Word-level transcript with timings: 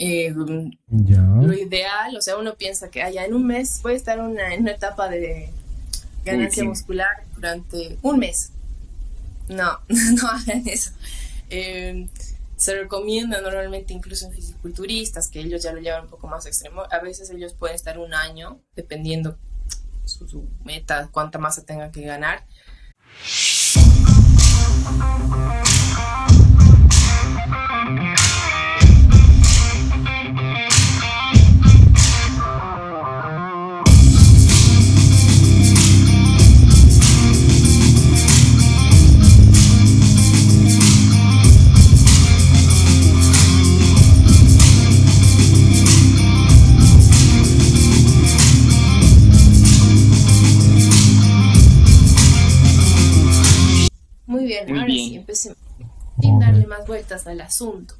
Eh, 0.00 0.32
lo 0.32 1.52
ideal, 1.52 2.16
o 2.16 2.22
sea, 2.22 2.36
uno 2.36 2.54
piensa 2.54 2.88
que 2.88 3.02
allá 3.02 3.24
en 3.24 3.34
un 3.34 3.44
mes 3.44 3.80
puede 3.82 3.96
estar 3.96 4.20
una, 4.20 4.54
en 4.54 4.60
una 4.62 4.70
etapa 4.70 5.08
de 5.08 5.50
ganancia 6.24 6.62
muscular 6.62 7.24
durante 7.34 7.98
un 8.02 8.20
mes. 8.20 8.52
No, 9.48 9.80
no 9.88 10.28
hagan 10.28 10.62
eso. 10.66 10.92
Eh, 11.50 12.06
se 12.56 12.74
recomienda 12.76 13.40
normalmente 13.40 13.92
incluso 13.92 14.26
en 14.26 14.32
fisiculturistas 14.32 15.28
que 15.28 15.40
ellos 15.40 15.62
ya 15.64 15.72
lo 15.72 15.80
llevan 15.80 16.04
un 16.04 16.10
poco 16.10 16.28
más 16.28 16.46
extremo. 16.46 16.82
A 16.90 17.00
veces 17.00 17.30
ellos 17.30 17.54
pueden 17.54 17.74
estar 17.74 17.98
un 17.98 18.14
año, 18.14 18.60
dependiendo 18.76 19.36
su, 20.04 20.28
su 20.28 20.48
meta, 20.64 21.08
cuánta 21.10 21.38
masa 21.38 21.64
tengan 21.64 21.90
que 21.90 22.02
ganar. 22.02 22.44
Darle 56.38 56.66
más 56.66 56.86
vueltas 56.86 57.26
al 57.26 57.40
asunto. 57.40 57.94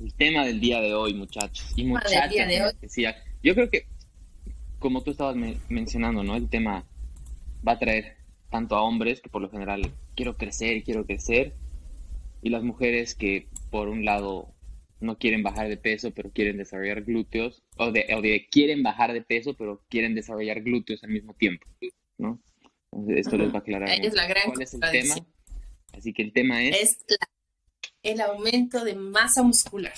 El 0.00 0.12
tema 0.14 0.44
del 0.44 0.60
día 0.60 0.80
de 0.80 0.94
hoy, 0.94 1.14
muchachos. 1.14 1.72
Y 1.74 1.84
muchachas, 1.84 2.74
decía, 2.80 3.16
yo 3.42 3.54
creo 3.54 3.70
que, 3.70 3.86
como 4.78 5.02
tú 5.02 5.10
estabas 5.10 5.36
mencionando, 5.68 6.22
¿no? 6.22 6.36
El 6.36 6.48
tema 6.48 6.84
va 7.66 7.72
a 7.72 7.78
traer 7.78 8.16
tanto 8.50 8.76
a 8.76 8.82
hombres, 8.82 9.20
que 9.20 9.28
por 9.28 9.42
lo 9.42 9.50
general 9.50 9.90
quiero 10.14 10.36
crecer, 10.36 10.82
quiero 10.84 11.06
crecer, 11.06 11.54
y 12.42 12.50
las 12.50 12.62
mujeres 12.62 13.14
que, 13.14 13.48
por 13.70 13.88
un 13.88 14.04
lado, 14.04 14.54
no 15.00 15.18
quieren 15.18 15.42
bajar 15.42 15.68
de 15.68 15.76
peso, 15.76 16.12
pero 16.12 16.30
quieren 16.30 16.58
desarrollar 16.58 17.02
glúteos, 17.02 17.62
o 17.76 17.90
de, 17.90 18.06
o 18.14 18.20
de 18.20 18.46
quieren 18.50 18.82
bajar 18.82 19.12
de 19.12 19.22
peso, 19.22 19.54
pero 19.54 19.82
quieren 19.88 20.14
desarrollar 20.14 20.62
glúteos 20.62 21.02
al 21.02 21.10
mismo 21.10 21.34
tiempo, 21.34 21.66
¿no? 22.18 22.40
esto 23.08 23.36
les 23.36 23.50
va 23.50 23.56
a 23.56 23.58
aclarar 23.58 23.90
es 23.90 24.14
la 24.14 24.26
gran 24.26 24.44
cuál 24.46 24.62
es 24.62 24.74
el 24.74 24.80
tema. 24.80 25.14
Así 25.96 26.12
que 26.12 26.22
el 26.22 26.32
tema 26.32 26.62
es... 26.62 26.76
Es 26.80 26.98
el 28.02 28.20
aumento 28.20 28.84
de 28.84 28.94
masa 28.94 29.42
muscular. 29.42 29.94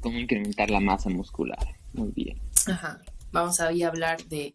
¿Cómo 0.00 0.18
incrementar 0.18 0.70
la 0.70 0.80
masa 0.80 1.08
muscular? 1.08 1.66
Muy 1.92 2.10
bien. 2.10 2.38
Ajá. 2.66 3.00
Vamos 3.30 3.60
a 3.60 3.68
hablar 3.68 4.24
de 4.24 4.54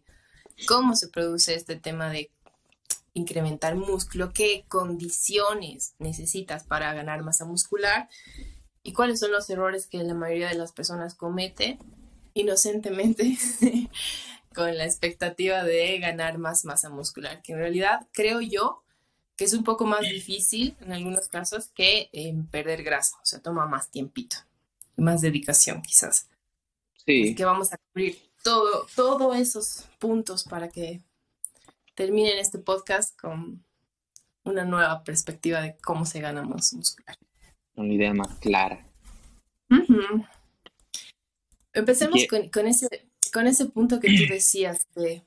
cómo 0.66 0.94
se 0.94 1.08
produce 1.08 1.54
este 1.54 1.76
tema 1.76 2.10
de 2.10 2.30
incrementar 3.14 3.74
músculo, 3.74 4.32
qué 4.32 4.64
condiciones 4.68 5.94
necesitas 5.98 6.64
para 6.64 6.92
ganar 6.94 7.22
masa 7.24 7.44
muscular 7.44 8.08
y 8.82 8.92
cuáles 8.92 9.20
son 9.20 9.32
los 9.32 9.50
errores 9.50 9.86
que 9.86 10.02
la 10.04 10.14
mayoría 10.14 10.48
de 10.48 10.54
las 10.54 10.72
personas 10.72 11.14
comete 11.14 11.78
inocentemente 12.34 13.36
con 14.54 14.76
la 14.76 14.84
expectativa 14.84 15.64
de 15.64 15.98
ganar 15.98 16.38
más 16.38 16.64
masa 16.64 16.88
muscular, 16.88 17.42
que 17.42 17.52
en 17.52 17.58
realidad 17.58 18.06
creo 18.12 18.40
yo 18.40 18.84
que 19.38 19.44
es 19.44 19.54
un 19.54 19.62
poco 19.62 19.86
más 19.86 20.00
difícil 20.00 20.76
en 20.80 20.92
algunos 20.92 21.28
casos 21.28 21.68
que 21.68 22.10
en 22.12 22.44
perder 22.48 22.82
grasa, 22.82 23.16
o 23.22 23.24
sea, 23.24 23.40
toma 23.40 23.66
más 23.66 23.88
tiempito, 23.88 24.36
más 24.96 25.20
dedicación 25.20 25.80
quizás. 25.80 26.28
Sí. 27.06 27.22
Así 27.22 27.34
que 27.36 27.44
vamos 27.44 27.72
a 27.72 27.78
cubrir 27.78 28.18
todo, 28.42 28.86
todos 28.96 29.36
esos 29.36 29.84
puntos 30.00 30.42
para 30.42 30.68
que 30.68 31.00
terminen 31.94 32.36
este 32.38 32.58
podcast 32.58 33.16
con 33.16 33.64
una 34.42 34.64
nueva 34.64 35.04
perspectiva 35.04 35.62
de 35.62 35.76
cómo 35.76 36.04
se 36.04 36.20
gana 36.20 36.42
más 36.42 36.72
muscular. 36.72 37.16
Una 37.76 37.94
idea 37.94 38.12
más 38.12 38.34
clara. 38.40 38.84
Empecemos 41.72 42.26
con, 42.28 42.48
con, 42.48 42.66
ese, 42.66 42.88
con 43.32 43.46
ese 43.46 43.66
punto 43.66 44.00
que 44.00 44.08
tú 44.08 44.24
decías 44.28 44.84
de, 44.96 45.22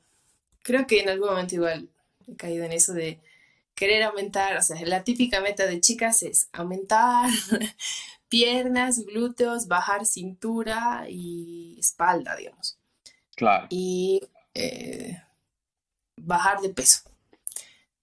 creo 0.63 0.85
que 0.85 0.99
en 0.99 1.07
algún 1.07 1.29
momento 1.29 1.55
igual 1.55 1.87
he 2.27 2.35
caído 2.35 2.65
en 2.65 2.73
eso 2.73 2.91
de 2.91 3.21
querer 3.81 4.03
aumentar, 4.03 4.55
o 4.57 4.61
sea, 4.61 4.79
la 4.85 5.03
típica 5.03 5.41
meta 5.41 5.65
de 5.65 5.81
chicas 5.81 6.21
es 6.21 6.49
aumentar 6.53 7.31
piernas, 8.29 9.03
glúteos, 9.07 9.67
bajar 9.67 10.05
cintura 10.05 11.07
y 11.09 11.77
espalda, 11.79 12.35
digamos. 12.35 12.77
Claro. 13.35 13.65
Y 13.71 14.21
eh, 14.53 15.19
bajar 16.15 16.61
de 16.61 16.69
peso. 16.69 16.99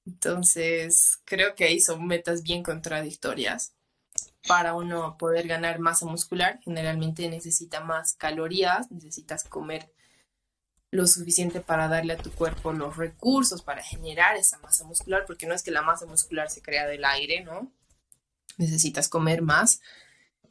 Entonces, 0.04 1.20
creo 1.24 1.54
que 1.54 1.66
ahí 1.66 1.78
son 1.78 2.04
metas 2.08 2.42
bien 2.42 2.64
contradictorias. 2.64 3.72
Para 4.48 4.74
uno 4.74 5.16
poder 5.16 5.46
ganar 5.46 5.78
masa 5.78 6.06
muscular, 6.06 6.58
generalmente 6.64 7.28
necesita 7.28 7.82
más 7.82 8.14
calorías, 8.14 8.90
necesitas 8.90 9.44
comer 9.44 9.92
lo 10.90 11.06
suficiente 11.06 11.60
para 11.60 11.88
darle 11.88 12.14
a 12.14 12.18
tu 12.18 12.30
cuerpo 12.30 12.72
los 12.72 12.96
recursos 12.96 13.62
para 13.62 13.82
generar 13.82 14.36
esa 14.36 14.58
masa 14.58 14.84
muscular, 14.84 15.24
porque 15.26 15.46
no 15.46 15.54
es 15.54 15.62
que 15.62 15.70
la 15.70 15.82
masa 15.82 16.06
muscular 16.06 16.50
se 16.50 16.62
crea 16.62 16.86
del 16.86 17.04
aire, 17.04 17.44
¿no? 17.44 17.70
Necesitas 18.56 19.08
comer 19.08 19.42
más. 19.42 19.80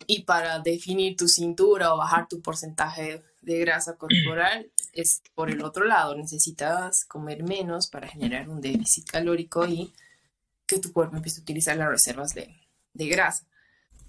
Y 0.06 0.24
para 0.24 0.60
definir 0.60 1.18
tu 1.18 1.28
cintura 1.28 1.94
o 1.94 1.98
bajar 1.98 2.28
tu 2.28 2.42
porcentaje 2.42 3.24
de 3.42 3.60
grasa 3.60 3.98
corporal 3.98 4.72
es 4.94 5.22
por 5.34 5.50
el 5.50 5.64
otro 5.64 5.86
lado, 5.86 6.16
necesitas 6.16 7.06
comer 7.06 7.44
menos 7.44 7.88
para 7.88 8.08
generar 8.08 8.50
un 8.50 8.62
déficit 8.62 9.10
calórico 9.10 9.66
y 9.66 9.94
que 10.66 10.80
tu 10.80 10.92
cuerpo 10.92 11.16
empiece 11.16 11.40
a 11.40 11.44
utilizar 11.44 11.78
las 11.78 11.90
reservas 11.90 12.34
de, 12.34 12.56
de 12.94 13.08
grasa. 13.08 13.48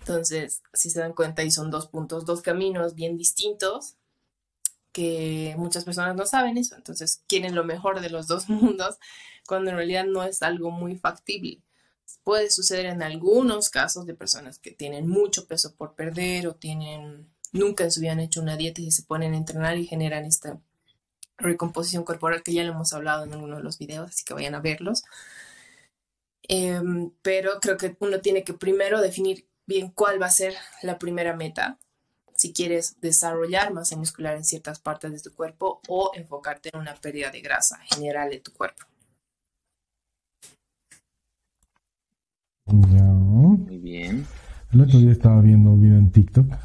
Entonces, 0.00 0.62
si 0.72 0.91
se 0.91 1.00
dan 1.00 1.12
cuenta, 1.12 1.43
ahí 1.43 1.50
son 1.50 1.71
dos 1.71 1.87
puntos, 1.87 2.25
dos 2.25 2.43
caminos 2.43 2.94
bien 2.94 3.17
distintos 3.17 3.98
que 4.93 5.54
muchas 5.59 5.84
personas 5.84 6.16
no 6.16 6.26
saben 6.26 6.59
eso, 6.59 6.76
entonces 6.76 7.22
quieren 7.26 7.54
lo 7.54 7.65
mejor 7.65 8.00
de 8.00 8.10
los 8.10 8.26
dos 8.26 8.49
mundos, 8.50 8.99
cuando 9.47 9.71
en 9.71 9.76
realidad 9.76 10.04
no 10.04 10.22
es 10.25 10.43
algo 10.43 10.71
muy 10.71 10.97
factible. 10.97 11.62
Puede 12.25 12.50
suceder 12.50 12.87
en 12.87 13.03
algunos 13.03 13.71
casos 13.71 14.06
de 14.06 14.15
personas 14.15 14.59
que 14.59 14.71
tienen 14.71 15.09
mucho 15.09 15.47
peso 15.47 15.75
por 15.75 15.94
perder 15.94 16.47
o 16.47 16.54
tienen 16.54 17.28
nunca 17.53 17.84
en 17.84 17.93
su 17.93 18.00
vida 18.00 18.12
han 18.12 18.21
hecho 18.21 18.41
una 18.41 18.56
dieta 18.56 18.81
y 18.81 18.91
se 18.91 19.03
ponen 19.03 19.34
a 19.34 19.37
entrenar 19.37 19.78
y 19.78 19.87
generan 19.87 20.25
esta 20.25 20.60
recomposición 21.38 22.05
corporal 22.05 22.43
que 22.43 22.53
ya 22.53 22.65
lo 22.65 22.72
hemos 22.72 22.93
hablado 22.93 23.25
en 23.25 23.32
alguno 23.32 23.56
de 23.56 23.62
los 23.62 23.78
videos, 23.78 24.10
así 24.10 24.25
que 24.25 24.34
vayan 24.34 24.55
a 24.55 24.60
verlos. 24.60 25.05
Em, 26.43 27.10
pero 27.22 27.60
creo 27.60 27.76
que 27.76 27.97
uno 28.00 28.20
tiene 28.20 28.43
que 28.44 28.55
primero 28.55 29.00
definir 29.00 29.47
bien 29.66 29.91
cuál 29.91 30.20
va 30.20 30.26
a 30.26 30.31
ser 30.31 30.55
la 30.82 30.99
primera 30.99 31.37
meta 31.37 31.78
si 32.38 32.53
quieres 32.53 33.00
desarrollar 33.00 33.75
masa 33.75 33.97
muscular 33.97 34.37
en 34.37 34.44
ciertas 34.44 34.78
partes 34.78 35.10
de 35.10 35.19
tu 35.19 35.34
cuerpo 35.34 35.81
o 35.88 36.12
enfocarte 36.15 36.71
en 36.72 36.78
una 36.78 36.94
pérdida 36.94 37.31
de 37.31 37.41
grasa 37.41 37.78
general 37.78 38.31
de 38.31 38.38
tu 38.38 38.53
cuerpo. 38.53 38.87
Muy 42.66 43.78
bien. 43.78 44.25
El 44.72 44.82
otro 44.82 45.00
día 45.00 45.10
estaba 45.10 45.41
viendo 45.41 45.71
un 45.71 45.82
video 45.82 45.99
en 45.99 46.12
TikTok 46.12 46.47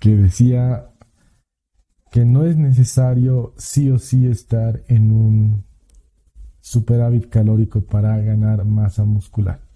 que 0.00 0.10
decía 0.10 0.90
que 2.10 2.26
no 2.26 2.44
es 2.44 2.58
necesario 2.58 3.54
sí 3.56 3.90
o 3.90 3.98
sí 3.98 4.26
estar 4.26 4.84
en 4.88 5.10
un 5.10 5.64
superávit 6.60 7.30
calórico 7.30 7.80
para 7.80 8.18
ganar 8.18 8.66
masa 8.66 9.04
muscular. 9.04 9.71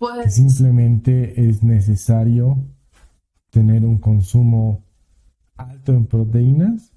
Pues, 0.00 0.34
simplemente 0.34 1.46
es 1.46 1.62
necesario 1.62 2.56
tener 3.50 3.84
un 3.84 3.98
consumo 3.98 4.82
alto 5.58 5.92
en 5.92 6.06
proteínas 6.06 6.94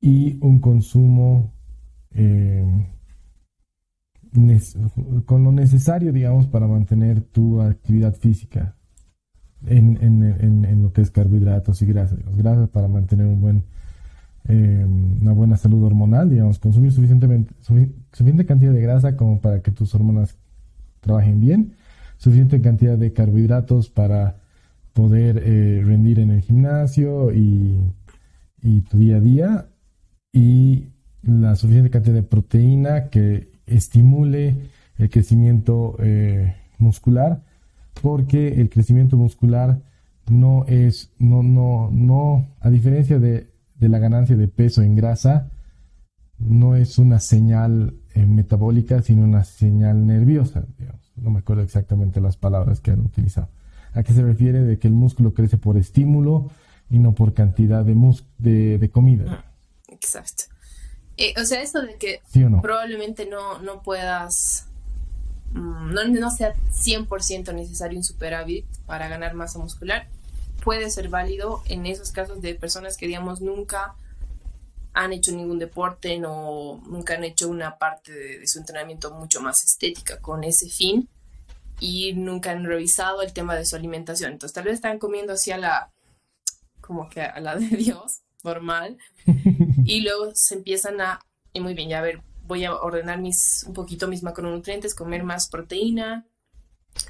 y 0.00 0.38
un 0.40 0.60
consumo 0.60 1.52
eh, 2.12 2.64
con 5.24 5.42
lo 5.42 5.50
necesario, 5.50 6.12
digamos, 6.12 6.46
para 6.46 6.68
mantener 6.68 7.22
tu 7.22 7.60
actividad 7.60 8.14
física 8.14 8.76
en, 9.66 10.80
lo 10.82 10.92
que 10.92 11.00
es 11.00 11.10
carbohidratos 11.10 11.82
y 11.82 11.86
grasas. 11.86 12.20
grasas 12.36 12.68
para 12.68 12.86
mantener 12.86 13.26
un 13.26 13.40
buen, 13.40 13.64
eh, 14.46 14.86
una 15.20 15.32
buena 15.32 15.56
salud 15.56 15.82
hormonal, 15.82 16.30
digamos, 16.30 16.60
consumir 16.60 16.92
suficientemente, 16.92 17.52
suficiente 17.62 18.46
cantidad 18.46 18.72
de 18.72 18.80
grasa 18.80 19.16
como 19.16 19.40
para 19.40 19.60
que 19.60 19.72
tus 19.72 19.92
hormonas 19.92 20.36
trabajen 21.00 21.40
bien 21.40 21.74
suficiente 22.16 22.60
cantidad 22.60 22.96
de 22.96 23.12
carbohidratos 23.12 23.88
para 23.88 24.36
poder 24.92 25.42
eh, 25.44 25.82
rendir 25.84 26.20
en 26.20 26.30
el 26.30 26.40
gimnasio 26.40 27.32
y, 27.32 27.78
tu 28.90 28.98
día 28.98 29.16
a 29.16 29.20
día 29.20 29.66
y 30.32 30.88
la 31.22 31.54
suficiente 31.54 31.88
cantidad 31.90 32.16
de 32.16 32.24
proteína 32.24 33.10
que 33.10 33.48
estimule 33.66 34.56
el 34.98 35.08
crecimiento 35.08 35.96
eh, 36.00 36.56
muscular 36.78 37.42
porque 38.02 38.60
el 38.60 38.68
crecimiento 38.68 39.16
muscular 39.16 39.80
no 40.28 40.64
es, 40.66 41.12
no, 41.18 41.42
no, 41.42 41.90
no, 41.92 42.48
a 42.60 42.70
diferencia 42.70 43.18
de, 43.18 43.50
la 43.78 43.98
ganancia 43.98 44.36
de 44.36 44.48
peso 44.48 44.82
en 44.82 44.96
grasa, 44.96 45.50
no 46.38 46.76
es 46.76 46.98
una 46.98 47.20
señal 47.20 47.94
eh, 48.14 48.26
metabólica, 48.26 49.02
sino 49.02 49.24
una 49.24 49.44
señal 49.44 50.06
nerviosa, 50.06 50.64
No 51.16 51.30
me 51.30 51.40
acuerdo 51.40 51.62
exactamente 51.62 52.20
las 52.20 52.36
palabras 52.36 52.80
que 52.80 52.90
han 52.90 53.00
utilizado. 53.00 53.48
¿A 53.94 54.02
qué 54.02 54.12
se 54.12 54.22
refiere? 54.22 54.62
De 54.62 54.78
que 54.78 54.88
el 54.88 54.94
músculo 54.94 55.32
crece 55.32 55.56
por 55.56 55.76
estímulo 55.76 56.50
y 56.90 56.98
no 56.98 57.14
por 57.14 57.34
cantidad 57.34 57.84
de, 57.84 58.78
de, 58.78 58.90
comida. 58.90 59.24
Ah, 59.28 59.44
exacto. 59.88 60.44
Eh, 61.16 61.34
o 61.40 61.44
sea, 61.44 61.62
eso 61.62 61.80
de 61.80 61.96
que 61.96 62.20
probablemente 62.60 63.26
no, 63.26 63.60
no 63.62 63.82
puedas 63.82 64.66
Mm, 65.56 65.94
no, 65.94 66.04
no 66.04 66.30
sea 66.30 66.54
100% 66.72 67.54
necesario 67.54 67.98
un 67.98 68.04
superávit 68.04 68.66
para 68.86 69.08
ganar 69.08 69.34
masa 69.34 69.58
muscular, 69.58 70.06
puede 70.62 70.90
ser 70.90 71.08
válido 71.08 71.62
en 71.66 71.86
esos 71.86 72.12
casos 72.12 72.42
de 72.42 72.54
personas 72.54 72.96
que, 72.96 73.06
digamos, 73.06 73.40
nunca 73.40 73.94
han 74.96 75.12
hecho 75.12 75.30
ningún 75.30 75.58
deporte, 75.58 76.18
no, 76.18 76.82
nunca 76.86 77.14
han 77.14 77.24
hecho 77.24 77.48
una 77.48 77.76
parte 77.76 78.12
de, 78.12 78.46
su 78.46 78.58
entrenamiento 78.58 79.14
mucho 79.14 79.42
más 79.42 79.62
estética 79.62 80.18
con 80.22 80.42
ese 80.42 80.70
fin 80.70 81.06
y 81.78 82.14
nunca 82.14 82.50
han 82.50 82.64
revisado 82.64 83.20
el 83.20 83.34
tema 83.34 83.54
de 83.56 83.66
su 83.66 83.76
alimentación. 83.76 84.32
Entonces, 84.32 84.54
tal 84.54 84.64
vez 84.64 84.74
están 84.74 84.98
comiendo 84.98 85.34
así 85.34 85.52
a 85.52 85.58
la, 85.58 85.92
como 86.80 87.10
que 87.10 87.20
a 87.20 87.38
la 87.40 87.56
de 87.56 87.66
Dios, 87.76 88.22
normal, 88.42 88.96
y 89.84 90.00
luego 90.00 90.34
se 90.34 90.54
empiezan 90.54 90.98
a, 91.02 91.20
y 91.52 91.60
muy 91.60 91.74
bien, 91.74 91.90
ya 91.90 91.98
a 91.98 92.02
ver, 92.02 92.22
voy 92.46 92.64
a 92.64 92.74
ordenar 92.74 93.20
mis, 93.20 93.64
un 93.68 93.74
poquito 93.74 94.08
mis 94.08 94.22
macronutrientes, 94.22 94.94
comer 94.94 95.24
más 95.24 95.48
proteína, 95.48 96.24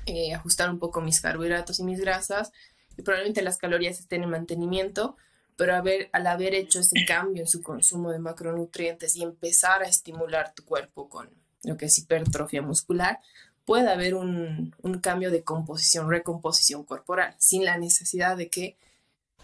eh, 0.07 0.35
ajustar 0.35 0.71
un 0.71 0.81
poco 0.81 1.01
mis 1.01 1.21
carbohidratos 1.21 1.79
y 1.79 1.85
mis 1.85 2.01
grasas, 2.01 2.51
y 2.99 3.03
probablemente 3.03 3.43
las 3.43 3.59
calorías 3.59 4.01
estén 4.01 4.25
en 4.25 4.31
mantenimiento, 4.31 5.17
pero 5.57 5.75
haber, 5.75 6.11
al 6.13 6.27
haber 6.27 6.55
hecho 6.55 6.81
ese 6.81 7.05
cambio 7.07 7.43
en 7.43 7.49
su 7.49 7.63
consumo 7.63 8.11
de 8.11 8.19
macronutrientes 8.19 9.17
y 9.17 9.23
empezar 9.23 9.83
a 9.83 9.89
estimular 9.89 10.55
tu 10.55 10.65
cuerpo 10.65 11.09
con 11.09 11.31
lo 11.65 11.77
que 11.77 11.87
es 11.87 11.99
hipertrofia 11.99 12.63
muscular, 12.63 13.21
puede 13.65 13.91
haber 13.91 14.15
un, 14.15 14.75
un 14.83 14.99
cambio 15.01 15.31
de 15.31 15.43
composición, 15.43 16.11
recomposición 16.11 16.85
corporal, 16.85 17.35
sin 17.39 17.65
la 17.65 17.79
necesidad 17.79 18.37
de 18.37 18.49
que 18.49 18.77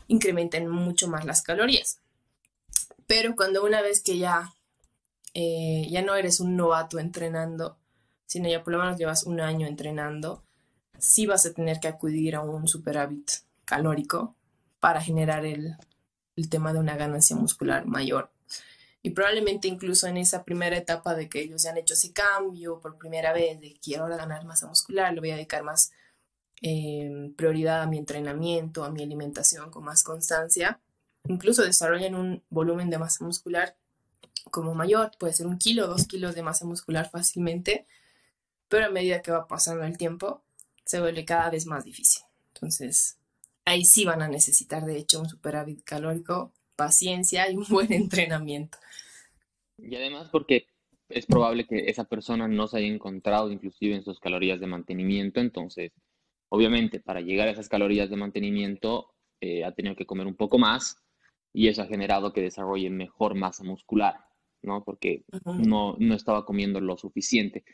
incrementen 0.06 0.68
mucho 0.68 1.08
más 1.08 1.24
las 1.24 1.42
calorías. 1.42 1.98
Pero 3.06 3.34
cuando 3.34 3.64
una 3.64 3.82
vez 3.82 4.02
que 4.02 4.18
ya 4.18 4.52
eh, 5.34 5.88
ya 5.90 6.02
no 6.02 6.14
eres 6.14 6.40
un 6.40 6.56
novato 6.56 6.98
entrenando, 6.98 7.78
sino 8.26 8.48
ya 8.48 8.62
por 8.62 8.74
lo 8.74 8.78
menos 8.78 8.98
llevas 8.98 9.24
un 9.24 9.40
año 9.40 9.66
entrenando, 9.66 10.42
sí 10.98 11.26
vas 11.26 11.46
a 11.46 11.52
tener 11.52 11.80
que 11.80 11.88
acudir 11.88 12.36
a 12.36 12.42
un 12.42 12.68
superávit 12.68 13.30
calórico 13.64 14.36
para 14.78 15.00
generar 15.00 15.46
el, 15.46 15.76
el 16.36 16.48
tema 16.48 16.72
de 16.72 16.78
una 16.78 16.96
ganancia 16.96 17.36
muscular 17.36 17.86
mayor. 17.86 18.30
Y 19.02 19.10
probablemente 19.10 19.68
incluso 19.68 20.06
en 20.06 20.16
esa 20.16 20.44
primera 20.44 20.76
etapa 20.76 21.14
de 21.14 21.28
que 21.28 21.40
ellos 21.40 21.62
ya 21.62 21.70
han 21.70 21.78
hecho 21.78 21.94
ese 21.94 22.12
cambio 22.12 22.80
por 22.80 22.98
primera 22.98 23.32
vez, 23.32 23.60
de 23.60 23.76
quiero 23.82 24.04
ahora 24.04 24.16
ganar 24.16 24.44
masa 24.44 24.66
muscular, 24.66 25.12
le 25.12 25.20
voy 25.20 25.30
a 25.30 25.34
dedicar 25.34 25.64
más 25.64 25.92
eh, 26.62 27.32
prioridad 27.36 27.82
a 27.82 27.86
mi 27.86 27.98
entrenamiento, 27.98 28.84
a 28.84 28.90
mi 28.90 29.02
alimentación 29.02 29.70
con 29.70 29.84
más 29.84 30.04
constancia, 30.04 30.80
incluso 31.24 31.62
desarrollan 31.62 32.14
un 32.14 32.44
volumen 32.50 32.90
de 32.90 32.98
masa 32.98 33.24
muscular 33.24 33.76
como 34.50 34.74
mayor, 34.74 35.10
puede 35.18 35.32
ser 35.32 35.46
un 35.46 35.58
kilo, 35.58 35.86
dos 35.86 36.06
kilos 36.06 36.34
de 36.34 36.42
masa 36.42 36.64
muscular 36.64 37.10
fácilmente, 37.10 37.86
pero 38.68 38.86
a 38.86 38.90
medida 38.90 39.22
que 39.22 39.32
va 39.32 39.48
pasando 39.48 39.84
el 39.84 39.96
tiempo, 39.98 40.42
se 40.84 41.00
vuelve 41.00 41.24
cada 41.24 41.50
vez 41.50 41.66
más 41.66 41.84
difícil. 41.84 42.22
Entonces, 42.54 43.18
ahí 43.64 43.84
sí 43.84 44.04
van 44.04 44.22
a 44.22 44.28
necesitar, 44.28 44.84
de 44.84 44.98
hecho, 44.98 45.20
un 45.20 45.28
superávit 45.28 45.82
calórico, 45.84 46.52
paciencia 46.76 47.50
y 47.50 47.56
un 47.56 47.66
buen 47.68 47.92
entrenamiento. 47.92 48.78
Y 49.78 49.94
además 49.96 50.28
porque 50.30 50.66
es 51.08 51.26
probable 51.26 51.66
que 51.66 51.90
esa 51.90 52.04
persona 52.04 52.48
no 52.48 52.66
se 52.68 52.78
haya 52.78 52.86
encontrado 52.86 53.50
inclusive 53.50 53.94
en 53.94 54.04
sus 54.04 54.20
calorías 54.20 54.60
de 54.60 54.66
mantenimiento, 54.66 55.40
entonces, 55.40 55.92
obviamente, 56.48 57.00
para 57.00 57.20
llegar 57.20 57.48
a 57.48 57.52
esas 57.52 57.68
calorías 57.68 58.10
de 58.10 58.16
mantenimiento, 58.16 59.14
eh, 59.40 59.64
ha 59.64 59.72
tenido 59.72 59.96
que 59.96 60.06
comer 60.06 60.26
un 60.26 60.36
poco 60.36 60.58
más 60.58 60.96
y 61.52 61.68
eso 61.68 61.82
ha 61.82 61.86
generado 61.86 62.32
que 62.32 62.40
desarrolle 62.40 62.90
mejor 62.90 63.34
masa 63.34 63.64
muscular. 63.64 64.16
¿no? 64.62 64.84
Porque 64.84 65.24
no, 65.44 65.96
no 65.98 66.14
estaba 66.14 66.44
comiendo 66.44 66.80
lo 66.80 66.96
suficiente. 66.96 67.64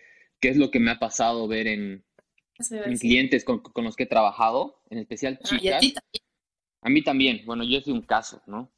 ¿Qué 0.41 0.49
es 0.49 0.57
lo 0.57 0.71
que 0.71 0.81
me 0.81 0.91
ha 0.91 0.99
pasado 0.99 1.47
ver 1.47 1.67
en, 1.67 2.05
clientes 2.99 3.45
con, 3.45 3.63
los 3.77 3.97
que 3.97 4.05
he 4.05 4.07
trabajado, 4.07 4.81
en 4.91 4.99
especial 4.99 5.39
ah, 5.43 5.49
chicas? 5.49 5.85
a, 6.83 6.89
mí 6.91 7.03
también, 7.03 7.43
bueno, 7.47 7.65
yo 7.65 7.81
soy 7.81 7.93
un 7.93 8.03
caso, 8.03 8.43
¿no? 8.47 8.71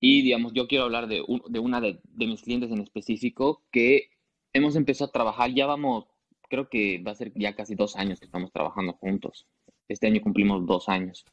Y, 0.00 0.22
digamos, 0.22 0.52
yo 0.52 0.66
quiero 0.66 0.84
hablar 0.84 1.06
de, 1.06 1.22
de 1.48 1.58
una 1.58 1.80
de, 1.80 2.00
de, 2.02 2.26
mis 2.26 2.42
clientes 2.42 2.70
en 2.70 2.80
específico 2.80 3.62
que 3.70 4.10
hemos 4.52 4.76
empezado 4.76 5.08
a 5.08 5.12
trabajar, 5.12 5.52
ya 5.52 5.66
vamos, 5.66 6.06
creo 6.48 6.68
que 6.68 7.02
va 7.02 7.12
a 7.12 7.16
ser 7.16 7.32
ya 7.34 7.54
casi 7.54 7.74
dos 7.74 7.96
años 7.96 8.20
que 8.20 8.26
estamos 8.26 8.52
trabajando 8.52 8.92
juntos. 8.94 9.46
Este 9.88 10.06
año 10.06 10.20
cumplimos 10.20 10.66
dos 10.66 10.88
años. 10.88 11.24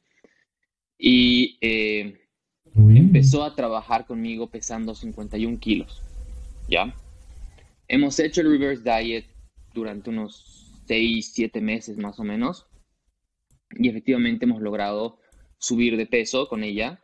Y 0.97 1.57
eh, 1.61 2.21
empezó 2.75 3.43
a 3.43 3.55
trabajar 3.55 4.05
conmigo 4.05 4.49
pesando 4.49 4.95
51 4.95 5.59
kilos, 5.59 6.01
¿ya? 6.69 6.93
Hemos 7.87 8.19
hecho 8.19 8.41
el 8.41 8.51
reverse 8.51 8.83
diet 8.83 9.25
durante 9.73 10.09
unos 10.09 10.60
6, 10.91 11.31
7 11.33 11.61
meses 11.61 11.97
más 11.97 12.19
o 12.19 12.25
menos 12.25 12.67
y 13.77 13.87
efectivamente 13.87 14.43
hemos 14.43 14.61
logrado 14.61 15.19
subir 15.57 15.95
de 15.95 16.05
peso 16.05 16.49
con 16.49 16.65
ella, 16.65 17.01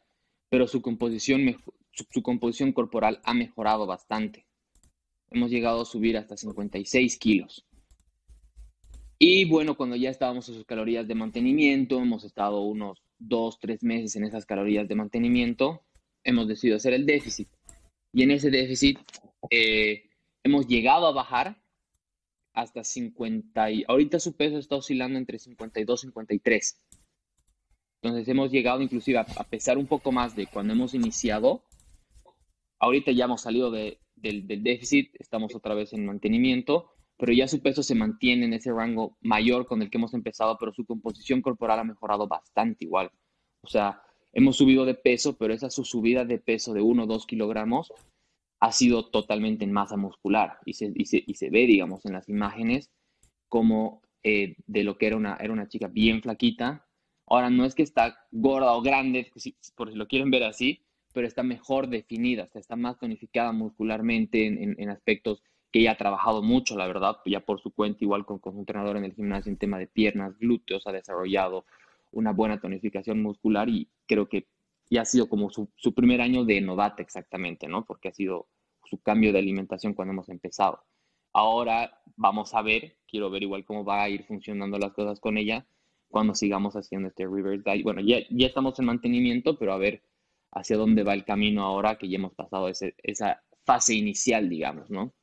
pero 0.50 0.68
su 0.68 0.82
composición, 0.82 1.56
su, 1.92 2.22
composición 2.22 2.74
corporal 2.74 3.22
ha 3.24 3.34
mejorado 3.34 3.86
bastante. 3.86 4.46
Hemos 5.30 5.52
llegado 5.52 5.84
a 5.84 5.86
subir 5.86 6.18
hasta 6.18 6.36
56 6.36 7.18
kilos. 7.18 7.66
Y 9.18 9.46
bueno, 9.46 9.78
cuando 9.78 9.96
ya 9.96 10.10
estábamos 10.10 10.50
en 10.50 10.56
sus 10.56 10.66
calorías 10.66 11.08
de 11.08 11.16
mantenimiento, 11.16 11.98
hemos 12.02 12.26
estado 12.26 12.60
unos 12.64 13.02
dos, 13.18 13.58
tres 13.58 13.84
meses 13.84 14.18
en 14.18 14.26
esas 14.26 14.46
calorías 14.46 14.90
de 14.90 14.96
mantenimiento, 14.96 15.86
hemos 16.26 16.50
decidido 16.50 16.76
hacer 16.76 16.94
el 16.94 17.06
déficit. 17.06 17.48
Y 18.12 18.24
en 18.24 18.32
ese 18.32 18.52
déficit 18.52 19.00
eh, 19.50 20.10
hemos 20.44 20.68
llegado 20.68 21.08
a 21.08 21.14
bajar 21.14 21.62
hasta 22.58 22.84
50 22.84 23.70
y 23.70 23.86
ahorita 23.88 24.20
su 24.20 24.36
peso 24.36 24.58
está 24.58 24.78
oscilando 24.78 25.20
entre 25.20 25.38
52 25.38 26.04
y 26.04 26.08
53. 26.08 26.82
Entonces 28.02 28.28
hemos 28.28 28.52
llegado 28.52 28.82
inclusive 28.82 29.20
a, 29.20 29.26
pesar 29.44 29.78
un 29.78 29.86
poco 29.86 30.12
más 30.12 30.36
de 30.36 30.48
cuando 30.48 30.74
hemos 30.74 30.96
iniciado. 30.96 31.62
Ahorita 32.80 33.12
ya 33.12 33.26
hemos 33.26 33.42
salido 33.42 33.70
del, 33.70 34.00
del 34.16 34.64
déficit, 34.64 35.14
estamos 35.20 35.54
otra 35.54 35.76
vez 35.76 35.94
en 35.94 36.08
mantenimiento, 36.08 36.90
pero 37.16 37.32
ya 37.32 37.48
su 37.48 37.62
peso 37.62 37.84
se 37.84 37.94
mantiene 37.94 38.46
en 38.46 38.54
ese 38.54 38.72
rango 38.72 39.18
mayor 39.22 39.68
con 39.68 39.84
el 39.84 39.92
que 39.92 40.00
hemos 40.00 40.16
empezado, 40.16 40.58
pero 40.60 40.74
su 40.74 40.84
composición 40.84 41.44
corporal 41.44 41.80
ha 41.80 41.84
mejorado 41.84 42.28
bastante 42.28 42.86
igual. 42.86 43.12
O 43.62 43.68
sea, 43.68 44.02
hemos 44.34 44.58
subido 44.58 44.84
de 44.86 44.96
peso, 44.96 45.38
pero 45.38 45.54
esa 45.54 45.70
su 45.70 45.86
subida 45.86 46.26
de 46.26 46.40
peso 46.40 46.74
de 46.74 46.82
1 46.82 47.04
o 47.04 47.06
2 47.06 47.28
kilogramos 47.28 47.94
ha 48.60 48.72
sido 48.72 49.10
totalmente 49.10 49.64
en 49.64 49.72
masa 49.72 49.98
muscular 49.98 50.60
y 50.66 50.74
se, 50.74 50.92
y 50.96 51.06
se, 51.06 51.50
ve, 51.50 51.68
digamos, 51.68 52.06
en 52.06 52.14
las 52.14 52.28
imágenes 52.30 52.92
como 53.50 54.02
eh, 54.24 54.56
de 54.66 54.84
lo 54.84 54.98
que 54.98 55.08
era 55.08 55.16
una, 55.16 55.38
era 55.40 55.54
una 55.54 55.68
chica 55.68 55.88
bien 55.88 56.22
flaquita. 56.22 56.86
Ahora, 57.28 57.50
no 57.50 57.66
es 57.66 57.76
que 57.76 57.84
está 57.84 58.26
gorda 58.32 58.74
o 58.74 58.82
grande, 58.82 59.32
por 59.76 59.92
si 59.92 59.96
lo 59.96 60.08
quieren 60.08 60.32
ver 60.32 60.44
así, 60.44 60.82
pero 61.14 61.28
está 61.28 61.44
mejor 61.44 61.88
definida, 61.88 62.48
está 62.54 62.76
más 62.76 62.98
tonificada 63.00 63.52
muscularmente 63.52 64.46
en 64.48 64.90
aspectos 64.90 65.42
que 65.72 65.80
ella 65.80 65.92
ha 65.92 65.98
trabajado 65.98 66.42
mucho, 66.42 66.78
la 66.78 66.88
verdad, 66.88 67.18
ya 67.26 67.42
por 67.42 67.60
su 67.60 67.72
cuenta, 67.72 68.00
igual 68.02 68.26
con, 68.26 68.40
con 68.40 68.54
un 68.54 68.60
entrenador 68.60 68.98
en 68.98 69.06
el 69.06 69.14
gimnasio 69.14 69.52
en 69.52 69.58
tema 69.58 69.78
de 69.78 69.88
piernas, 69.88 70.38
glúteos, 70.40 70.88
ha 70.88 70.92
desarrollado 70.92 71.66
una 72.12 72.32
buena 72.32 72.60
tonificación 72.60 73.22
muscular 73.22 73.68
y 73.70 73.90
creo 74.08 74.30
que 74.30 74.48
ya 74.90 75.02
ha 75.02 75.06
sido 75.06 75.28
como 75.28 75.50
su, 75.50 75.70
su 75.76 75.94
primer 75.94 76.22
año 76.22 76.46
de 76.46 76.62
novata 76.62 77.02
exactamente, 77.02 77.68
¿no? 77.68 77.86
Porque 77.86 78.10
ha 78.10 78.14
sido 78.14 78.48
su 78.86 79.02
cambio 79.02 79.34
de 79.34 79.40
alimentación 79.40 79.94
cuando 79.94 80.14
hemos 80.14 80.30
empezado. 80.30 80.84
Ahora 81.34 82.02
vamos 82.16 82.54
a 82.54 82.62
ver, 82.62 82.98
quiero 83.08 83.30
ver 83.30 83.44
igual 83.44 83.66
cómo 83.66 83.84
va 83.84 84.04
a 84.04 84.10
ir 84.10 84.24
funcionando 84.24 84.80
las 84.80 84.94
cosas 84.94 85.20
con 85.20 85.38
ella 85.38 85.68
cuando 86.08 86.34
sigamos 86.34 86.76
haciendo 86.76 87.10
este 87.10 87.26
reverse 87.26 87.64
diet. 87.70 87.84
Bueno, 87.84 88.02
ya, 88.02 88.20
ya 88.30 88.48
estamos 88.48 88.80
en 88.80 88.86
mantenimiento, 88.86 89.58
pero 89.58 89.74
a 89.74 89.78
ver 89.78 90.04
hacia 90.52 90.78
dónde 90.78 91.04
va 91.04 91.14
el 91.14 91.26
camino 91.26 91.64
ahora 91.64 91.98
que 91.98 92.10
ya 92.10 92.16
hemos 92.16 92.34
pasado 92.34 92.70
ese, 92.70 92.96
esa 93.04 93.44
fase 93.66 93.94
inicial, 93.94 94.50
digamos, 94.50 94.90
¿no? 94.90 95.14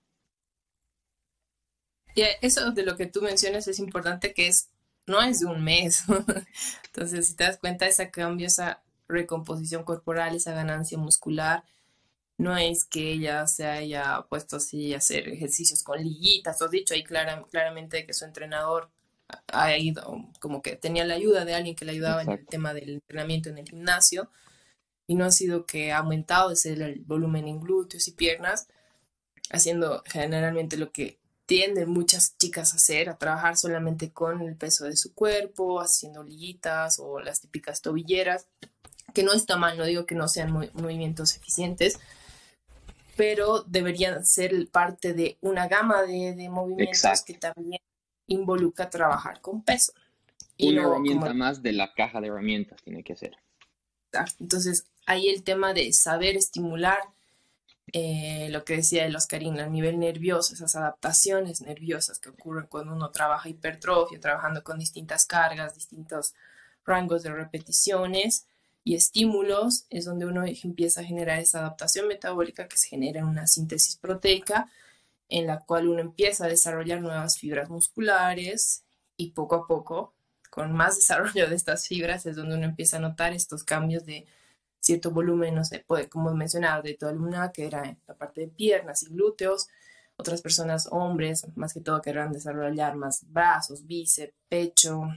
Y 2.15 2.23
eso 2.43 2.71
de 2.71 2.85
lo 2.85 2.97
que 2.97 3.07
tú 3.07 3.23
mencionas 3.23 3.67
es 3.67 3.81
importante 3.81 4.35
que 4.35 4.47
es, 4.47 4.71
no 5.07 5.21
es 5.21 5.41
de 5.41 5.47
un 5.47 5.65
mes. 5.65 6.05
Entonces, 6.87 7.27
si 7.27 7.35
te 7.35 7.45
das 7.45 7.59
cuenta, 7.59 7.87
ese 7.87 8.11
cambio, 8.11 8.47
esa 8.47 8.84
recomposición 9.09 9.85
corporal, 9.85 10.35
esa 10.35 10.53
ganancia 10.53 10.99
muscular, 10.99 11.65
no 12.37 12.57
es 12.57 12.85
que 12.85 13.13
ella 13.13 13.47
se 13.47 13.67
haya 13.67 14.27
puesto 14.29 14.57
así 14.57 14.95
a 14.95 14.99
hacer 14.99 15.29
ejercicios 15.29 15.83
con 15.83 16.03
liguitas, 16.03 16.61
o 16.63 16.69
dicho 16.69 16.95
ahí 16.95 17.05
claramente 17.05 18.07
que 18.07 18.13
su 18.13 18.25
entrenador 18.25 18.91
ha 19.49 19.77
ido, 19.77 20.31
como 20.41 20.63
que 20.63 20.77
tenía 20.77 21.05
la 21.05 21.15
ayuda 21.15 21.45
de 21.45 21.55
alguien 21.55 21.77
que 21.77 21.85
le 21.85 21.93
ayudaba 21.93 22.23
en 22.23 22.31
el 22.31 22.47
tema 22.47 22.75
del 22.75 22.91
entrenamiento 22.91 23.49
en 23.49 23.59
el 23.59 23.69
gimnasio 23.69 24.31
y 25.07 25.15
no 25.15 25.25
ha 25.25 25.31
sido 25.31 25.67
que 25.67 25.93
ha 25.93 25.99
aumentado 25.99 26.51
ese 26.51 26.73
el 26.73 27.01
volumen 27.01 27.49
en 27.49 27.61
glúteos 27.61 28.09
y 28.09 28.13
piernas, 28.13 28.69
haciendo 29.51 30.03
generalmente 30.07 30.77
lo 30.77 30.93
que 30.93 31.21
tienden 31.47 31.91
muchas 31.91 32.37
chicas 32.39 32.73
a 32.73 32.77
hacer, 32.77 33.11
a 33.11 33.19
trabajar 33.19 33.57
solamente 33.57 34.13
con 34.13 34.41
el 34.43 34.57
peso 34.57 34.87
de 34.87 34.97
su 34.97 35.15
cuerpo, 35.15 35.81
haciendo 35.81 36.23
liguitas 36.23 36.99
o 36.99 37.21
las 37.21 37.41
típicas 37.41 37.83
tobilleras, 37.83 38.49
que 39.15 39.23
no 39.23 39.33
está 39.33 39.57
mal, 39.57 39.79
no 39.79 39.85
digo 39.85 40.05
que 40.05 40.15
no 40.15 40.29
sean 40.29 40.53
movimientos 40.53 41.37
eficientes, 41.37 41.99
pero 43.17 43.63
deberían 43.63 44.27
ser 44.27 44.69
parte 44.71 45.15
de 45.15 45.39
una 45.41 45.69
gama 45.69 46.03
de, 46.03 46.49
movimientos 46.51 47.23
que 47.25 47.35
también 47.35 47.81
involucra 48.27 48.91
trabajar 48.91 49.41
con 49.41 49.63
peso. 49.63 49.93
una 50.59 50.83
herramienta 50.83 51.33
más 51.33 51.63
de 51.63 51.73
la 51.73 51.95
caja 51.95 52.21
de 52.21 52.27
herramientas 52.27 52.83
tiene 52.83 53.05
que 53.05 53.17
ser. 53.17 53.39
Entonces, 54.41 54.87
ahí 55.07 55.29
el 55.29 55.43
tema 55.45 55.73
de 55.73 55.93
saber 55.93 56.37
estimular 56.37 56.99
eh, 57.93 58.49
lo 58.51 58.65
que 58.65 58.77
decía 58.77 59.07
el 59.07 59.15
Oscarín, 59.15 59.61
a 59.61 59.69
nivel 59.69 60.01
nervioso, 60.01 60.55
esas 60.55 60.75
adaptaciones 60.75 61.61
nerviosas 61.61 62.19
que 62.19 62.31
ocurren 62.31 62.67
cuando 62.67 62.93
uno 62.95 63.11
trabaja 63.11 63.49
hipertrofia, 63.49 64.19
trabajando 64.19 64.65
con 64.65 64.79
distintas 64.79 65.27
cargas, 65.27 65.75
distintos 65.75 66.35
rangos 66.85 67.23
de 67.23 67.31
repeticiones 67.31 68.47
y 68.85 68.95
estímulos, 68.95 69.87
es 69.89 70.05
donde 70.05 70.27
uno 70.27 70.45
empieza 70.45 71.01
a 71.01 71.05
generar 71.05 71.41
esa 71.41 71.61
adaptación 71.61 72.07
metabólica 72.07 72.69
que 72.69 72.77
se 72.77 72.89
genera 72.89 73.21
en 73.21 73.27
una 73.27 73.47
síntesis 73.47 73.97
proteica, 73.97 74.71
en 75.29 75.47
la 75.47 75.61
cual 75.61 75.89
uno 75.89 76.01
empieza 76.01 76.45
a 76.45 76.49
desarrollar 76.49 77.01
nuevas 77.01 77.39
fibras 77.39 77.71
musculares 77.71 78.85
y 79.17 79.31
poco 79.31 79.57
a 79.57 79.67
poco, 79.67 80.15
con 80.51 80.73
más 80.73 80.97
desarrollo 81.01 81.49
de 81.49 81.57
estas 81.57 81.89
fibras, 81.89 82.27
es 82.27 82.37
donde 82.37 82.57
uno 82.57 82.67
empieza 82.67 82.99
a 82.99 83.01
notar 83.01 83.33
estos 83.33 83.65
cambios 83.65 84.05
de 84.05 84.27
cierto 84.81 85.11
volumen, 85.11 85.55
no 85.55 85.65
sé, 85.65 85.83
puede, 85.87 86.11
como 86.11 86.35
mencionaba, 86.35 86.83
de 86.83 86.95
toda 86.95 87.13
luna, 87.13 87.53
que 87.53 87.67
era 87.67 87.97
la 88.07 88.15
parte 88.15 88.43
de 88.43 88.49
piernas 88.49 89.03
y 89.03 89.07
glúteos. 89.07 89.69
Otras 90.17 90.43
personas, 90.43 90.89
hombres, 90.91 91.47
más 91.57 91.73
que 91.73 91.81
todo, 91.81 92.03
querrán 92.03 92.33
desarrollar 92.33 92.95
más 92.95 93.25
brazos, 93.33 93.87
bíceps, 93.87 94.35
pecho. 94.49 95.09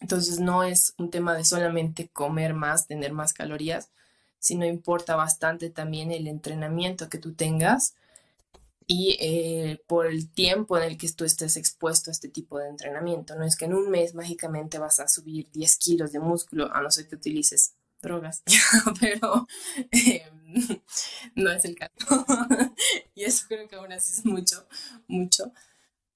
Entonces 0.00 0.40
no 0.40 0.64
es 0.64 0.94
un 0.98 1.10
tema 1.10 1.34
de 1.34 1.44
solamente 1.44 2.08
comer 2.08 2.54
más, 2.54 2.86
tener 2.86 3.12
más 3.12 3.32
calorías, 3.32 3.90
sino 4.38 4.64
importa 4.64 5.16
bastante 5.16 5.70
también 5.70 6.10
el 6.10 6.26
entrenamiento 6.26 7.08
que 7.08 7.18
tú 7.18 7.34
tengas 7.34 7.94
y 8.86 9.16
eh, 9.20 9.80
por 9.86 10.06
el 10.06 10.32
tiempo 10.32 10.76
en 10.76 10.82
el 10.82 10.98
que 10.98 11.08
tú 11.12 11.24
estés 11.24 11.56
expuesto 11.56 12.10
a 12.10 12.12
este 12.12 12.28
tipo 12.28 12.58
de 12.58 12.68
entrenamiento. 12.68 13.36
No 13.36 13.44
es 13.44 13.56
que 13.56 13.66
en 13.66 13.74
un 13.74 13.88
mes 13.88 14.14
mágicamente 14.14 14.78
vas 14.78 14.98
a 14.98 15.06
subir 15.06 15.48
10 15.52 15.76
kilos 15.76 16.10
de 16.10 16.18
músculo, 16.18 16.74
a 16.74 16.82
no 16.82 16.90
ser 16.90 17.06
que 17.06 17.14
utilices 17.14 17.74
drogas, 18.02 18.42
pero 19.00 19.46
em, 19.92 20.40
no 21.36 21.52
es 21.52 21.64
el 21.66 21.76
caso. 21.76 21.92
y 23.14 23.24
eso 23.24 23.44
creo 23.48 23.68
que 23.68 23.76
aún 23.76 23.92
así 23.92 24.12
es 24.12 24.24
mucho, 24.24 24.66
mucho, 25.06 25.52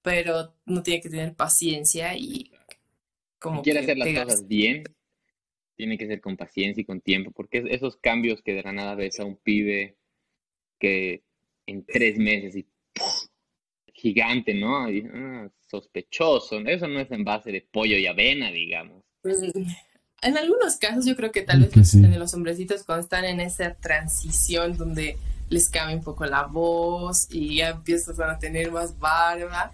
pero 0.02 0.54
no 0.64 0.82
tiene 0.82 1.00
que 1.00 1.10
tener 1.10 1.36
paciencia 1.36 2.16
y 2.16 2.50
como... 3.44 3.58
Si 3.58 3.64
quiere 3.64 3.80
hacer 3.80 3.98
las 3.98 4.24
cosas 4.24 4.48
bien, 4.48 4.84
tiene 5.76 5.98
que 5.98 6.06
ser 6.06 6.22
con 6.22 6.36
paciencia 6.36 6.80
y 6.80 6.86
con 6.86 7.02
tiempo, 7.02 7.30
porque 7.30 7.62
esos 7.68 7.96
cambios 7.98 8.40
que 8.42 8.54
de 8.54 8.62
la 8.62 8.72
nada 8.72 8.94
ves 8.94 9.20
a 9.20 9.24
un 9.24 9.36
pibe 9.36 9.96
que 10.78 11.22
en 11.66 11.84
tres 11.84 12.16
meses 12.16 12.56
y 12.56 12.66
gigante, 13.92 14.54
¿no? 14.54 14.86
Ah, 14.86 15.48
sospechoso, 15.68 16.58
eso 16.60 16.88
no 16.88 17.00
es 17.00 17.10
en 17.10 17.24
base 17.24 17.52
de 17.52 17.60
pollo 17.70 17.98
y 17.98 18.06
avena, 18.06 18.50
digamos. 18.50 19.02
Pues, 19.22 19.38
en 20.22 20.38
algunos 20.38 20.76
casos 20.76 21.04
yo 21.04 21.14
creo 21.14 21.30
que 21.30 21.42
tal 21.42 21.60
vez 21.60 21.94
los 21.94 22.34
hombrecitos 22.34 22.82
cuando 22.84 23.02
están 23.04 23.26
en 23.26 23.40
esa 23.40 23.74
transición 23.74 24.76
donde 24.76 25.18
les 25.50 25.68
cambia 25.68 25.96
un 25.96 26.02
poco 26.02 26.24
la 26.24 26.44
voz 26.46 27.28
y 27.30 27.56
ya 27.56 27.70
empiezan 27.70 28.30
a 28.30 28.38
tener 28.38 28.70
más 28.70 28.98
barba, 28.98 29.70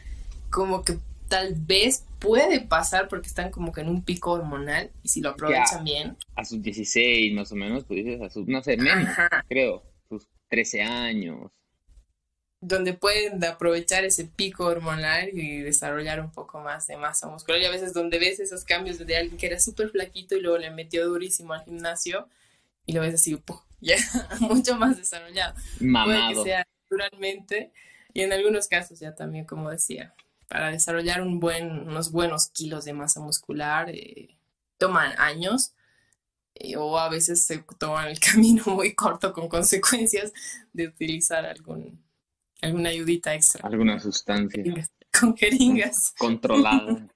como 0.50 0.82
que 0.82 0.98
tal 1.28 1.54
vez 1.54 2.04
puede 2.20 2.60
pasar 2.60 3.08
porque 3.08 3.26
están 3.26 3.50
como 3.50 3.72
que 3.72 3.80
en 3.80 3.88
un 3.88 4.04
pico 4.04 4.32
hormonal 4.32 4.92
y 5.02 5.08
si 5.08 5.20
lo 5.20 5.30
aprovechan 5.30 5.82
bien. 5.82 6.16
A 6.36 6.44
sus 6.44 6.62
16 6.62 7.34
más 7.34 7.50
o 7.50 7.56
menos, 7.56 7.84
pues 7.84 8.04
dices, 8.04 8.22
a 8.22 8.30
sus, 8.30 8.46
no 8.46 8.62
sé, 8.62 8.76
menos, 8.76 9.08
creo, 9.48 9.82
sus 10.08 10.28
13 10.48 10.82
años 10.82 11.50
donde 12.60 12.92
pueden 12.92 13.42
aprovechar 13.44 14.04
ese 14.04 14.26
pico 14.26 14.66
hormonal 14.66 15.30
y 15.32 15.60
desarrollar 15.60 16.20
un 16.20 16.30
poco 16.30 16.60
más 16.60 16.86
de 16.86 16.96
masa 16.96 17.26
muscular. 17.28 17.60
Y 17.60 17.64
a 17.64 17.70
veces 17.70 17.94
donde 17.94 18.18
ves 18.18 18.38
esos 18.38 18.64
cambios 18.64 18.98
de 18.98 19.16
alguien 19.16 19.38
que 19.38 19.46
era 19.46 19.58
súper 19.58 19.88
flaquito 19.88 20.36
y 20.36 20.40
luego 20.40 20.58
le 20.58 20.70
metió 20.70 21.06
durísimo 21.06 21.54
al 21.54 21.64
gimnasio 21.64 22.28
y 22.84 22.92
lo 22.92 23.00
ves 23.00 23.14
así, 23.14 23.40
ya 23.80 23.96
mucho 24.40 24.76
más 24.76 24.98
desarrollado. 24.98 25.54
Puede 25.78 26.34
que 26.34 26.42
sea 26.42 26.66
naturalmente 26.82 27.72
y 28.12 28.22
en 28.22 28.32
algunos 28.32 28.68
casos 28.68 29.00
ya 29.00 29.14
también, 29.14 29.46
como 29.46 29.70
decía, 29.70 30.14
para 30.50 30.72
desarrollar 30.72 31.22
un 31.22 31.38
buen, 31.38 31.88
unos 31.88 32.10
buenos 32.10 32.48
kilos 32.48 32.84
de 32.84 32.92
masa 32.92 33.20
muscular 33.20 33.88
eh, 33.88 34.36
toman 34.78 35.12
años. 35.16 35.74
Eh, 36.56 36.76
o 36.76 36.98
a 36.98 37.08
veces 37.08 37.46
se 37.46 37.64
toman 37.78 38.08
el 38.08 38.18
camino 38.32 38.64
muy 38.66 38.94
corto 38.94 39.32
con 39.32 39.48
consecuencias 39.48 40.32
de 40.72 40.88
utilizar 40.88 41.46
algún 41.46 42.02
alguna 42.60 42.88
ayudita 42.90 43.32
extra. 43.32 43.66
Alguna 43.66 44.00
sustancia. 44.00 44.62
Con 45.18 45.36
jeringas. 45.36 46.14
Controlada. 46.18 47.08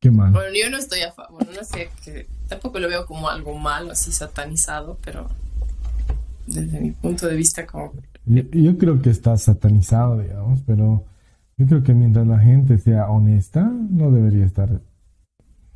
Qué 0.00 0.10
mal. 0.10 0.32
Bueno, 0.32 0.50
yo 0.54 0.70
no 0.70 0.78
estoy 0.78 1.02
a 1.02 1.12
favor, 1.12 1.46
no 1.54 1.62
sé, 1.62 1.90
que 2.02 2.26
tampoco 2.48 2.78
lo 2.80 2.88
veo 2.88 3.06
como 3.06 3.28
algo 3.28 3.54
malo, 3.54 3.92
así 3.92 4.10
satanizado, 4.12 4.98
pero 5.04 5.30
desde 6.46 6.80
mi 6.80 6.90
punto 6.92 7.26
de 7.26 7.36
vista 7.36 7.66
como... 7.66 7.92
Yo, 8.30 8.78
creo 8.78 9.02
que 9.02 9.10
está 9.10 9.36
satanizado, 9.36 10.20
digamos, 10.20 10.60
pero 10.64 11.04
yo 11.56 11.66
creo 11.66 11.82
que 11.82 11.94
mientras 11.94 12.26
la 12.28 12.38
gente 12.38 12.78
sea 12.78 13.10
honesta, 13.10 13.64
no 13.64 14.12
debería 14.12 14.44
estar, 14.46 14.70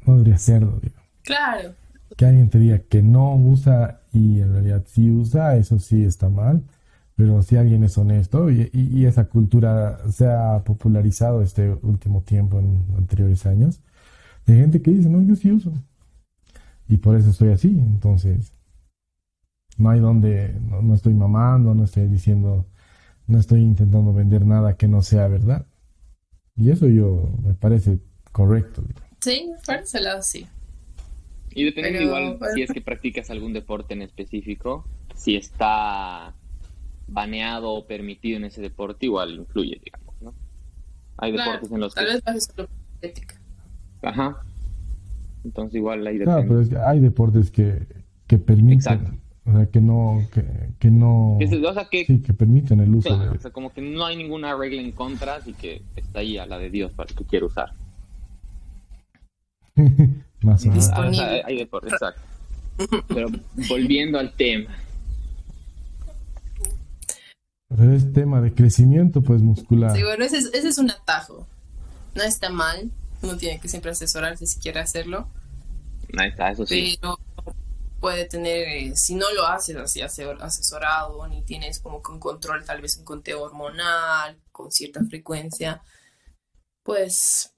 no 0.06 0.12
debería 0.12 0.38
serlo, 0.38 0.78
digamos. 0.80 1.08
Claro, 1.24 1.74
que 2.16 2.26
alguien 2.26 2.50
te 2.50 2.60
diga 2.60 2.78
que 2.78 3.02
no 3.02 3.34
usa 3.34 4.02
y 4.12 4.40
en 4.40 4.52
realidad 4.52 4.84
sí 4.86 5.10
usa, 5.10 5.56
eso 5.56 5.80
sí 5.80 6.04
está 6.04 6.28
mal. 6.28 6.62
Pero 7.16 7.42
si 7.42 7.56
alguien 7.56 7.82
es 7.82 7.98
honesto 7.98 8.50
y, 8.50 9.04
esa 9.04 9.24
cultura 9.26 9.98
se 10.10 10.26
ha 10.26 10.62
popularizado 10.64 11.42
este 11.42 11.70
último 11.82 12.22
tiempo, 12.22 12.60
en 12.60 12.84
anteriores 12.96 13.46
años, 13.46 13.80
de 14.46 14.56
gente 14.56 14.80
que 14.80 14.92
dice, 14.92 15.08
no, 15.08 15.22
yo 15.22 15.34
sí 15.36 15.50
uso. 15.50 15.72
Y 16.88 16.98
por 16.98 17.16
eso 17.16 17.30
estoy 17.30 17.50
así. 17.50 17.68
Entonces, 17.68 18.52
no 19.76 19.90
hay 19.90 20.00
donde, 20.00 20.54
no, 20.82 20.94
estoy 20.94 21.14
mamando, 21.14 21.74
no 21.74 21.84
estoy 21.84 22.06
diciendo, 22.06 22.66
no 23.26 23.38
estoy 23.38 23.60
intentando 23.60 24.12
vender 24.12 24.46
nada 24.46 24.76
que 24.76 24.88
no 24.88 25.02
sea 25.02 25.28
verdad. 25.28 25.66
Y 26.56 26.70
eso 26.70 26.88
yo 26.88 27.28
me 27.42 27.54
parece 27.54 27.98
correcto. 28.32 28.82
Sí, 29.20 29.50
por 29.66 29.76
ese 29.76 30.00
lado 30.00 30.22
sí. 30.22 30.46
Y 31.50 31.64
dependiendo 31.64 32.02
igual 32.02 32.38
si 32.54 32.62
es 32.62 32.72
que 32.72 32.80
practicas 32.80 33.30
algún 33.30 33.52
deporte 33.52 33.94
en 33.94 34.02
específico, 34.02 34.84
si 35.14 35.36
está 35.36 36.34
baneado 37.06 37.70
o 37.70 37.86
permitido 37.86 38.36
en 38.36 38.44
ese 38.44 38.60
deporte, 38.60 39.06
igual 39.06 39.34
influye, 39.34 39.80
digamos, 39.84 40.14
¿no? 40.20 40.34
Hay 41.18 41.32
deportes 41.32 41.70
en 41.70 41.80
los 41.80 41.94
tal 41.94 42.06
que... 42.06 42.20
Tal 42.22 42.34
vez 42.34 42.44
solo 42.44 42.68
ética. 43.02 43.36
Ajá. 44.02 44.36
Entonces 45.44 45.76
igual 45.76 46.06
hay 46.06 46.18
Claro, 46.18 46.44
pero 46.48 46.60
es 46.60 46.68
que 46.68 46.76
hay 46.78 47.00
deportes 47.00 47.50
que, 47.50 47.86
que 48.26 48.38
permiten... 48.38 48.78
Exacto. 48.78 49.23
O 49.46 49.52
sea, 49.52 49.66
que 49.66 49.80
no... 49.80 50.26
Que, 50.32 50.44
que 50.78 50.90
no... 50.90 51.36
o 51.36 51.74
sea, 51.74 51.86
que, 51.90 52.06
sí, 52.06 52.22
que 52.22 52.32
permiten 52.32 52.80
el 52.80 52.94
uso 52.94 53.16
de... 53.16 53.28
O 53.28 53.40
sea, 53.40 53.50
como 53.50 53.72
que 53.72 53.82
no 53.82 54.06
hay 54.06 54.16
ninguna 54.16 54.56
regla 54.56 54.80
en 54.80 54.92
contra, 54.92 55.36
así 55.36 55.52
que 55.52 55.82
está 55.96 56.20
ahí 56.20 56.38
a 56.38 56.46
la 56.46 56.58
de 56.58 56.70
Dios 56.70 56.92
para 56.92 57.10
el 57.10 57.16
que 57.16 57.24
quiera 57.24 57.46
usar. 57.46 57.72
Más 60.42 60.64
o 60.64 60.68
menos. 60.68 60.90
hay 60.92 61.58
deporte, 61.58 61.88
exacto. 61.88 62.20
Pero 63.08 63.28
volviendo 63.68 64.18
al 64.18 64.32
tema. 64.32 64.70
Pero 67.68 67.92
es 67.92 68.12
tema 68.12 68.40
de 68.40 68.52
crecimiento, 68.54 69.22
pues 69.22 69.42
muscular. 69.42 69.96
Sí, 69.96 70.02
bueno, 70.02 70.24
ese 70.24 70.38
es, 70.38 70.46
ese 70.54 70.68
es 70.68 70.78
un 70.78 70.90
atajo. 70.90 71.46
No 72.14 72.22
está 72.22 72.50
mal. 72.50 72.90
Uno 73.22 73.36
tiene 73.36 73.58
que 73.58 73.68
siempre 73.68 73.90
asesorarse 73.90 74.46
si 74.46 74.60
quiere 74.60 74.80
hacerlo. 74.80 75.26
Ahí 76.16 76.28
está, 76.28 76.50
eso 76.50 76.66
sí. 76.66 76.98
Pero 77.00 77.18
puede 78.04 78.26
tener, 78.26 78.68
eh, 78.68 78.96
si 78.96 79.14
no 79.14 79.32
lo 79.32 79.46
haces 79.46 79.76
así 79.76 80.02
asesorado, 80.02 81.26
ni 81.26 81.42
tienes 81.42 81.80
como 81.80 82.02
un 82.06 82.20
control, 82.20 82.62
tal 82.62 82.82
vez 82.82 82.98
un 82.98 83.04
conteo 83.06 83.40
hormonal 83.40 84.38
con 84.52 84.70
cierta 84.70 85.02
frecuencia, 85.06 85.82
pues 86.82 87.54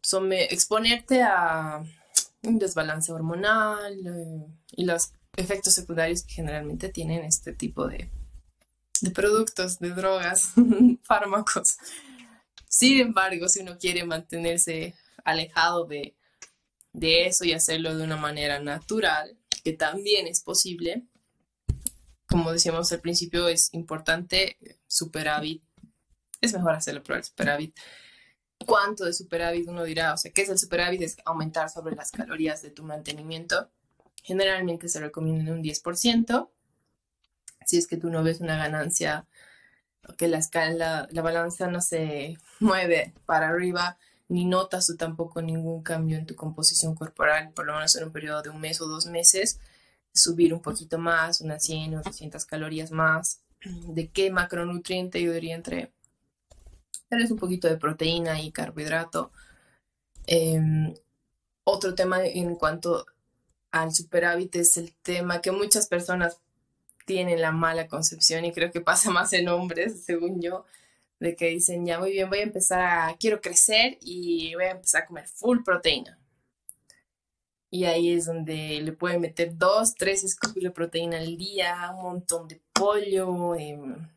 exponerte 0.48 1.24
a 1.24 1.82
un 2.44 2.60
desbalance 2.60 3.10
hormonal 3.10 3.92
eh, 4.06 4.46
y 4.76 4.84
los 4.84 5.14
efectos 5.36 5.74
secundarios 5.74 6.22
que 6.22 6.34
generalmente 6.34 6.90
tienen 6.90 7.24
este 7.24 7.52
tipo 7.52 7.88
de, 7.88 8.08
de 9.00 9.10
productos, 9.10 9.80
de 9.80 9.90
drogas, 9.90 10.50
fármacos, 11.02 11.76
Sin 12.68 13.00
embargo, 13.00 13.48
si 13.48 13.62
uno 13.62 13.78
quiere 13.78 14.04
mantenerse 14.04 14.94
alejado 15.24 15.86
de, 15.86 16.16
de 16.92 17.26
eso 17.26 17.44
y 17.44 17.52
hacerlo 17.52 17.98
de 17.98 18.04
una 18.04 18.16
manera 18.16 18.60
natural, 18.60 19.35
que 19.66 19.72
también 19.72 20.28
es 20.28 20.42
posible, 20.42 21.02
como 22.28 22.52
decíamos 22.52 22.92
al 22.92 23.00
principio, 23.00 23.48
es 23.48 23.74
importante 23.74 24.58
superávit. 24.86 25.60
Es 26.40 26.52
mejor 26.52 26.76
hacerlo 26.76 27.02
por 27.02 27.16
el 27.16 27.24
superávit. 27.24 27.76
¿Cuánto 28.64 29.04
de 29.04 29.12
superávit 29.12 29.66
uno 29.66 29.82
dirá? 29.82 30.14
O 30.14 30.18
sea, 30.18 30.30
¿qué 30.30 30.42
es 30.42 30.50
el 30.50 30.58
superávit? 30.60 31.02
Es 31.02 31.16
aumentar 31.24 31.68
sobre 31.68 31.96
las 31.96 32.12
calorías 32.12 32.62
de 32.62 32.70
tu 32.70 32.84
mantenimiento. 32.84 33.68
Generalmente 34.22 34.88
se 34.88 35.00
recomienda 35.00 35.50
un 35.50 35.64
10%. 35.64 36.48
Si 37.66 37.76
es 37.76 37.88
que 37.88 37.96
tú 37.96 38.08
no 38.08 38.22
ves 38.22 38.40
una 38.40 38.56
ganancia, 38.56 39.26
que 40.16 40.28
la 40.28 41.08
balanza 41.12 41.66
no 41.66 41.80
se 41.80 42.38
mueve 42.60 43.14
para 43.26 43.48
arriba, 43.48 43.98
ni 44.28 44.44
notas 44.44 44.86
tú 44.86 44.96
tampoco 44.96 45.40
ningún 45.42 45.82
cambio 45.82 46.18
en 46.18 46.26
tu 46.26 46.34
composición 46.34 46.94
corporal, 46.94 47.52
por 47.52 47.66
lo 47.66 47.74
menos 47.74 47.94
en 47.96 48.04
un 48.04 48.12
periodo 48.12 48.42
de 48.42 48.50
un 48.50 48.60
mes 48.60 48.80
o 48.80 48.88
dos 48.88 49.06
meses, 49.06 49.60
subir 50.12 50.52
un 50.52 50.60
poquito 50.60 50.98
más, 50.98 51.40
unas 51.40 51.64
100 51.64 51.96
o 51.96 52.02
200 52.02 52.44
calorías 52.44 52.90
más. 52.90 53.40
¿De 53.88 54.08
qué 54.08 54.30
macronutriente? 54.30 55.22
Yo 55.22 55.32
diría 55.32 55.54
entre 55.54 55.92
un 57.10 57.38
poquito 57.38 57.68
de 57.68 57.76
proteína 57.76 58.40
y 58.40 58.50
carbohidrato. 58.50 59.30
Em, 60.26 60.94
otro 61.64 61.94
tema 61.94 62.24
en 62.24 62.56
cuanto 62.56 63.06
al 63.70 63.92
superávit 63.94 64.56
es 64.56 64.76
el 64.76 64.94
tema 65.02 65.40
que 65.40 65.52
muchas 65.52 65.86
personas 65.86 66.40
tienen 67.04 67.40
la 67.40 67.52
mala 67.52 67.86
concepción 67.86 68.44
y 68.44 68.52
creo 68.52 68.70
que 68.70 68.80
pasa 68.80 69.10
más 69.10 69.32
en 69.32 69.48
hombres, 69.48 70.04
según 70.04 70.40
yo, 70.40 70.64
de 71.18 71.34
que 71.36 71.48
dicen, 71.48 71.86
ya 71.86 71.98
muy 71.98 72.12
bien, 72.12 72.28
voy 72.28 72.40
a 72.40 72.42
empezar 72.42 72.80
a, 72.80 73.16
quiero 73.18 73.40
crecer 73.40 73.98
y 74.00 74.54
voy 74.54 74.64
a 74.64 74.72
empezar 74.72 75.02
a 75.02 75.06
comer 75.06 75.28
full 75.28 75.62
proteína. 75.64 76.18
Y 77.70 77.84
ahí 77.84 78.12
es 78.12 78.26
donde 78.26 78.80
le 78.80 78.92
pueden 78.92 79.20
meter 79.20 79.56
dos, 79.56 79.94
tres 79.94 80.22
scoops 80.28 80.62
de 80.62 80.70
proteína 80.70 81.18
al 81.18 81.36
día, 81.36 81.90
un 81.94 82.02
montón 82.02 82.48
de 82.48 82.60
pollo, 82.72 83.54
em, 83.56 84.08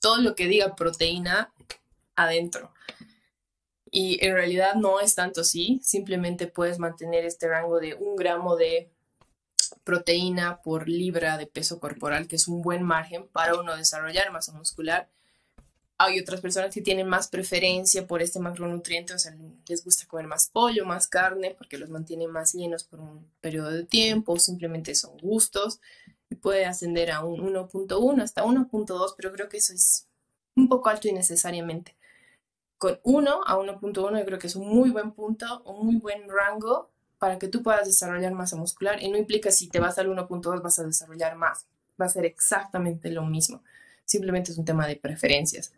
todo 0.00 0.18
lo 0.18 0.34
que 0.34 0.46
diga 0.46 0.74
proteína 0.74 1.52
adentro. 2.16 2.72
Y 3.90 4.24
en 4.24 4.34
realidad 4.34 4.74
no 4.74 5.00
es 5.00 5.14
tanto 5.14 5.42
así, 5.42 5.80
simplemente 5.82 6.46
puedes 6.46 6.78
mantener 6.78 7.24
este 7.24 7.48
rango 7.48 7.78
de 7.80 7.94
un 7.94 8.16
gramo 8.16 8.56
de 8.56 8.90
proteína 9.84 10.60
por 10.62 10.88
libra 10.88 11.38
de 11.38 11.46
peso 11.46 11.80
corporal, 11.80 12.26
que 12.28 12.36
es 12.36 12.48
un 12.48 12.62
buen 12.62 12.82
margen 12.82 13.28
para 13.28 13.58
uno 13.58 13.76
desarrollar 13.76 14.32
masa 14.32 14.52
muscular 14.52 15.08
hay 15.98 16.20
otras 16.20 16.40
personas 16.40 16.74
que 16.74 16.82
tienen 16.82 17.08
más 17.08 17.28
preferencia 17.28 18.06
por 18.06 18.20
este 18.20 18.38
macronutriente, 18.38 19.14
o 19.14 19.18
sea, 19.18 19.34
les 19.66 19.82
gusta 19.82 20.06
comer 20.06 20.26
más 20.26 20.48
pollo, 20.48 20.84
más 20.84 21.08
carne, 21.08 21.54
porque 21.56 21.78
los 21.78 21.88
mantiene 21.88 22.28
más 22.28 22.52
llenos 22.52 22.84
por 22.84 23.00
un 23.00 23.26
periodo 23.40 23.70
de 23.70 23.84
tiempo, 23.84 24.32
o 24.32 24.38
simplemente 24.38 24.94
son 24.94 25.16
gustos, 25.18 25.80
puede 26.42 26.66
ascender 26.66 27.10
a 27.10 27.24
un 27.24 27.40
1.1 27.40 28.22
hasta 28.22 28.44
1.2, 28.44 29.14
pero 29.16 29.32
creo 29.32 29.48
que 29.48 29.56
eso 29.56 29.72
es 29.72 30.06
un 30.54 30.68
poco 30.68 30.90
alto 30.90 31.08
innecesariamente. 31.08 31.94
Con 32.78 33.00
1 33.02 33.40
a 33.46 33.56
1.1 33.56 34.18
yo 34.18 34.24
creo 34.26 34.38
que 34.38 34.48
es 34.48 34.56
un 34.56 34.68
muy 34.68 34.90
buen 34.90 35.12
punto, 35.12 35.62
un 35.64 35.86
muy 35.86 35.96
buen 35.96 36.28
rango 36.28 36.90
para 37.18 37.38
que 37.38 37.48
tú 37.48 37.62
puedas 37.62 37.86
desarrollar 37.86 38.32
masa 38.32 38.56
muscular, 38.56 39.02
y 39.02 39.08
no 39.08 39.16
implica 39.16 39.50
si 39.50 39.68
te 39.68 39.80
vas 39.80 39.96
al 39.96 40.08
1.2 40.08 40.60
vas 40.60 40.78
a 40.78 40.84
desarrollar 40.84 41.36
más, 41.36 41.64
va 41.98 42.04
a 42.04 42.10
ser 42.10 42.26
exactamente 42.26 43.10
lo 43.10 43.24
mismo, 43.24 43.62
simplemente 44.04 44.52
es 44.52 44.58
un 44.58 44.66
tema 44.66 44.86
de 44.86 44.96
preferencias. 44.96 45.72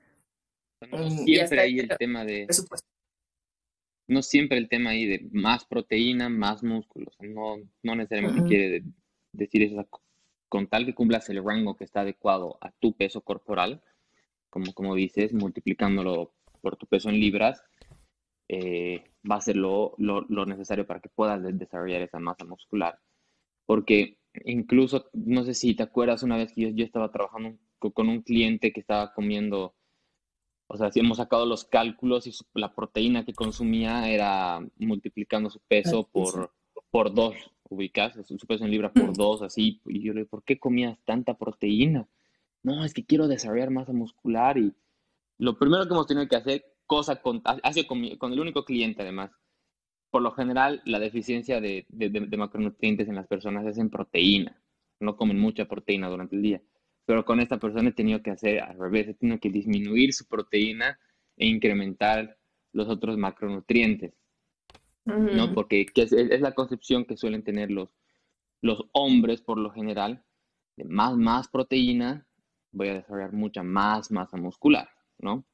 No 0.91 1.11
siempre 1.11 1.61
hay 1.61 1.79
el 1.81 1.89
tema 1.89 2.25
de... 2.25 2.47
No 4.07 4.23
siempre 4.23 4.57
el 4.57 4.69
tema 4.69 4.91
ahí 4.91 5.07
de 5.07 5.29
más 5.33 5.67
proteína, 5.67 6.29
más 6.29 6.63
músculos. 6.63 7.15
No, 7.21 7.57
no 7.83 7.95
necesariamente 7.95 8.49
quiere 8.49 8.83
decir 9.33 9.63
eso. 9.63 9.87
Con 10.49 10.67
tal 10.67 10.87
que 10.87 10.95
cumplas 10.95 11.29
el 11.29 11.45
rango 11.45 11.77
que 11.77 11.85
está 11.85 12.01
adecuado 12.01 12.57
a 12.63 12.71
tu 12.71 12.97
peso 12.97 13.21
corporal, 13.21 13.83
como, 14.49 14.73
como 14.73 14.95
dices, 14.95 15.35
multiplicándolo 15.35 16.33
por 16.63 16.77
tu 16.77 16.87
peso 16.87 17.11
en 17.11 17.21
libras, 17.21 17.63
eh, 18.49 19.05
va 19.31 19.37
a 19.37 19.41
ser 19.43 19.57
lo, 19.57 19.95
lo, 19.99 20.47
necesario 20.47 20.87
para 20.87 21.01
que 21.01 21.11
puedas 21.11 21.43
desarrollar 21.59 22.01
esa 22.01 22.19
masa 22.19 22.47
muscular. 22.47 22.99
Porque 23.67 24.17
incluso, 24.45 25.11
no 25.13 25.45
sé 25.45 25.53
si 25.53 25.75
te 25.75 25.83
acuerdas 25.83 26.23
una 26.23 26.39
vez 26.39 26.53
que 26.55 26.63
yo, 26.63 26.69
yo 26.71 26.85
estaba 26.85 27.13
trabajando 27.13 27.59
con 27.79 28.09
un 28.09 28.23
cliente 28.23 28.73
que 28.73 28.81
estaba 28.81 29.13
comiendo 29.13 29.75
o 30.71 30.77
sea, 30.77 30.93
si 30.93 31.01
hemos 31.01 31.17
sacado 31.17 31.47
los 31.47 31.65
cálculos 31.65 32.27
y 32.27 32.33
la 32.53 32.75
proteína 32.75 33.25
que 33.25 33.33
consumía 33.33 34.09
era 34.11 34.61
multiplicando 34.77 35.49
su 35.49 35.61
peso 35.61 36.07
por, 36.13 36.53
por 36.91 37.15
dos, 37.15 37.35
ubicas, 37.71 38.19
su 38.27 38.47
peso 38.47 38.65
en 38.65 38.71
libra 38.71 38.93
por 38.93 39.17
dos, 39.17 39.41
así. 39.41 39.81
Y 39.87 40.03
yo 40.03 40.13
le 40.13 40.21
digo, 40.21 40.29
¿por 40.29 40.45
qué 40.45 40.59
comías 40.59 40.99
tanta 41.07 41.39
proteína? 41.39 42.07
No, 42.63 42.85
es 42.85 42.93
que 42.93 43.07
quiero 43.07 43.29
desarrollar 43.29 43.71
masa 43.71 43.95
muscular 43.95 44.59
y 44.59 44.75
lo 45.39 45.59
primero 45.59 45.87
que 45.87 45.95
hemos 45.95 46.07
tenido 46.07 46.29
que 46.29 46.37
hacer, 46.37 46.65
cosa 46.85 47.23
con, 47.23 47.41
hace 47.45 47.87
con, 47.87 48.17
con 48.17 48.35
el 48.35 48.41
único 48.41 48.67
cliente 48.67 49.01
además, 49.01 49.31
por 50.11 50.21
lo 50.21 50.33
general 50.33 50.83
la 50.85 50.99
deficiencia 50.99 51.63
de, 51.63 51.87
de, 51.89 52.11
de 52.11 52.37
macronutrientes 52.37 53.09
en 53.09 53.15
las 53.15 53.27
personas 53.27 53.65
es 53.67 53.79
en 53.79 53.89
proteína, 53.89 54.61
no 55.01 55.17
comen 55.17 55.39
mucha 55.39 55.67
proteína 55.67 56.09
durante 56.11 56.37
el 56.37 56.43
día 56.43 56.63
pero 57.09 57.25
con 57.25 57.41
esta 57.41 57.57
persona 57.57 57.89
he 57.89 57.93
tenido 57.93 58.21
que 58.21 58.31
hacer 58.31 58.61
al 58.61 58.79
revés, 58.79 59.09
he 59.09 59.15
tenido 59.15 59.41
que 59.41 59.49
disminuir 59.49 60.13
su 60.13 60.27
proteína 60.27 60.99
e 61.39 61.47
incrementar 61.47 62.37
los 62.75 62.87
otros 62.91 63.17
macronutrientes, 63.17 64.13
¿no? 65.07 65.55
Porque 65.55 65.87
es, 65.95 66.41
la 66.43 66.53
concepción 66.53 67.07
que 67.07 67.17
suelen 67.17 67.43
tener 67.43 67.71
los, 67.71 67.89
los 68.61 68.85
hombres 68.93 69.41
por 69.41 69.57
lo 69.57 69.71
general, 69.71 70.23
de 70.77 70.85
más, 70.85 71.17
más 71.17 71.49
proteína, 71.49 72.27
voy 72.73 72.89
a 72.89 72.95
desarrollar 72.97 73.33
mucha 73.33 73.63
más 73.63 74.11
masa 74.11 74.37
muscular, 74.37 74.91
¿no? 75.19 75.47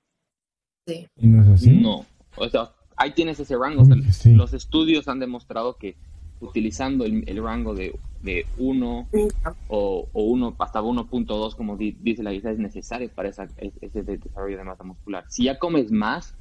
Sí. 0.89 1.07
¿Y 1.15 1.29
no 1.29 1.41
es 1.45 1.49
así? 1.51 1.71
No, 1.71 2.05
o 2.35 2.49
sea, 2.49 2.73
ahí 2.97 3.13
tienes 3.13 3.39
ese 3.39 3.57
rango, 3.57 3.85
los 4.25 4.55
estudios 4.55 5.07
han 5.07 5.21
demostrado 5.21 5.77
que 5.77 5.97
utilizando 6.41 7.05
el, 7.05 7.43
rango 7.43 7.75
de, 7.75 7.99
de 8.23 8.47
1 8.59 9.09
o, 9.69 10.09
o 10.13 10.23
1 10.25 10.57
hasta 10.59 10.81
1.2, 10.81 11.57
como 11.57 11.77
dice 11.77 12.23
la 12.23 12.33
guisa, 12.33 12.51
es 12.51 12.59
necesario 12.59 13.09
para 13.09 13.29
esa, 13.29 13.49
ese 13.59 14.03
desarrollo 14.03 14.59
de 14.59 14.65
masa 14.65 14.85
muscular. 14.85 15.25
Si 15.29 15.45
ya 15.45 15.59
comes 15.59 15.91
más 15.91 16.35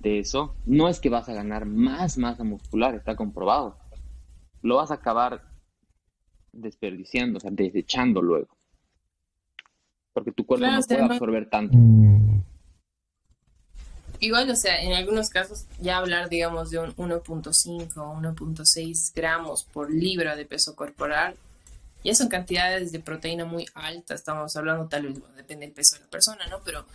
de 0.00 0.18
eso, 0.18 0.54
no 0.66 0.88
es 0.88 1.00
que 1.00 1.08
vas 1.08 1.28
a 1.28 1.34
ganar 1.34 1.66
más 1.66 2.18
masa 2.18 2.44
muscular, 2.44 2.94
está 2.94 3.16
comprobado. 3.16 3.76
Lo 4.62 4.76
vas 4.76 4.90
a 4.90 4.94
acabar 4.94 5.42
desperdiciando, 6.52 7.38
o 7.38 7.40
sea, 7.40 7.50
desechando 7.50 8.22
luego. 8.22 8.56
Porque 10.12 10.30
tu 10.30 10.46
cuerpo 10.46 10.66
no 10.66 10.80
puede 10.80 11.02
absorber 11.02 11.50
tanto. 11.50 11.76
Mm. 11.76 12.23
Igual, 14.20 14.50
o 14.50 14.56
sea, 14.56 14.80
en 14.82 14.92
algunos 14.92 15.28
casos 15.28 15.66
ya 15.80 15.98
hablar, 15.98 16.28
digamos, 16.28 16.70
de 16.70 16.78
un 16.78 16.94
1.5 16.96 17.96
o 17.96 18.14
1.6 18.14 19.12
gramos 19.14 19.64
por 19.64 19.90
libra 19.90 20.36
de 20.36 20.46
peso 20.46 20.74
corporal, 20.74 21.36
ya 22.04 22.14
son 22.14 22.28
cantidades 22.28 22.92
de 22.92 23.00
proteína 23.00 23.44
muy 23.44 23.66
altas, 23.74 24.20
estamos 24.20 24.54
hablando 24.56 24.88
tal 24.88 25.08
vez, 25.08 25.22
depende 25.36 25.66
del 25.66 25.74
peso 25.74 25.96
de 25.96 26.02
la 26.02 26.10
persona, 26.10 26.46
¿no? 26.46 26.60
Pero 26.64 26.86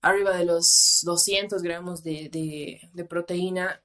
arriba 0.00 0.36
de 0.36 0.44
los 0.44 1.00
200 1.02 1.62
gramos 1.62 2.02
de, 2.04 2.80
proteína, 3.08 3.80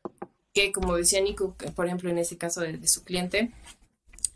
que 0.53 0.71
como 0.71 0.95
decía 0.95 1.21
Nico, 1.21 1.55
por 1.75 1.87
ejemplo, 1.87 2.09
en 2.09 2.19
ese 2.19 2.37
caso 2.37 2.61
de, 2.61 2.77
de 2.77 2.87
su 2.87 3.03
cliente, 3.03 3.51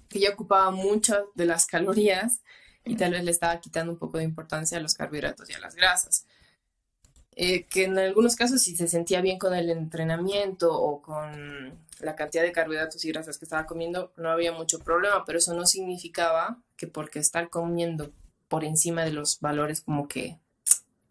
que 0.10 0.20
ya 0.20 0.32
ocupaba 0.32 0.72
muchas 0.72 1.20
de 1.36 1.46
las 1.46 1.66
calorías 1.66 2.42
y 2.84 2.96
tal 2.96 3.12
vez 3.12 3.24
le 3.24 3.32
estaba 3.32 3.60
quitando 3.60 3.92
un 3.92 4.00
poco 4.00 4.18
de 4.18 4.24
importancia 4.24 4.78
a 4.78 4.82
los 4.82 4.96
carbohidratos 4.96 5.50
y 5.50 5.54
a 5.54 5.60
las 5.60 5.76
grasas. 5.76 6.26
Eh, 7.40 7.66
que 7.66 7.84
en 7.84 8.00
algunos 8.00 8.36
casos 8.36 8.64
si 8.64 8.76
se 8.76 8.88
sentía 8.88 9.22
bien 9.22 9.38
con 9.38 9.54
el 9.54 9.70
entrenamiento 9.70 10.74
o 10.74 11.04
con 11.04 11.80
la 12.00 12.16
cantidad 12.16 12.42
de 12.42 12.52
carbohidratos 12.52 13.06
y 13.06 13.10
grasas 13.10 13.38
que 13.38 13.46
estaba 13.46 13.68
comiendo, 13.68 14.12
no 14.18 14.32
había 14.32 14.52
mucho 14.54 14.80
problema, 14.80 15.24
pero 15.24 15.38
eso 15.38 15.54
no 15.54 15.68
significaba 15.68 16.58
que 16.78 16.88
porque 16.88 17.20
estar 17.20 17.52
comiendo 17.52 18.12
por 18.48 18.64
encima 18.64 19.06
de 19.06 19.12
los 19.12 19.40
valores 19.40 19.82
como 19.82 20.08
que 20.08 20.40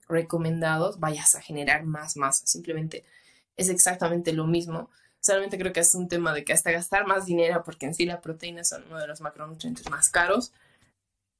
recomendados 0.09 0.99
vayas 0.99 1.37
a 1.37 1.41
generar 1.41 1.85
más 1.85 2.17
masa, 2.17 2.45
simplemente 2.45 3.05
es 3.57 3.69
exactamente 3.69 4.33
lo 4.33 4.49
mismo. 4.49 4.91
Solamente 5.21 5.59
creo 5.59 5.73
que 5.73 5.81
es 5.81 5.95
un 5.95 6.09
tema 6.09 6.35
de 6.35 6.45
que 6.45 6.53
hasta 6.53 6.73
gastar 6.73 7.07
más 7.07 7.27
dinero, 7.27 7.63
porque 7.65 7.87
en 7.87 7.95
sí 7.95 8.05
la 8.05 8.21
proteína 8.21 8.65
son 8.65 8.83
uno 8.89 8.99
de 8.99 9.07
los 9.07 9.21
macronutrientes 9.21 9.89
más 9.91 10.11
caros, 10.11 10.53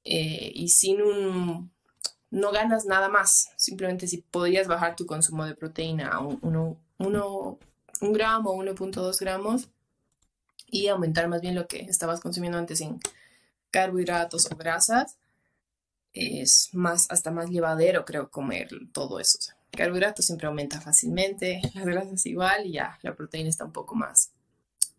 eh, 0.05 0.49
y 0.55 0.69
sin 0.69 1.01
un 1.01 1.71
no 2.29 2.51
ganas 2.51 2.85
nada 2.85 3.09
más. 3.09 3.49
Simplemente 3.55 4.07
si 4.07 4.17
podrías 4.17 4.67
bajar 4.67 4.95
tu 4.95 5.05
consumo 5.05 5.45
de 5.45 5.55
proteína 5.55 6.09
a 6.09 6.19
un, 6.19 6.39
uno, 6.97 7.59
un 8.01 8.13
gramo, 8.13 8.55
1.2 8.55 9.19
gramos 9.19 9.69
y 10.69 10.87
aumentar 10.87 11.27
más 11.27 11.41
bien 11.41 11.55
lo 11.55 11.67
que 11.67 11.81
estabas 11.81 12.19
consumiendo 12.19 12.57
antes 12.57 12.81
en 12.81 12.99
carbohidratos 13.71 14.51
o 14.51 14.55
grasas, 14.55 15.17
es 16.13 16.69
más, 16.73 17.07
hasta 17.09 17.31
más 17.31 17.49
llevadero, 17.49 18.05
creo, 18.05 18.29
comer 18.29 18.69
todo 18.91 19.19
eso. 19.19 19.37
carbohidratos 19.71 20.25
siempre 20.25 20.47
aumenta 20.47 20.81
fácilmente, 20.81 21.61
las 21.75 21.85
grasas 21.85 22.25
igual 22.25 22.65
y 22.65 22.73
ya 22.73 22.97
la 23.01 23.15
proteína 23.15 23.49
está 23.49 23.65
un 23.65 23.73
poco 23.73 23.95
más 23.95 24.31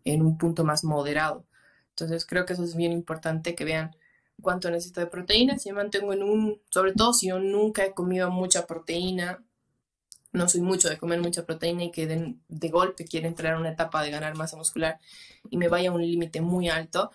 en 0.05 0.21
un 0.21 0.37
punto 0.37 0.63
más 0.63 0.83
moderado. 0.83 1.45
Entonces 1.89 2.25
creo 2.25 2.45
que 2.45 2.53
eso 2.53 2.63
es 2.63 2.75
bien 2.75 2.91
importante 2.93 3.55
que 3.55 3.65
vean 3.65 3.95
cuánto 4.41 4.69
necesito 4.69 4.99
de 5.01 5.07
proteína. 5.07 5.57
Si 5.59 5.69
me 5.69 5.75
mantengo 5.75 6.13
en 6.13 6.23
un, 6.23 6.61
sobre 6.69 6.93
todo 6.93 7.13
si 7.13 7.27
yo 7.27 7.39
nunca 7.39 7.85
he 7.85 7.93
comido 7.93 8.29
mucha 8.31 8.65
proteína, 8.65 9.43
no 10.31 10.47
soy 10.47 10.61
mucho 10.61 10.89
de 10.89 10.97
comer 10.97 11.19
mucha 11.21 11.45
proteína 11.45 11.85
y 11.85 11.91
que 11.91 12.07
de, 12.07 12.69
golpe 12.69 13.05
quiero 13.05 13.27
entrar 13.27 13.55
a 13.55 13.59
una 13.59 13.71
etapa 13.71 14.03
de 14.03 14.11
ganar 14.11 14.35
masa 14.35 14.57
muscular 14.57 14.99
y 15.49 15.57
me 15.57 15.67
vaya 15.67 15.89
a 15.89 15.93
un 15.93 16.01
límite 16.01 16.41
muy 16.41 16.69
alto, 16.69 17.11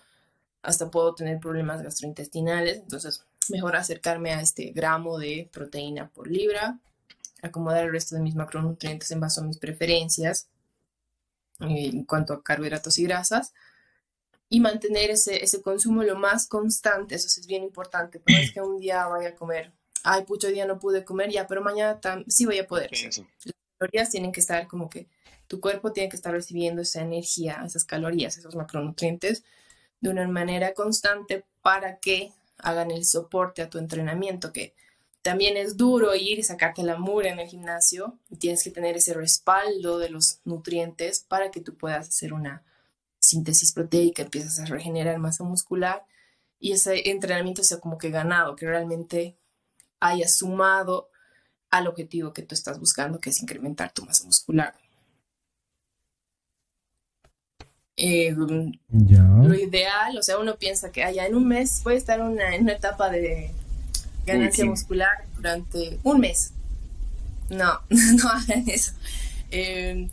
hasta 0.61 0.91
puedo 0.91 1.15
tener 1.15 1.39
problemas 1.39 1.81
gastrointestinales. 1.81 2.77
Entonces, 2.77 3.25
mejor 3.49 3.75
acercarme 3.75 4.31
a 4.33 4.41
este 4.41 4.71
gramo 4.71 5.17
de 5.17 5.49
proteína 5.51 6.09
por 6.09 6.29
libra, 6.29 6.79
acomodar 7.41 7.85
el 7.85 7.91
resto 7.91 8.15
de 8.15 8.21
mis 8.21 8.35
macronutrientes 8.35 9.11
en 9.11 9.19
base 9.19 9.39
a 9.39 9.43
mis 9.43 9.59
preferencias 9.59 10.49
eh, 11.61 11.91
en 11.93 12.03
cuanto 12.03 12.33
a 12.33 12.43
carbohidratos 12.43 12.97
y 12.97 13.03
grasas 13.03 13.53
y 14.55 14.61
mantener 14.61 15.11
ese, 15.11 15.43
ese 15.43 15.61
consumo 15.61 16.01
lo 16.03 16.15
más 16.15 16.47
constante, 16.47 17.15
eso 17.15 17.27
es 17.27 17.45
bien 17.45 17.61
importante, 17.61 18.21
no 18.25 18.37
es 18.37 18.53
que 18.53 18.61
un 18.61 18.79
día 18.79 19.05
vaya 19.05 19.27
a 19.27 19.35
comer, 19.35 19.73
ay, 20.01 20.23
pucho, 20.23 20.47
día 20.47 20.65
no 20.65 20.79
pude 20.79 21.03
comer, 21.03 21.29
ya, 21.29 21.45
pero 21.45 21.61
mañana 21.61 21.99
sí 22.29 22.45
voy 22.45 22.59
a 22.59 22.65
poder. 22.65 22.89
Las 22.93 23.21
calorías 23.77 24.11
tienen 24.11 24.31
que 24.31 24.39
estar 24.39 24.65
como 24.69 24.89
que 24.89 25.09
tu 25.47 25.59
cuerpo 25.59 25.91
tiene 25.91 26.07
que 26.07 26.15
estar 26.15 26.31
recibiendo 26.31 26.83
esa 26.83 27.01
energía, 27.01 27.63
esas 27.65 27.83
calorías, 27.83 28.37
esos 28.37 28.55
macronutrientes 28.55 29.43
de 29.99 30.09
una 30.09 30.25
manera 30.25 30.73
constante 30.73 31.43
para 31.61 31.97
que 31.97 32.31
hagan 32.57 32.91
el 32.91 33.03
soporte 33.03 33.61
a 33.61 33.69
tu 33.69 33.77
entrenamiento, 33.77 34.53
que 34.53 34.73
también 35.21 35.57
es 35.57 35.75
duro 35.75 36.15
ir 36.15 36.39
y 36.39 36.43
sacarte 36.43 36.81
la 36.81 36.95
mura 36.95 37.27
en 37.27 37.39
el 37.39 37.49
gimnasio 37.49 38.17
y 38.29 38.37
tienes 38.37 38.63
que 38.63 38.71
tener 38.71 38.95
ese 38.95 39.13
respaldo 39.15 39.99
de 39.99 40.11
los 40.11 40.39
nutrientes 40.45 41.25
para 41.27 41.51
que 41.51 41.59
tú 41.59 41.75
puedas 41.75 42.07
hacer 42.07 42.31
una 42.31 42.63
síntesis 43.25 43.73
proteica, 43.73 44.23
empiezas 44.23 44.59
a 44.59 44.65
regenerar 44.65 45.17
masa 45.19 45.43
muscular 45.43 46.05
y 46.59 46.71
ese 46.71 47.09
entrenamiento 47.09 47.63
sea 47.63 47.79
como 47.79 47.97
que 47.97 48.09
ganado, 48.09 48.55
que 48.55 48.65
realmente 48.65 49.37
haya 49.99 50.27
sumado 50.27 51.09
al 51.69 51.87
objetivo 51.87 52.33
que 52.33 52.43
tú 52.43 52.55
estás 52.55 52.79
buscando, 52.79 53.19
que 53.19 53.29
es 53.29 53.41
incrementar 53.41 53.91
tu 53.91 54.05
masa 54.05 54.23
muscular. 54.25 54.73
Eh, 57.97 58.33
lo 58.33 59.53
ideal, 59.53 60.17
o 60.17 60.23
sea, 60.23 60.37
uno 60.37 60.57
piensa 60.57 60.91
que 60.91 61.03
allá 61.03 61.25
en 61.25 61.35
un 61.35 61.47
mes 61.47 61.79
puede 61.81 61.97
estar 61.97 62.19
en 62.19 62.25
una 62.25 62.73
etapa 62.73 63.09
de 63.09 63.51
ganancia 64.25 64.65
muscular 64.65 65.25
durante 65.35 65.99
un 66.03 66.19
mes. 66.19 66.51
No, 67.49 67.79
no 67.89 68.29
hagan 68.29 68.67
eso. 68.67 68.93
Eh, 69.51 70.09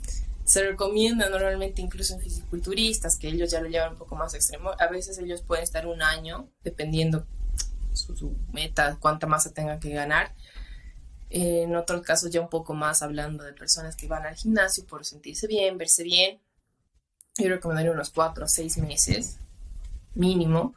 se 0.52 0.62
recomienda 0.62 1.30
normalmente 1.30 1.80
incluso 1.80 2.12
en 2.12 2.20
fisiculturistas 2.20 3.16
que 3.16 3.28
ellos 3.28 3.50
ya 3.50 3.62
lo 3.62 3.70
llevan 3.70 3.92
un 3.92 3.98
poco 3.98 4.16
más 4.16 4.34
extremo. 4.34 4.72
A 4.78 4.86
veces 4.88 5.16
ellos 5.16 5.40
pueden 5.40 5.64
estar 5.64 5.86
un 5.86 6.02
año, 6.02 6.46
dependiendo 6.62 7.26
su, 7.94 8.36
meta, 8.52 8.98
cuánta 9.00 9.26
masa 9.26 9.54
tengan 9.54 9.80
que 9.80 9.88
ganar. 9.88 10.34
en 11.30 11.74
otros 11.74 12.02
casos 12.02 12.30
ya 12.30 12.42
un 12.42 12.50
poco 12.50 12.74
más 12.74 13.00
hablando 13.00 13.44
de 13.44 13.54
personas 13.54 13.96
que 13.96 14.08
van 14.08 14.26
al 14.26 14.34
gimnasio 14.34 14.84
por 14.84 15.06
sentirse 15.06 15.46
bien, 15.46 15.78
verse 15.78 16.02
bien. 16.02 16.38
Yo 17.38 17.48
recomendaría 17.48 17.90
unos 17.90 18.10
cuatro 18.10 18.44
o 18.44 18.48
seis 18.48 18.76
meses 18.76 19.38
mínimo 20.14 20.74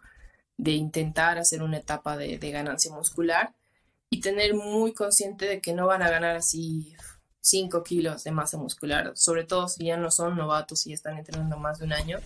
de 0.55 0.71
intentar 0.71 1.37
hacer 1.37 1.61
una 1.61 1.79
etapa 1.79 2.15
de, 2.15 2.37
ganancia 2.37 2.93
muscular 2.93 3.53
y 4.09 4.21
tener 4.21 4.53
muy 4.53 4.93
consciente 4.93 5.45
de 5.45 5.59
que 5.59 5.73
no 5.73 5.87
van 5.87 6.01
a 6.01 6.09
ganar 6.09 6.37
así 6.37 6.95
5 7.45 7.83
kilos 7.83 8.23
de 8.23 8.31
masa 8.31 8.57
muscular, 8.57 9.11
sobre 9.15 9.43
todo 9.43 9.67
si 9.67 9.85
ya 9.85 9.97
no 9.97 10.09
son 10.09 10.35
novatos 10.35 10.87
y 10.87 10.93
están 10.93 11.17
entrenando 11.17 11.57
más 11.57 11.77
de 11.77 11.85
un 11.85 11.93
año, 11.93 12.17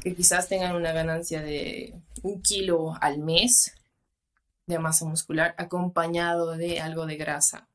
que 0.00 0.14
quizás 0.14 0.48
tengan 0.48 0.74
una 0.74 0.92
ganancia 0.92 1.42
de 1.42 1.94
un 2.22 2.40
kilo 2.40 2.94
al 3.02 3.18
mes 3.18 3.74
de 4.66 4.78
masa 4.78 5.04
muscular 5.04 5.54
acompañado 5.58 6.56
de 6.56 6.80
algo 6.80 7.04
de 7.04 7.16
grasa 7.16 7.68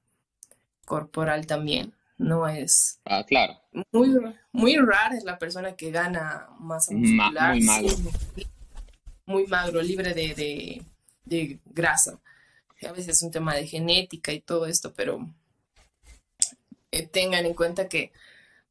corporal 0.85 1.45
también. 1.45 1.93
No 2.17 2.47
es. 2.47 2.99
Ah, 3.05 3.23
claro. 3.23 3.59
Muy, 3.91 4.09
muy 4.51 4.75
rara 4.77 5.15
es 5.15 5.23
la 5.23 5.37
persona 5.37 5.75
que 5.75 5.91
gana 5.91 6.49
masa 6.59 6.93
muscular. 6.93 7.53
muy 7.53 7.63
magro 7.63 7.89
muy 9.27 9.47
magro, 9.47 9.81
libre 9.81 10.13
de, 10.13 10.83
de, 11.25 11.59
grasa. 11.65 12.19
A 12.87 12.91
veces 12.91 13.09
es 13.09 13.21
un 13.21 13.31
tema 13.31 13.53
de 13.53 13.67
genética 13.67 14.33
y 14.33 14.41
todo 14.41 14.65
esto, 14.65 14.93
pero 14.93 15.29
eh, 16.91 17.07
tengan 17.07 17.45
en 17.45 17.53
cuenta 17.53 17.87
que 17.87 18.11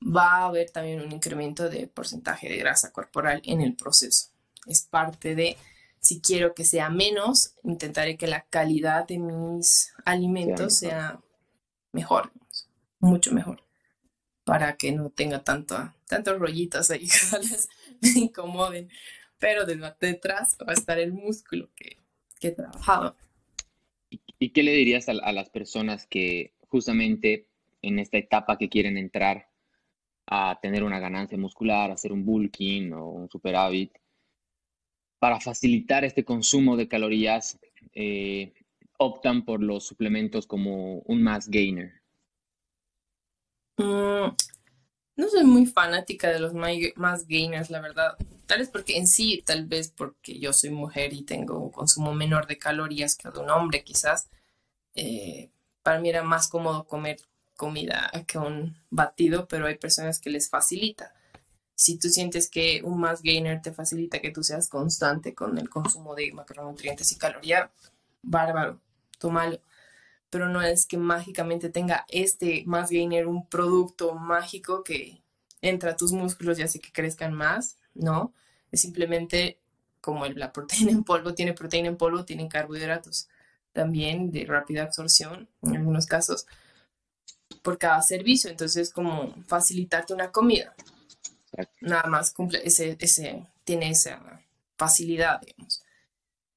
va 0.03 0.39
a 0.39 0.47
haber 0.47 0.71
también 0.71 1.01
un 1.01 1.13
incremento 1.13 1.69
de 1.69 1.87
porcentaje 1.87 2.49
de 2.49 2.57
grasa 2.57 2.93
corporal 2.93 3.43
en 3.45 3.61
el 3.61 3.75
proceso. 3.75 4.31
Es 4.67 4.83
parte 4.83 5.35
de, 5.35 5.57
si 6.01 6.21
quiero 6.21 6.55
que 6.55 6.65
sea 6.65 6.91
menos, 6.91 7.55
intentaré 7.63 8.17
que 8.17 8.27
la 8.27 8.43
calidad 8.43 9.07
de 9.07 9.19
mis 9.19 9.93
alimentos 10.05 10.79
sea 10.79 11.21
mejor, 11.93 12.33
mucho 12.99 13.33
mejor, 13.33 13.63
para 14.45 14.77
que 14.77 14.93
no 14.93 15.11
tenga 15.11 15.43
tanto, 15.43 15.93
tantos 16.07 16.39
rollitos 16.39 16.91
ahí 16.91 17.07
que 17.09 17.59
me 18.01 18.21
incomoden 18.21 18.89
pero 19.41 19.65
detrás 19.65 20.57
va 20.61 20.73
a 20.73 20.75
estar 20.75 21.01
el 21.01 21.13
músculo 21.13 21.71
que, 21.75 21.97
que 22.39 22.49
he 22.49 22.53
trabajado. 22.53 23.17
¿Y 24.39 24.51
qué 24.51 24.63
le 24.63 24.73
dirías 24.73 25.09
a, 25.09 25.33
las 25.33 25.51
personas 25.51 26.07
que 26.07 26.55
justamente 26.69 27.49
en 27.83 27.99
esta 27.99 28.19
etapa 28.19 28.59
que 28.59 28.69
quieren 28.69 28.97
entrar 28.97 29.49
a 30.27 30.59
tener 30.61 30.85
una 30.85 31.01
ganancia 31.01 31.37
muscular, 31.37 31.91
hacer 31.91 32.13
un 32.13 32.25
bulking 32.25 32.93
o 32.93 33.11
un 33.11 33.29
superávit, 33.29 33.93
para 35.19 35.41
facilitar 35.41 36.05
este 36.05 36.25
consumo 36.25 36.77
de 36.77 36.89
calorías, 36.89 37.59
eh, 37.93 38.55
optan 38.99 39.45
por 39.45 39.63
los 39.63 39.87
suplementos 39.87 40.47
como 40.47 40.99
un 41.01 41.23
mass 41.23 41.49
gainer? 41.49 42.03
Mm, 43.77 44.35
no 45.17 45.29
soy 45.29 45.45
muy 45.45 45.67
fanática 45.67 46.31
de 46.31 46.41
los 46.41 46.55
mass 46.55 47.27
gainers, 47.27 47.71
la 47.71 47.81
verdad. 47.81 48.17
Tal 48.47 48.59
vez 48.59 48.69
porque 48.69 48.97
en 48.97 49.07
sí, 49.07 49.43
tal 49.45 49.67
vez 49.67 49.91
porque 49.91 50.39
yo 50.39 50.53
soy 50.53 50.71
mujer 50.71 51.13
y 51.13 51.23
tengo 51.23 51.59
un 51.59 51.71
consumo 51.71 52.15
menor 52.15 52.47
de 52.47 52.59
calorías 52.59 53.17
que 53.17 53.31
de 53.31 53.39
un 53.39 53.51
hombre, 53.51 53.85
quizás. 53.85 54.29
Eh, 54.95 55.51
para 55.83 55.99
mí 55.99 56.09
era 56.09 56.23
más 56.23 56.49
cómodo 56.49 56.87
comer 56.87 57.19
comida 57.61 58.11
que 58.27 58.39
un 58.39 58.75
batido, 58.89 59.47
pero 59.47 59.67
hay 59.67 59.77
personas 59.77 60.19
que 60.19 60.31
les 60.31 60.49
facilita. 60.49 61.13
Si 61.75 61.99
tú 61.99 62.09
sientes 62.09 62.49
que 62.49 62.81
un 62.83 62.99
mass 62.99 63.21
gainer 63.21 63.61
te 63.61 63.71
facilita 63.71 64.23
que 64.23 64.31
tú 64.31 64.43
seas 64.43 64.67
constante 64.71 65.35
con 65.35 65.59
el 65.59 65.69
consumo 65.69 66.15
de 66.15 66.33
macronutrientes 66.33 67.13
y 67.13 67.19
caloría, 67.19 67.71
bárbaro, 68.23 68.81
tómalo. 69.19 69.61
Pero 70.31 70.49
no 70.49 70.63
es 70.63 70.87
que 70.87 70.97
mágicamente 70.97 71.69
tenga 71.69 72.07
este 72.09 72.65
mass 72.65 72.89
gainer 72.89 73.27
un 73.27 73.47
producto 73.47 74.15
mágico 74.15 74.83
que 74.83 75.23
entra 75.61 75.91
a 75.91 75.97
tus 75.97 76.13
músculos 76.13 76.59
y 76.59 76.63
hace 76.63 76.81
que 76.81 76.93
crezcan 76.93 77.35
más 77.35 77.77
no, 77.93 78.33
es 78.73 78.81
simplemente 78.81 79.59
como 80.01 80.25
la 80.25 80.51
proteína 80.51 80.93
en 80.93 81.05
polvo 81.05 81.35
tiene 81.35 81.53
proteína 81.53 81.89
en 81.89 81.99
polvo, 81.99 82.25
tienen 82.25 82.49
carbohidratos 82.49 83.29
también 83.75 84.31
de 84.31 84.47
rápida 84.47 84.85
absorción 84.85 85.51
en 85.63 85.77
algunos 85.77 86.07
casos 86.07 86.47
por 87.63 87.79
cada 87.79 88.01
servicio, 88.03 88.51
entonces 88.51 88.93
como 88.93 89.35
facilitarte 89.45 90.15
una 90.15 90.31
comida. 90.31 90.75
Nada 91.81 92.09
más 92.09 92.33
cumple 92.33 92.61
ese, 92.65 92.97
ese, 93.01 93.47
tiene 93.65 93.91
esa 93.91 94.43
facilidad, 94.77 95.41
digamos. 95.41 95.83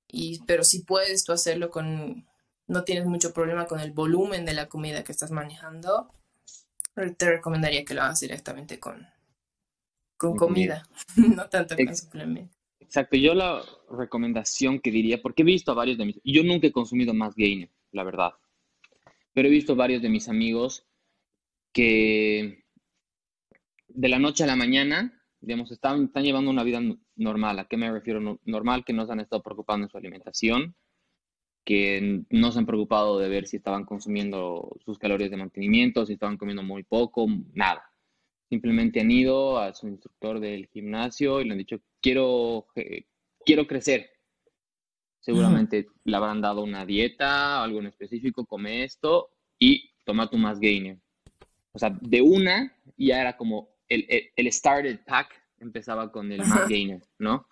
Y, 0.08 0.42
pero 0.46 0.64
si 0.64 0.84
puedes 0.84 1.24
tú 1.24 1.32
hacerlo 1.32 1.72
con, 1.72 2.26
no 2.68 2.84
tienes 2.84 3.06
mucho 3.06 3.34
problema 3.34 3.66
con 3.66 3.80
el 3.80 3.92
volumen 3.92 4.46
de 4.46 4.54
la 4.54 4.68
comida 4.68 5.04
que 5.04 5.12
estás 5.12 5.32
manejando, 5.32 6.14
te 7.18 7.26
recomendaría 7.26 7.84
que 7.84 7.96
lo 7.96 8.04
hagas 8.04 8.20
directamente 8.20 8.80
con, 8.80 9.08
con 10.18 10.36
comida, 10.36 10.88
no 11.16 11.50
tanto 11.50 11.76
con 11.76 11.96
suplementos. 11.96 12.56
Exacto, 12.80 13.18
yo 13.18 13.34
la 13.34 13.64
recomendación 13.90 14.80
que 14.80 14.92
diría, 14.92 15.22
porque 15.22 15.42
he 15.42 15.46
visto 15.46 15.72
a 15.72 15.76
varios 15.76 15.98
de 15.98 16.06
mis, 16.06 16.22
yo 16.24 16.44
nunca 16.44 16.68
he 16.68 16.72
consumido 16.72 17.14
más 17.14 17.34
gainer, 17.36 17.70
la 17.92 18.04
verdad, 18.04 18.34
pero 19.34 19.48
he 19.48 19.52
visto 19.52 19.76
varios 19.76 20.04
de 20.04 20.10
mis 20.10 20.30
amigos 20.30 20.86
que 21.74 22.64
de 23.88 24.10
la 24.10 24.20
noche 24.20 24.44
a 24.44 24.48
la 24.48 24.56
mañana, 24.56 25.22
digamos, 25.42 25.72
están, 25.72 26.06
están 26.06 26.24
llevando 26.24 26.50
una 26.50 26.64
vida 26.64 26.80
normal. 27.16 27.60
¿A 27.60 27.66
qué 27.66 27.78
me 27.78 27.92
refiero? 27.92 28.40
Normal 28.46 28.86
que 28.86 28.94
no 28.94 29.06
se 29.06 29.12
han 29.12 29.20
estado 29.20 29.44
preocupando 29.44 29.86
en 29.86 29.90
su 29.90 29.98
alimentación, 29.98 30.76
que 31.66 32.24
no 32.30 32.52
se 32.52 32.60
han 32.60 32.66
preocupado 32.66 33.20
de 33.20 33.30
ver 33.30 33.48
si 33.48 33.58
estaban 33.58 33.86
consumiendo 33.86 34.76
sus 34.86 34.98
calorías 34.98 35.32
de 35.32 35.38
mantenimiento, 35.38 36.06
si 36.06 36.14
estaban 36.14 36.38
comiendo 36.38 36.64
muy 36.64 36.84
poco, 36.84 37.28
nada. 37.54 37.84
Simplemente 38.50 39.02
han 39.02 39.12
ido 39.12 39.58
a 39.58 39.74
su 39.74 39.88
instructor 39.88 40.40
del 40.40 40.68
gimnasio 40.68 41.42
y 41.42 41.46
le 41.46 41.52
han 41.54 41.58
dicho, 41.58 41.82
quiero, 42.02 42.68
eh, 42.76 43.06
quiero 43.46 43.66
crecer. 43.66 44.10
Seguramente 45.20 45.88
le 46.04 46.18
habrán 46.18 46.42
dado 46.42 46.64
una 46.64 46.86
dieta, 46.86 47.64
algo 47.64 47.80
en 47.80 47.88
específico, 47.88 48.46
come 48.46 48.84
esto 48.84 49.30
y 49.58 49.92
toma 50.04 50.30
tu 50.30 50.38
más 50.38 50.60
gainer. 50.60 51.00
O 51.74 51.80
sea, 51.80 51.90
de 52.02 52.22
una 52.22 52.76
ya 52.98 53.22
era 53.22 53.36
como 53.36 53.70
el, 53.90 54.06
el, 54.36 54.52
started 54.52 55.00
pack 55.06 55.42
empezaba 55.60 56.12
con 56.12 56.32
el 56.32 56.40
más 56.40 56.68
gainer, 56.70 57.02
¿no? 57.20 57.48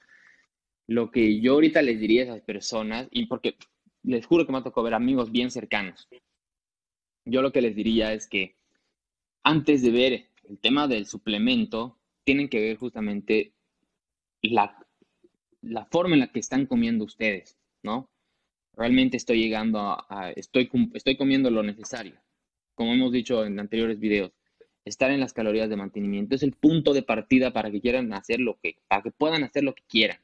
Lo 0.88 1.12
que 1.12 1.40
yo 1.40 1.54
ahorita 1.54 1.82
les 1.82 2.00
diría 2.00 2.22
a 2.22 2.26
esas 2.26 2.42
personas, 2.42 3.08
y 3.12 3.26
porque 3.26 3.56
les 4.04 4.26
juro 4.26 4.46
que 4.46 4.52
me 4.52 4.60
ha 4.60 4.64
tocado 4.64 4.84
ver 4.84 4.94
amigos 4.94 5.32
bien 5.32 5.52
cercanos, 5.52 6.08
yo 7.26 7.42
lo 7.42 7.52
que 7.52 7.62
les 7.62 7.76
diría 7.76 8.14
es 8.14 8.28
que 8.28 8.56
antes 9.44 9.82
de 9.82 9.92
ver 9.92 10.28
el 10.50 10.60
tema 10.60 10.88
del 10.88 11.06
suplemento, 11.06 11.98
tienen 12.24 12.50
que 12.50 12.60
ver 12.60 12.78
justamente 12.78 13.54
la, 14.42 14.86
la 15.62 15.86
forma 15.86 16.14
en 16.14 16.22
la 16.22 16.32
que 16.32 16.40
están 16.40 16.66
comiendo 16.66 17.06
ustedes, 17.06 17.58
¿no? 17.84 18.10
Realmente 18.76 19.18
estoy 19.18 19.40
llegando 19.40 19.80
a, 19.80 20.32
estoy, 20.36 20.70
estoy 20.94 21.18
comiendo 21.18 21.50
lo 21.50 21.64
necesario. 21.64 22.20
Como 22.82 22.96
hemos 22.96 23.12
dicho 23.12 23.46
en 23.46 23.60
anteriores 23.60 24.00
videos, 24.00 24.32
estar 24.86 25.12
en 25.12 25.20
las 25.20 25.34
calorías 25.34 25.70
de 25.70 25.76
mantenimiento 25.76 26.34
es 26.34 26.41
el 26.41 26.54
punto 26.54 26.96
de 26.96 27.04
partida 27.04 27.54
para 27.54 27.70
que 27.70 27.80
quieran 27.80 28.12
hacer 28.12 28.39
lo 28.39 28.58
que, 28.60 28.78
para 28.88 29.04
que 29.04 29.12
puedan 29.12 29.44
hacer 29.44 29.63
lo 29.63 29.76
que 29.76 29.84
quieran. 29.88 30.17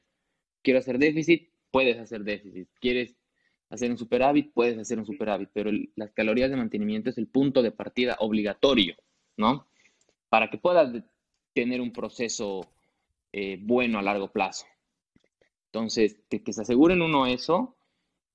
Quiero 0.64 0.80
hacer 0.80 0.98
déficit, 0.98 1.52
puedes 1.70 2.00
hacer 2.00 2.24
déficit. 2.24 2.68
Quieres 2.82 3.16
hacer 3.70 3.92
un 3.92 4.00
superávit, 4.00 4.54
puedes 4.54 4.76
hacer 4.80 4.98
un 4.98 5.06
superávit, 5.06 5.50
pero 5.54 5.70
las 5.96 6.12
calorías 6.14 6.50
de 6.50 6.56
mantenimiento 6.56 7.12
es 7.12 7.20
el 7.20 7.28
punto 7.28 7.62
de 7.62 7.70
partida 7.70 8.18
obligatorio, 8.22 8.96
¿no? 9.38 9.68
Para 10.28 10.50
que 10.50 10.58
puedas 10.58 11.04
tener 11.54 11.80
un 11.80 11.94
proceso 11.94 12.68
eh, 13.34 13.60
bueno 13.62 14.00
a 14.00 14.02
largo 14.02 14.32
plazo. 14.32 14.66
Entonces, 15.68 16.24
que, 16.28 16.42
se 16.52 16.62
aseguren 16.64 17.04
uno 17.04 17.28
eso 17.28 17.78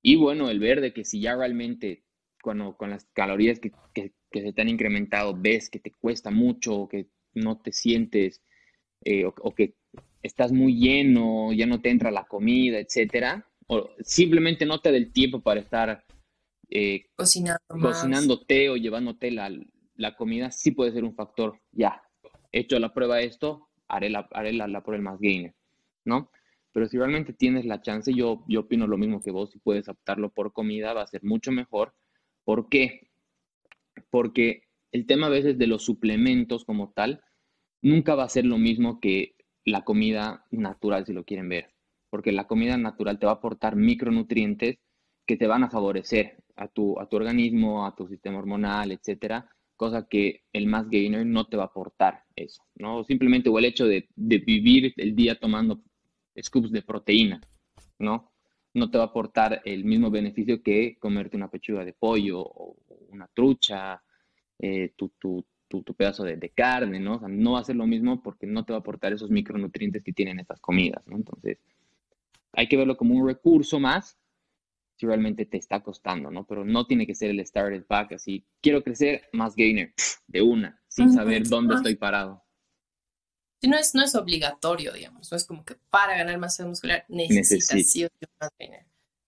y 0.01 0.15
bueno, 0.15 0.49
el 0.49 0.61
ver 0.61 0.81
de 0.81 0.93
que 0.93 1.05
si 1.05 1.21
ya 1.21 1.35
realmente 1.35 2.05
cuando 2.43 2.77
con 2.77 2.91
las 2.91 3.07
calorías 3.15 3.59
que, 3.59 3.73
se 4.33 4.53
te 4.53 4.63
han 4.63 4.69
incrementado 4.69 5.35
ves 5.35 5.71
que 5.71 5.79
te 5.79 5.93
cuesta 5.93 6.31
mucho 6.31 6.75
o 6.77 6.89
que 6.89 7.09
no 7.33 7.61
te 7.61 7.73
sientes 7.73 8.43
eh, 9.05 9.25
o, 9.25 9.55
que 9.55 9.75
estás 10.23 10.53
muy 10.53 10.79
lleno, 10.79 11.53
ya 11.53 11.67
no 11.67 11.81
te 11.81 11.91
entra 11.91 12.11
la 12.11 12.25
comida, 12.25 12.79
etcétera, 12.79 13.49
o 13.67 13.91
simplemente 14.01 14.67
no 14.67 14.81
te 14.81 14.91
da 14.91 14.97
el 14.97 15.13
tiempo 15.13 15.41
para 15.41 15.61
estar 15.61 16.05
eh, 16.69 17.07
Cocinando 17.17 17.61
cocinándote 17.69 18.71
o 18.71 18.77
llevándote 18.77 19.31
la, 19.31 19.51
la, 19.97 20.17
comida, 20.17 20.51
sí 20.51 20.71
puede 20.71 20.93
ser 20.93 21.05
un 21.05 21.15
factor. 21.15 21.61
Ya, 21.73 22.03
hecho 22.51 22.79
la 22.79 22.95
prueba 22.95 23.17
de 23.17 23.25
esto, 23.25 23.69
haré 23.89 24.09
la, 24.09 24.29
haré 24.33 24.53
la, 24.53 24.69
la 24.69 24.83
prueba 24.83 25.03
más 25.03 25.21
gainer, 25.21 25.55
¿no? 26.05 26.31
Pero 26.73 26.89
si 26.89 26.97
realmente 26.97 27.35
tienes 27.35 27.67
la 27.67 27.83
chance, 27.83 28.15
yo, 28.15 28.45
yo 28.49 28.61
opino 28.61 28.87
lo 28.87 28.97
mismo 28.97 29.21
que 29.21 29.31
vos, 29.31 29.51
si 29.51 29.59
puedes 29.59 29.89
optarlo 29.89 30.31
por 30.31 30.53
comida, 30.53 30.95
va 30.95 31.03
a 31.03 31.07
ser 31.07 31.23
mucho 31.23 31.53
mejor. 31.53 31.95
¿Por 32.45 32.69
qué? 32.69 33.09
Porque 34.11 34.65
el 34.93 35.07
tema 35.07 35.27
a 35.27 35.31
veces 35.31 35.59
de 35.59 35.67
los 35.67 35.85
suplementos 35.85 36.65
como 36.65 36.93
tal, 36.93 37.23
nunca 37.83 38.15
va 38.15 38.25
a 38.25 38.29
ser 38.29 38.45
lo 38.45 38.59
mismo 38.59 39.01
que 39.01 39.35
la 39.65 39.85
comida 39.85 40.45
natural, 40.51 41.07
si 41.07 41.13
lo 41.13 41.25
quieren 41.25 41.49
ver. 41.49 41.73
Porque 42.11 42.33
la 42.33 42.47
comida 42.47 42.77
natural 42.77 43.19
te 43.19 43.27
va 43.27 43.33
a 43.33 43.37
aportar 43.37 43.77
micronutrientes 43.77 44.79
que 45.27 45.37
te 45.37 45.47
van 45.47 45.65
a 45.65 45.71
favorecer 45.71 46.37
a 46.57 46.69
tu, 46.69 46.99
a 46.99 47.09
tu 47.09 47.17
organismo, 47.17 47.87
a 47.87 47.95
tu 47.95 48.07
sistema 48.07 48.39
hormonal, 48.39 48.93
etcétera, 48.93 49.49
cosa 49.77 50.07
que 50.09 50.43
el 50.53 50.67
más 50.67 50.89
gainer 50.91 51.25
no 51.25 51.47
te 51.47 51.57
va 51.57 51.65
a 51.65 51.67
aportar 51.67 52.25
eso, 52.37 52.63
¿no? 52.75 53.05
Simplemente 53.05 53.49
o 53.49 53.59
el 53.59 53.65
hecho 53.65 53.87
de, 53.87 54.09
de 54.15 54.39
vivir 54.39 54.93
el 54.97 55.15
día 55.15 55.39
tomando 55.39 55.83
scoops 56.41 56.71
de 56.71 56.83
proteína, 56.83 57.41
¿no? 57.99 58.32
No 58.75 58.91
te 58.91 58.99
va 58.99 59.05
a 59.05 59.07
aportar 59.09 59.63
el 59.65 59.85
mismo 59.85 60.11
beneficio 60.11 60.63
que 60.63 60.97
comerte 60.99 61.37
una 61.37 61.51
pechuga 61.51 61.85
de 61.85 61.93
pollo 61.93 62.41
o 62.41 62.77
una 63.11 63.29
trucha, 63.29 64.03
eh, 64.59 64.93
tu, 64.97 65.11
tu, 65.19 65.45
tu, 65.69 65.95
pedazo 65.95 66.25
de, 66.25 66.51
carne, 66.51 67.01
¿no? 67.01 67.17
O 67.17 67.19
sea, 67.19 67.29
no 67.29 67.53
va 67.53 67.61
a 67.61 67.65
ser 67.65 67.77
lo 67.77 67.87
mismo 67.87 68.23
porque 68.23 68.47
no 68.47 68.65
te 68.65 68.73
va 68.73 68.79
a 68.79 68.81
aportar 68.81 69.13
esos 69.13 69.31
micronutrientes 69.31 70.03
que 70.03 70.13
tienen 70.13 70.41
estas 70.41 70.61
comidas, 70.61 71.07
¿no? 71.07 71.17
Entonces, 71.17 71.59
hay 72.53 72.69
que 72.69 72.77
verlo 72.77 72.97
como 72.97 73.15
un 73.15 73.27
recurso 73.27 73.81
más 73.81 74.19
si 74.97 75.07
realmente 75.07 75.47
te 75.47 75.57
está 75.57 75.81
costando, 75.81 76.31
¿no? 76.31 76.45
Pero 76.47 76.65
no 76.65 76.87
tiene 76.87 77.07
que 77.07 77.15
ser 77.15 77.31
el 77.31 77.45
started 77.45 77.85
pack, 77.85 78.13
así, 78.13 78.45
quiero 78.61 78.83
crecer, 78.83 79.23
más 79.33 79.57
gainer, 79.57 79.93
de 80.27 80.43
una, 80.43 80.81
sin 80.87 81.13
saber 81.13 81.49
dónde 81.49 81.75
estoy 81.75 81.97
parado 81.97 82.43
no 83.69 83.79
es, 83.79 83.95
no 83.95 84.03
es 84.03 84.15
obligatorio, 84.15 84.93
digamos, 84.93 85.31
no 85.31 85.37
es 85.37 85.45
como 85.45 85.65
que 85.65 85.77
para 85.91 86.17
ganar 86.17 86.37
masa 86.39 86.67
muscular 86.67 87.05
necesitas 87.09 87.89
sí 87.89 88.05
o 88.05 88.09
más 88.41 88.51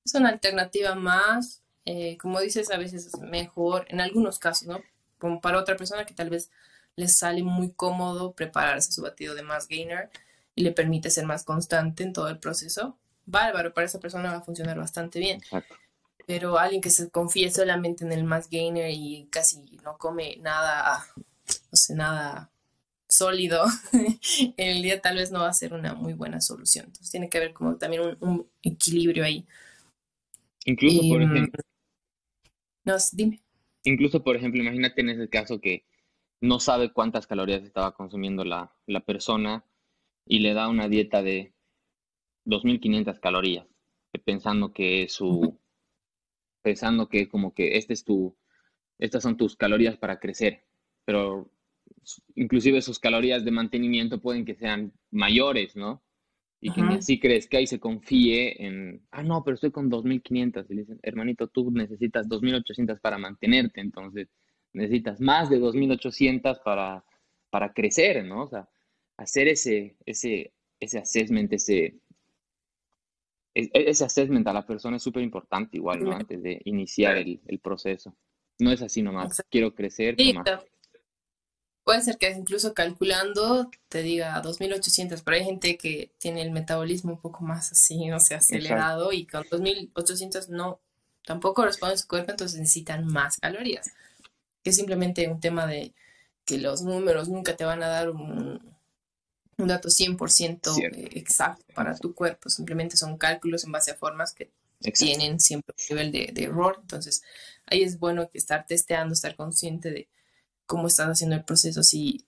Es 0.05 0.15
una 0.15 0.31
alternativa 0.31 0.95
más, 0.97 1.63
eh, 1.85 2.19
como 2.19 2.41
dices, 2.41 2.71
a 2.71 2.77
veces 2.77 3.07
es 3.07 3.19
mejor, 3.21 3.87
en 3.89 4.01
algunos 4.01 4.39
casos, 4.39 4.67
¿no? 4.67 4.83
Como 5.19 5.41
para 5.41 5.59
otra 5.59 5.77
persona 5.77 6.05
que 6.05 6.15
tal 6.15 6.31
vez 6.31 6.51
les 6.97 7.17
sale 7.17 7.43
muy 7.43 7.71
cómodo 7.73 8.33
prepararse 8.33 8.93
su 8.93 9.03
batido 9.03 9.35
de 9.35 9.43
más 9.43 9.69
gainer 9.69 10.11
y 10.55 10.63
le 10.63 10.73
permite 10.73 11.11
ser 11.11 11.27
más 11.27 11.45
constante 11.45 12.03
en 12.03 12.13
todo 12.13 12.29
el 12.29 12.39
proceso. 12.39 12.99
Bárbaro, 13.27 13.73
para 13.73 13.87
esa 13.87 14.01
persona 14.01 14.33
va 14.33 14.39
a 14.39 14.43
funcionar 14.43 14.79
bastante 14.79 15.19
bien. 15.19 15.43
Pero 16.27 16.59
alguien 16.59 16.81
que 16.81 16.91
se 16.91 17.11
confíe 17.11 17.51
solamente 17.51 18.05
en 18.05 18.13
el 18.13 18.25
más 18.25 18.49
gainer 18.49 18.91
y 18.91 19.29
casi 19.31 19.61
no 19.85 19.97
come 19.99 20.39
nada, 20.41 21.07
no 21.17 21.77
sé, 21.77 21.95
nada 21.95 22.51
sólido 23.17 23.65
el 24.57 24.83
día 24.83 25.01
tal 25.01 25.17
vez 25.17 25.31
no 25.31 25.41
va 25.41 25.49
a 25.49 25.55
ser 25.55 25.73
una 25.73 25.95
muy 25.95 26.15
buena 26.15 26.41
solución. 26.41 26.87
Entonces 26.87 27.11
tiene 27.11 27.29
que 27.29 27.39
haber 27.39 27.53
como 27.53 27.77
también 27.77 28.17
un, 28.21 28.47
equilibrio 28.63 29.25
ahí. 29.25 29.47
Incluso, 30.65 31.01
por 31.09 31.23
em, 31.23 31.31
ejemplo. 31.31 31.63
No, 32.85 32.95
dime. 33.13 33.41
Incluso, 33.85 34.23
por 34.23 34.37
ejemplo, 34.37 34.63
imagínate 34.63 35.01
en 35.01 35.11
ese 35.11 35.29
caso 35.29 35.61
que 35.61 35.85
no 36.41 36.61
sabe 36.61 36.93
cuántas 36.93 37.27
calorías 37.27 37.63
estaba 37.63 37.95
consumiendo 37.95 38.45
la, 38.45 38.73
la 38.87 39.01
persona 39.01 39.65
y 40.27 40.41
le 40.41 40.55
da 40.55 40.69
una 40.69 40.89
dieta 40.89 41.23
de 41.23 41.53
2.500 42.47 43.21
calorías, 43.21 43.67
pensando 44.25 44.73
que 44.73 45.03
es 45.03 45.13
su, 45.13 45.59
pensando 46.63 47.09
que 47.09 47.29
como 47.29 47.55
que 47.55 47.77
este 47.77 47.93
es 47.93 48.05
tu, 48.05 48.37
estas 48.99 49.23
son 49.23 49.37
tus 49.37 49.57
calorías 49.57 49.97
para 49.97 50.19
crecer, 50.19 50.65
pero 51.05 51.51
inclusive 52.35 52.83
sus 52.83 52.99
calorías 52.99 53.45
de 53.45 53.51
mantenimiento 53.51 54.21
pueden 54.21 54.45
que 54.45 54.55
sean 54.55 54.93
mayores, 55.11 55.77
¿no? 55.77 56.03
Y 56.61 56.73
que 56.73 56.81
así 56.81 57.21
crezca 57.21 57.61
y 57.61 57.67
se 57.67 57.79
confíe 57.79 58.65
en, 58.65 59.07
ah, 59.11 59.23
no, 59.23 59.45
pero 59.45 59.57
estoy 59.57 59.71
con 59.71 59.91
2.500. 59.91 60.65
Y 60.71 60.75
le 60.75 60.81
dicen, 60.81 60.99
hermanito, 61.03 61.47
tú 61.49 61.71
necesitas 61.71 62.27
2.800 62.27 63.01
para 63.03 63.19
mantenerte, 63.19 63.83
entonces 63.83 64.29
necesitas 64.73 65.21
más 65.21 65.51
de 65.51 65.61
2.800 65.61 66.63
para, 66.63 67.05
para 67.51 67.75
crecer, 67.75 68.25
¿no? 68.25 68.45
O 68.45 68.49
sea, 68.49 68.67
hacer 69.19 69.49
ese, 69.49 69.97
ese, 70.07 70.53
ese 70.81 70.99
assessment, 70.99 71.53
ese, 71.53 71.99
e, 73.55 73.71
ese 73.73 74.05
assessment 74.05 74.47
a 74.49 74.53
la 74.53 74.67
persona 74.67 74.97
es 74.97 75.03
súper 75.03 75.23
importante 75.23 75.77
igual, 75.77 76.03
¿no? 76.03 76.13
Antes 76.13 76.43
de 76.43 76.61
iniciar 76.65 77.19
el, 77.19 77.41
el, 77.47 77.59
proceso. 77.59 78.17
No 78.59 78.73
es 78.73 78.83
así 78.83 79.03
nomás, 79.03 79.43
quiero 79.51 79.75
crecer. 79.75 80.17
Sí, 80.19 80.35
Puede 81.85 82.01
ser 82.01 82.17
que 82.17 82.31
incluso 82.31 82.73
calculando 82.73 83.71
te 83.91 84.03
diga 84.03 84.41
2800, 84.41 85.21
pero 85.21 85.37
hay 85.37 85.45
gente 85.45 85.77
que 85.77 86.11
tiene 86.19 86.41
el 86.41 86.51
metabolismo 86.51 87.13
un 87.13 87.21
poco 87.21 87.45
más 87.45 87.73
así, 87.73 88.07
no 88.07 88.19
sé, 88.21 88.35
acelerado 88.35 89.13
y 89.13 89.27
con 89.27 89.45
2800 89.51 90.49
no, 90.49 90.81
tampoco 91.27 91.63
responde 91.63 91.99
su 91.99 92.09
cuerpo, 92.09 92.31
entonces 92.31 92.59
necesitan 92.59 93.07
más 93.07 93.37
calorías. 93.37 93.91
Que 94.63 94.71
es 94.71 94.77
simplemente 94.77 95.29
un 95.29 95.41
tema 95.41 95.67
de 95.67 95.93
que 96.47 96.57
los 96.57 96.81
números 96.81 97.29
nunca 97.29 97.55
te 97.55 97.67
van 97.67 97.83
a 97.83 97.89
dar 97.89 98.09
un, 98.09 98.75
un 99.59 99.69
dato 99.69 99.91
100% 99.91 100.83
eh, 100.83 101.11
exacto 101.19 101.67
para 101.75 101.95
tu 101.99 102.15
cuerpo, 102.15 102.49
simplemente 102.49 102.97
son 102.97 103.19
cálculos 103.19 103.63
en 103.65 103.73
base 103.73 103.91
a 103.91 103.97
formas 103.97 104.33
que 104.33 104.51
tienen 104.93 105.39
siempre 105.39 105.75
un 105.79 105.97
nivel 105.97 106.13
de, 106.13 106.31
de 106.33 106.45
error, 106.45 106.79
entonces 106.81 107.23
ahí 107.67 107.83
es 107.83 107.99
bueno 107.99 108.31
que 108.31 108.39
estar 108.39 108.67
testeando, 108.67 109.13
estar 109.13 109.37
consciente 109.37 109.91
de 109.91 110.09
cómo 110.67 110.89
estás 110.89 111.09
haciendo 111.09 111.37
el 111.37 111.45
proceso. 111.45 111.83
Si 111.83 112.25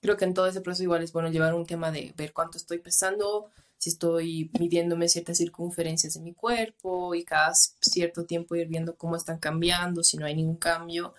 creo 0.00 0.16
que 0.16 0.24
en 0.24 0.34
todo 0.34 0.46
ese 0.46 0.60
proceso 0.60 0.84
igual 0.84 1.02
es 1.02 1.12
bueno 1.12 1.30
llevar 1.30 1.54
un 1.54 1.66
tema 1.66 1.90
de 1.90 2.12
ver 2.16 2.32
cuánto 2.32 2.58
estoy 2.58 2.78
pesando, 2.78 3.50
si 3.78 3.90
estoy 3.90 4.50
midiéndome 4.58 5.08
ciertas 5.08 5.38
circunferencias 5.38 6.14
de 6.14 6.20
mi 6.20 6.34
cuerpo 6.34 7.14
y 7.14 7.24
cada 7.24 7.52
cierto 7.54 8.24
tiempo 8.24 8.54
ir 8.54 8.68
viendo 8.68 8.96
cómo 8.96 9.16
están 9.16 9.38
cambiando, 9.38 10.02
si 10.02 10.16
no 10.16 10.26
hay 10.26 10.34
ningún 10.34 10.56
cambio, 10.56 11.14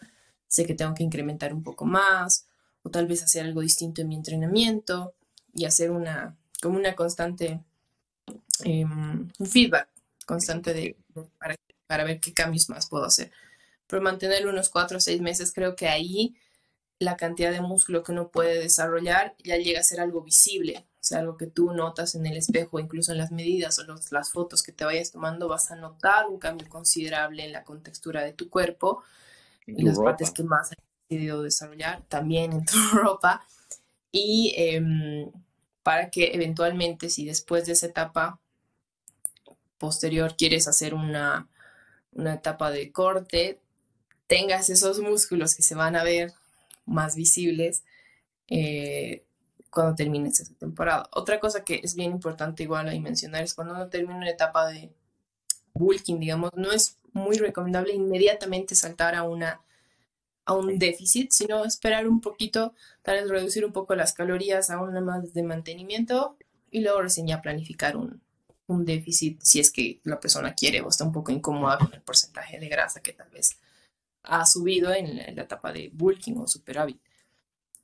sé 0.48 0.66
que 0.66 0.74
tengo 0.74 0.94
que 0.94 1.04
incrementar 1.04 1.54
un 1.54 1.64
poco 1.64 1.86
más 1.86 2.48
o 2.84 2.90
tal 2.90 3.08
vez 3.08 3.24
hacer 3.24 3.46
algo 3.46 3.62
distinto 3.62 4.02
en 4.02 4.10
mi 4.10 4.16
entrenamiento 4.16 5.14
y 5.54 5.66
hacer 5.66 5.92
una 5.92 6.36
como 6.62 6.78
una 6.78 6.96
constante 6.96 7.62
em, 8.64 9.30
un 9.38 9.46
feedback 9.46 9.90
constante 10.26 10.74
de 10.74 10.98
para, 11.38 11.56
para 11.88 12.04
ver 12.04 12.20
qué 12.20 12.34
cambios 12.34 12.70
más 12.70 12.88
puedo 12.88 13.06
hacer 13.06 13.32
pero 13.88 14.02
mantener 14.02 14.48
unos 14.48 14.69
cuatro 14.69 14.98
o 14.98 15.02
seis 15.02 15.21
meses, 15.21 15.54
creo 15.54 15.76
que 15.76 15.88
ahí 15.88 16.36
la 17.00 17.17
cantidad 17.17 17.52
de 17.52 17.62
músculo 17.62 18.04
que 18.04 18.12
uno 18.12 18.30
puede 18.30 18.60
desarrollar 18.60 19.36
ya 19.43 19.58
llega 19.58 19.82
a 19.82 19.84
ser 19.84 20.00
algo 20.00 20.21
visible, 20.21 20.86
o 20.95 21.04
sea, 21.04 21.19
algo 21.19 21.38
que 21.38 21.48
tú 21.48 21.74
notas 21.74 22.15
en 22.15 22.26
el 22.26 22.38
espejo, 22.38 22.80
incluso 22.80 23.12
en 23.12 23.17
las 23.17 23.32
medidas 23.32 23.78
o 23.80 23.86
las 24.12 24.32
fotos 24.32 24.63
que 24.63 24.71
te 24.71 24.86
vayas 24.86 25.12
tomando, 25.12 25.48
vas 25.48 25.71
a 25.71 25.76
notar 25.76 26.28
un 26.28 26.39
cambio 26.39 26.67
considerable 26.69 27.43
en 27.43 27.52
la 27.52 27.63
contextura 27.63 28.24
de 28.24 28.34
tu 28.34 28.50
cuerpo 28.50 29.04
las 29.67 30.00
partes 30.00 30.32
que 30.32 30.43
más 30.43 30.71
has 30.71 30.78
decidido 31.10 31.41
desarrollar, 31.41 32.04
también 32.08 32.54
en 32.54 32.65
tu 32.65 32.78
ropa. 32.93 33.45
Y 34.12 34.54
em, 34.56 35.32
para 35.84 36.10
que 36.10 36.32
eventualmente, 36.34 37.10
si 37.10 37.26
después 37.26 37.65
de 37.65 37.74
esa 37.74 37.88
etapa 37.88 38.39
posterior 39.78 40.36
quieres 40.38 40.67
hacer 40.67 40.93
una, 40.93 41.50
una 42.13 42.36
etapa 42.36 42.71
de 42.71 42.91
corte, 42.91 43.60
tengas 44.28 44.70
esos 44.70 45.00
músculos 45.00 45.56
que 45.56 45.64
se 45.64 45.76
van 45.76 45.96
a 45.96 46.04
ver 46.04 46.34
más 46.86 47.16
visibles 47.16 47.84
eh, 48.48 49.24
cuando 49.70 49.96
termines 49.96 50.40
esa 50.40 50.54
temporada. 50.56 51.10
Otra 51.12 51.40
cosa 51.40 51.64
que 51.64 51.82
es 51.84 51.96
bien 51.96 52.12
importante 52.12 52.64
igual 52.64 52.88
ahí 52.88 53.00
mencionar 53.00 53.44
es 53.44 53.54
cuando 53.54 53.74
uno 53.74 53.90
termina 53.90 54.18
una 54.18 54.30
etapa 54.30 54.68
de 54.68 54.92
bulking, 55.74 56.20
digamos, 56.20 56.52
no 56.56 56.72
es 56.72 56.98
muy 57.14 57.38
recomendable 57.38 57.94
inmediatamente 57.94 58.76
saltar 58.76 59.16
a 59.16 59.24
una 59.24 59.62
a 60.48 60.54
un 60.54 60.78
déficit, 60.78 61.32
sino 61.32 61.66
esperar 61.66 62.08
un 62.08 62.22
poquito, 62.22 62.76
tal 63.02 63.16
vez 63.16 63.30
reducir 63.30 63.66
un 63.66 63.74
poco 63.74 63.96
las 63.96 64.14
calorías 64.14 64.70
a 64.70 64.80
una 64.80 65.02
más 65.02 65.34
de 65.34 65.42
mantenimiento 65.42 66.38
y 66.70 66.82
luego 66.82 67.02
recién 67.02 67.26
ya 67.26 67.42
planificar 67.42 67.98
un, 67.98 68.22
un 68.68 68.86
déficit 68.86 69.40
si 69.42 69.60
es 69.60 69.72
que 69.72 70.00
la 70.04 70.20
persona 70.20 70.54
quiere 70.54 70.82
o 70.82 70.90
está 70.90 71.04
un 71.04 71.12
poco 71.12 71.32
incómoda 71.32 71.78
con 71.80 71.94
el 71.94 72.02
porcentaje 72.02 72.60
de 72.60 72.68
grasa 72.68 73.02
que 73.02 73.14
tal 73.14 73.30
vez 73.30 73.58
ha 74.28 74.46
subido 74.46 74.94
en 74.94 75.18
la, 75.18 75.44
etapa 75.44 75.72
de 75.72 75.90
bulking 75.94 76.38
o 76.38 76.48
superávit. 76.48 77.00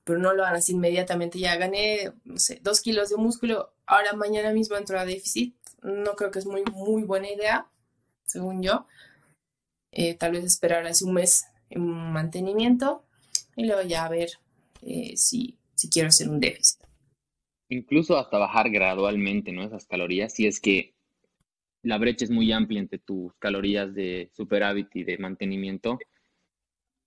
Pero 0.03 0.19
no 0.19 0.33
lo 0.33 0.45
hagas 0.45 0.69
inmediatamente, 0.69 1.39
ya 1.39 1.55
gané, 1.57 2.11
no 2.25 2.37
sé, 2.37 2.59
dos 2.63 2.81
kilos 2.81 3.09
de 3.09 3.17
músculo, 3.17 3.73
ahora 3.85 4.13
mañana 4.13 4.51
mismo 4.51 4.75
entro 4.75 4.99
a 4.99 5.05
déficit. 5.05 5.55
No 5.83 6.15
creo 6.15 6.31
que 6.31 6.39
es 6.39 6.45
muy, 6.45 6.63
muy 6.73 7.03
buena 7.03 7.29
idea, 7.29 7.67
según 8.25 8.61
yo. 8.61 8.87
Eh, 9.91 10.15
tal 10.15 10.31
vez 10.31 10.45
esperar 10.45 10.85
hace 10.87 11.05
un 11.05 11.13
mes 11.13 11.45
en 11.69 11.85
mantenimiento 11.85 13.03
y 13.55 13.65
luego 13.65 13.81
ya 13.81 14.07
ver 14.07 14.29
eh, 14.81 15.13
si, 15.17 15.57
si 15.75 15.89
quiero 15.89 16.09
hacer 16.09 16.29
un 16.29 16.39
déficit. 16.39 16.81
Incluso 17.69 18.17
hasta 18.17 18.37
bajar 18.37 18.69
gradualmente, 18.69 19.51
¿no? 19.51 19.63
Esas 19.63 19.85
calorías, 19.85 20.33
si 20.33 20.45
es 20.47 20.59
que 20.59 20.93
la 21.83 21.97
brecha 21.97 22.25
es 22.25 22.31
muy 22.31 22.51
amplia 22.51 22.79
entre 22.79 22.99
tus 22.99 23.33
calorías 23.35 23.93
de 23.93 24.29
superávit 24.33 24.95
y 24.95 25.03
de 25.03 25.17
mantenimiento, 25.17 25.97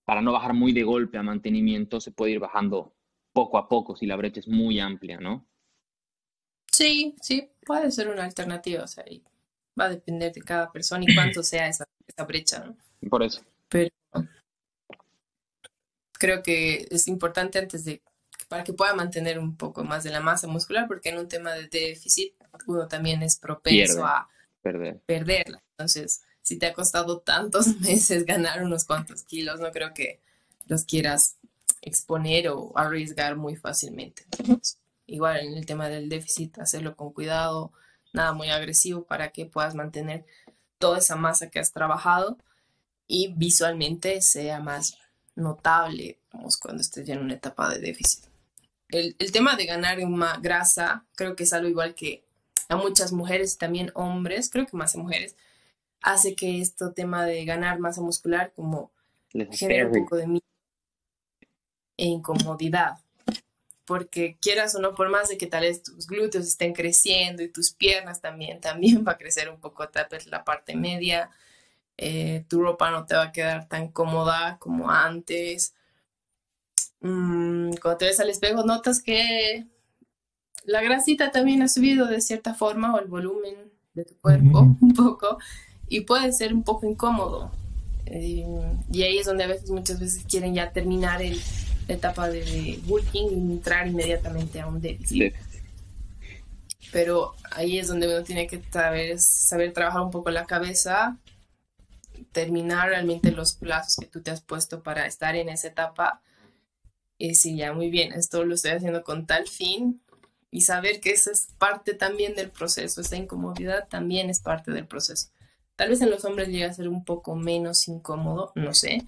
para 0.04 0.20
no 0.20 0.32
bajar 0.32 0.54
muy 0.54 0.72
de 0.72 0.82
golpe 0.82 1.18
a 1.18 1.22
mantenimiento, 1.22 2.00
se 2.00 2.12
puede 2.12 2.32
ir 2.32 2.38
bajando 2.38 2.94
poco 3.32 3.58
a 3.58 3.68
poco 3.68 3.96
si 3.96 4.06
la 4.06 4.16
brecha 4.16 4.40
es 4.40 4.48
muy 4.48 4.80
amplia, 4.80 5.18
¿no? 5.18 5.46
Sí, 6.70 7.14
sí, 7.20 7.50
puede 7.64 7.90
ser 7.90 8.08
una 8.08 8.24
alternativa, 8.24 8.84
o 8.84 8.86
sea, 8.86 9.04
va 9.78 9.84
a 9.86 9.90
depender 9.90 10.32
de 10.32 10.42
cada 10.42 10.70
persona 10.72 11.04
y 11.06 11.14
cuánto 11.14 11.42
sea 11.42 11.68
esa, 11.68 11.86
esa 12.06 12.24
brecha, 12.24 12.64
¿no? 12.64 12.76
Por 13.08 13.22
eso. 13.22 13.42
Pero 13.68 13.90
creo 16.12 16.42
que 16.42 16.86
es 16.90 17.08
importante 17.08 17.58
antes 17.58 17.84
de, 17.84 18.02
para 18.48 18.64
que 18.64 18.72
pueda 18.72 18.94
mantener 18.94 19.38
un 19.38 19.56
poco 19.56 19.84
más 19.84 20.04
de 20.04 20.10
la 20.10 20.20
masa 20.20 20.46
muscular, 20.46 20.86
porque 20.88 21.10
en 21.10 21.18
un 21.18 21.28
tema 21.28 21.52
de 21.52 21.68
déficit 21.68 22.34
uno 22.66 22.86
también 22.88 23.22
es 23.22 23.38
propenso 23.38 24.04
a 24.04 24.28
perder. 24.62 25.00
perderla. 25.06 25.62
Entonces, 25.76 26.24
si 26.44 26.58
te 26.58 26.66
ha 26.66 26.74
costado 26.74 27.18
tantos 27.20 27.66
meses 27.80 28.24
ganar 28.24 28.62
unos 28.62 28.84
cuantos 28.84 29.22
kilos, 29.22 29.58
no 29.58 29.72
creo 29.72 29.92
que 29.92 30.20
los 30.66 30.84
quieras 30.84 31.36
exponer 31.82 32.48
o 32.48 32.72
arriesgar 32.76 33.36
muy 33.36 33.56
fácilmente. 33.56 34.24
igual 35.06 35.38
en 35.38 35.54
el 35.54 35.66
tema 35.66 35.88
del 35.88 36.08
déficit, 36.08 36.58
hacerlo 36.58 36.96
con 36.96 37.12
cuidado, 37.12 37.72
nada 38.12 38.32
muy 38.32 38.50
agresivo 38.50 39.04
para 39.04 39.30
que 39.32 39.46
puedas 39.46 39.74
mantener 39.74 40.24
toda 40.78 40.98
esa 40.98 41.16
masa 41.16 41.50
que 41.50 41.58
has 41.58 41.72
trabajado 41.72 42.38
y 43.06 43.32
visualmente 43.36 44.20
sea 44.20 44.60
más 44.60 44.98
notable 45.34 46.18
cuando 46.60 46.82
estés 46.82 47.06
ya 47.06 47.14
en 47.14 47.20
una 47.20 47.34
etapa 47.34 47.70
de 47.70 47.80
déficit. 47.80 48.24
El, 48.90 49.16
el 49.18 49.32
tema 49.32 49.56
de 49.56 49.66
ganar 49.66 49.98
más 50.06 50.40
grasa 50.42 51.04
creo 51.16 51.36
que 51.36 51.44
es 51.44 51.52
algo 51.52 51.68
igual 51.68 51.94
que 51.94 52.22
a 52.68 52.76
muchas 52.76 53.12
mujeres 53.12 53.54
y 53.54 53.58
también 53.58 53.90
hombres, 53.94 54.50
creo 54.50 54.66
que 54.66 54.76
más 54.76 54.94
a 54.94 54.98
mujeres, 54.98 55.36
hace 56.04 56.34
que 56.34 56.60
este 56.60 56.84
tema 56.90 57.24
de 57.24 57.44
ganar 57.46 57.78
masa 57.78 58.02
muscular 58.02 58.52
como 58.54 58.92
genere 59.50 59.86
un 59.86 60.04
poco 60.04 60.16
de 60.16 60.26
miedo 60.26 60.46
e 61.96 62.04
incomodidad. 62.04 62.98
Porque 63.86 64.36
quieras 64.40 64.74
o 64.74 64.80
no, 64.80 64.94
por 64.94 65.08
más 65.08 65.28
de 65.28 65.38
que 65.38 65.46
tal 65.46 65.62
vez 65.62 65.82
tus 65.82 66.06
glúteos 66.06 66.46
estén 66.46 66.74
creciendo 66.74 67.42
y 67.42 67.48
tus 67.48 67.72
piernas 67.72 68.20
también, 68.20 68.60
también 68.60 69.04
va 69.06 69.12
a 69.12 69.18
crecer 69.18 69.48
un 69.48 69.58
poco 69.60 69.88
tal 69.88 70.06
vez 70.10 70.26
la 70.26 70.44
parte 70.44 70.76
media, 70.76 71.30
eh, 71.96 72.44
tu 72.48 72.62
ropa 72.62 72.90
no 72.90 73.06
te 73.06 73.14
va 73.14 73.24
a 73.24 73.32
quedar 73.32 73.68
tan 73.68 73.88
cómoda 73.88 74.58
como 74.58 74.90
antes. 74.90 75.74
Mm, 77.00 77.74
cuando 77.80 77.96
te 77.96 78.06
ves 78.06 78.20
al 78.20 78.30
espejo 78.30 78.62
notas 78.64 79.02
que 79.02 79.66
la 80.64 80.82
grasita 80.82 81.30
también 81.30 81.62
ha 81.62 81.68
subido 81.68 82.06
de 82.06 82.20
cierta 82.20 82.54
forma 82.54 82.94
o 82.94 82.98
el 82.98 83.06
volumen 83.06 83.72
de 83.94 84.04
tu 84.04 84.18
cuerpo 84.18 84.60
un 84.80 84.94
poco 84.94 85.38
y 85.88 86.00
puede 86.00 86.32
ser 86.32 86.54
un 86.54 86.62
poco 86.62 86.86
incómodo. 86.86 87.50
Eh, 88.06 88.44
y 88.92 89.02
ahí 89.02 89.18
es 89.18 89.26
donde 89.26 89.44
a 89.44 89.48
veces, 89.48 89.70
muchas 89.70 89.98
veces 89.98 90.24
quieren 90.28 90.54
ya 90.54 90.72
terminar 90.72 91.22
el, 91.22 91.40
la 91.88 91.94
etapa 91.94 92.28
de 92.28 92.80
bulking 92.84 93.30
y 93.30 93.52
entrar 93.52 93.86
inmediatamente 93.86 94.60
a 94.60 94.66
un 94.66 94.80
déficit. 94.80 95.34
Pero 96.92 97.34
ahí 97.50 97.78
es 97.78 97.88
donde 97.88 98.06
uno 98.06 98.22
tiene 98.22 98.46
que 98.46 98.62
saber, 98.70 99.18
saber 99.18 99.72
trabajar 99.72 100.02
un 100.02 100.10
poco 100.10 100.30
la 100.30 100.46
cabeza, 100.46 101.18
terminar 102.32 102.90
realmente 102.90 103.32
los 103.32 103.54
plazos 103.54 103.96
que 103.96 104.06
tú 104.06 104.22
te 104.22 104.30
has 104.30 104.40
puesto 104.40 104.82
para 104.82 105.06
estar 105.06 105.34
en 105.34 105.48
esa 105.48 105.68
etapa 105.68 106.20
y 107.18 107.28
decir, 107.28 107.56
ya, 107.56 107.72
muy 107.72 107.90
bien, 107.90 108.12
esto 108.12 108.44
lo 108.44 108.54
estoy 108.54 108.72
haciendo 108.72 109.02
con 109.02 109.26
tal 109.26 109.46
fin 109.48 110.00
y 110.50 110.62
saber 110.62 111.00
que 111.00 111.10
eso 111.10 111.32
es 111.32 111.48
parte 111.58 111.94
también 111.94 112.34
del 112.34 112.50
proceso, 112.50 113.00
esa 113.00 113.16
incomodidad 113.16 113.88
también 113.88 114.30
es 114.30 114.40
parte 114.40 114.70
del 114.70 114.86
proceso. 114.86 115.28
Tal 115.76 115.88
vez 115.88 116.00
en 116.00 116.10
los 116.10 116.24
hombres 116.24 116.48
llega 116.48 116.68
a 116.68 116.72
ser 116.72 116.88
un 116.88 117.04
poco 117.04 117.34
menos 117.34 117.88
incómodo, 117.88 118.52
no 118.54 118.74
sé, 118.74 119.04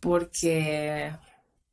porque, 0.00 1.12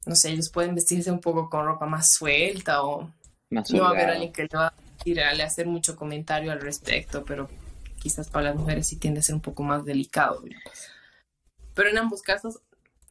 no 0.06 0.16
sé, 0.16 0.32
ellos 0.32 0.50
pueden 0.50 0.76
vestirse 0.76 1.12
un 1.12 1.22
poco 1.22 1.50
con 1.50 1.66
ropa 1.66 1.86
más 1.86 2.12
suelta 2.12 2.84
o 2.84 3.12
no 3.50 3.82
va 3.82 3.88
a 3.88 3.92
haber 3.92 4.10
alguien 4.10 4.34
que 4.34 4.44
le 4.44 4.50
va 4.54 5.42
a, 5.42 5.46
hacer 5.46 5.68
mucho 5.68 5.96
comentario 5.96 6.52
al 6.52 6.60
respecto, 6.60 7.24
pero 7.24 7.50
quizás 8.02 8.30
para 8.30 8.50
las 8.50 8.56
mujeres 8.56 8.88
sí 8.88 8.98
tiende 8.98 9.22
a 9.22 9.24
ser 9.24 9.36
un 9.36 9.42
poco 9.42 9.64
más 9.64 9.86
delicado. 9.86 10.44
Pero 11.74 11.90
en 11.90 11.98
ambos 11.98 12.22
casos, 12.22 12.60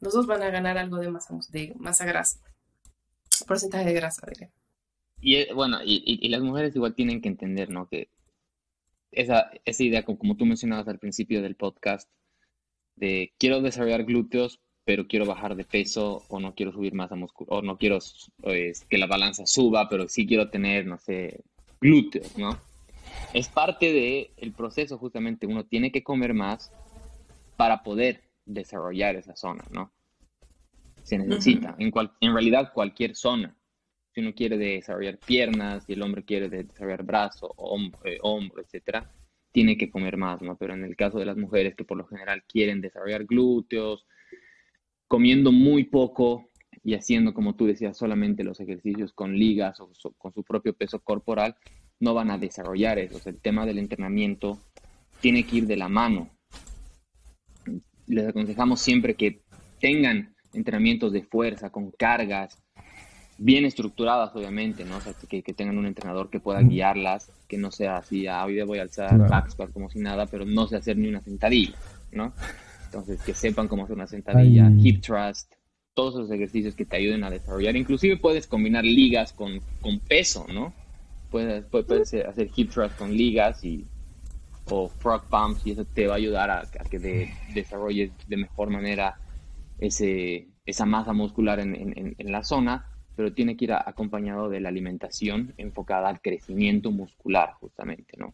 los 0.01 0.13
dos 0.13 0.27
van 0.27 0.43
a 0.43 0.49
ganar 0.49 0.77
algo 0.77 0.97
de 0.97 1.09
masa, 1.09 1.35
de 1.49 1.73
masa 1.77 2.05
grasa, 2.05 2.39
porcentaje 3.47 3.85
de 3.85 3.93
grasa, 3.93 4.27
diré. 4.27 4.51
Y 5.21 5.35
eh, 5.37 5.53
bueno, 5.53 5.79
y, 5.83 6.03
y, 6.05 6.29
las 6.29 6.41
mujeres 6.41 6.75
igual 6.75 6.93
tienen 6.93 7.21
que 7.21 7.29
entender, 7.29 7.69
¿no? 7.69 7.87
Que 7.87 8.09
esa, 9.11 9.51
esa 9.65 9.83
idea, 9.83 10.03
como, 10.03 10.35
tú 10.35 10.45
mencionabas 10.45 10.87
al 10.87 10.99
principio 10.99 11.41
del 11.41 11.55
podcast, 11.55 12.09
de 12.95 13.33
quiero 13.37 13.61
desarrollar 13.61 14.03
glúteos, 14.05 14.61
pero 14.85 15.07
quiero 15.07 15.25
bajar 15.25 15.55
de 15.55 15.65
peso 15.65 16.23
o 16.27 16.39
no 16.39 16.53
quiero 16.53 16.71
subir 16.71 16.93
masa 16.93 17.15
muscular, 17.15 17.59
o 17.59 17.61
no 17.61 17.77
quiero 17.77 17.99
pues, 18.41 18.85
que 18.85 18.97
la 18.97 19.07
balanza 19.07 19.45
suba, 19.45 19.89
pero 19.89 20.07
sí 20.07 20.27
quiero 20.27 20.49
tener, 20.49 20.85
no 20.85 20.97
sé, 20.97 21.43
glúteos, 21.81 22.37
¿no? 22.37 22.59
Es 23.33 23.47
parte 23.47 23.91
del 23.91 24.29
el 24.37 24.53
proceso, 24.53 24.97
justamente, 24.97 25.47
uno 25.47 25.65
tiene 25.65 25.91
que 25.91 26.03
comer 26.03 26.33
más 26.33 26.71
para 27.57 27.83
poder 27.83 28.21
desarrollar 28.45 29.15
esa 29.15 29.35
zona, 29.35 29.65
¿no? 29.71 29.91
Se 31.03 31.17
necesita, 31.17 31.75
en, 31.79 31.91
cual, 31.91 32.13
en 32.19 32.33
realidad 32.33 32.71
cualquier 32.73 33.15
zona 33.15 33.55
si 34.15 34.21
uno 34.21 34.33
quiere 34.33 34.57
desarrollar 34.57 35.17
piernas 35.17 35.83
y 35.89 35.93
el 35.93 36.01
hombre 36.01 36.23
quiere 36.23 36.47
desarrollar 36.47 37.03
brazo, 37.03 37.53
hombro, 37.57 37.99
eh, 38.05 38.17
hombro, 38.21 38.61
etcétera, 38.61 39.11
tiene 39.51 39.77
que 39.77 39.89
comer 39.89 40.15
más, 40.15 40.41
¿no? 40.41 40.55
Pero 40.55 40.73
en 40.73 40.85
el 40.85 40.95
caso 40.95 41.19
de 41.19 41.25
las 41.25 41.35
mujeres 41.35 41.75
que 41.75 41.83
por 41.83 41.97
lo 41.97 42.07
general 42.07 42.43
quieren 42.47 42.79
desarrollar 42.79 43.25
glúteos, 43.25 44.07
comiendo 45.09 45.51
muy 45.51 45.83
poco 45.83 46.49
y 46.81 46.93
haciendo, 46.93 47.33
como 47.33 47.55
tú 47.55 47.65
decías, 47.65 47.97
solamente 47.97 48.45
los 48.45 48.61
ejercicios 48.61 49.11
con 49.11 49.37
ligas 49.37 49.81
o 49.81 49.91
con 50.17 50.33
su 50.33 50.43
propio 50.43 50.73
peso 50.73 50.99
corporal, 50.99 51.57
no 51.99 52.13
van 52.13 52.31
a 52.31 52.37
desarrollar 52.37 52.97
eso. 52.99 53.29
el 53.29 53.41
tema 53.41 53.65
del 53.65 53.79
entrenamiento 53.79 54.61
tiene 55.19 55.43
que 55.43 55.57
ir 55.57 55.67
de 55.67 55.75
la 55.75 55.89
mano. 55.89 56.29
Les 58.07 58.25
aconsejamos 58.25 58.79
siempre 58.79 59.15
que 59.15 59.41
tengan 59.81 60.33
entrenamientos 60.53 61.11
de 61.11 61.23
fuerza, 61.23 61.69
con 61.69 61.91
cargas, 61.91 62.64
bien 63.37 63.65
estructuradas, 63.65 64.35
obviamente, 64.35 64.85
¿no? 64.85 64.97
O 64.97 65.01
sea, 65.01 65.13
que, 65.27 65.41
tengan 65.41 65.77
un 65.77 65.85
entrenador 65.85 66.29
que 66.29 66.39
pueda 66.39 66.61
guiarlas, 66.61 67.31
que 67.47 67.57
no 67.57 67.71
sea 67.71 67.97
así, 67.97 68.27
ah, 68.27 68.45
hoy 68.45 68.61
voy 68.63 68.79
a 68.79 68.83
alzar 68.83 69.15
claro. 69.15 69.73
como 69.73 69.89
si 69.89 69.99
nada, 69.99 70.25
pero 70.25 70.45
no 70.45 70.67
sé 70.67 70.77
hacer 70.77 70.97
ni 70.97 71.07
una 71.07 71.21
sentadilla, 71.21 71.75
¿no? 72.11 72.33
Entonces, 72.85 73.21
que 73.21 73.33
sepan 73.33 73.67
cómo 73.67 73.83
hacer 73.83 73.95
una 73.95 74.07
sentadilla, 74.07 74.71
hip 74.77 75.01
thrust, 75.01 75.51
todos 75.93 76.15
esos 76.15 76.31
ejercicios 76.31 76.75
que 76.75 76.85
te 76.85 76.97
ayuden 76.97 77.23
a 77.23 77.29
desarrollar. 77.29 77.75
Inclusive 77.75 78.17
puedes 78.17 78.47
combinar 78.47 78.83
ligas 78.83 79.33
con, 79.33 79.59
con 79.81 79.99
peso, 79.99 80.45
¿no? 80.53 80.73
Puedes, 81.31 81.65
puedes 81.65 82.13
hacer 82.13 82.49
hip 82.55 82.71
thrust 82.71 82.97
con 82.97 83.15
ligas 83.15 83.63
y 83.63 83.85
o 84.69 84.89
frog 84.89 85.23
pumps 85.29 85.65
y 85.65 85.71
eso 85.71 85.85
te 85.85 86.07
va 86.07 86.13
a 86.13 86.17
ayudar 86.17 86.49
a, 86.49 86.65
que 86.89 86.99
de, 86.99 87.33
desarrolles 87.53 88.11
de 88.27 88.37
mejor 88.37 88.69
manera 88.69 89.19
ese, 89.79 90.47
esa 90.65 90.85
masa 90.85 91.13
muscular 91.13 91.59
en, 91.59 92.15
la 92.17 92.43
zona, 92.43 92.87
pero 93.15 93.33
tiene 93.33 93.55
que 93.55 93.65
ir 93.65 93.73
acompañado 93.73 94.49
de 94.49 94.59
la 94.59 94.69
alimentación 94.69 95.53
enfocada 95.57 96.09
al 96.09 96.21
crecimiento 96.21 96.91
muscular, 96.91 97.53
justamente, 97.59 98.17
¿no? 98.17 98.33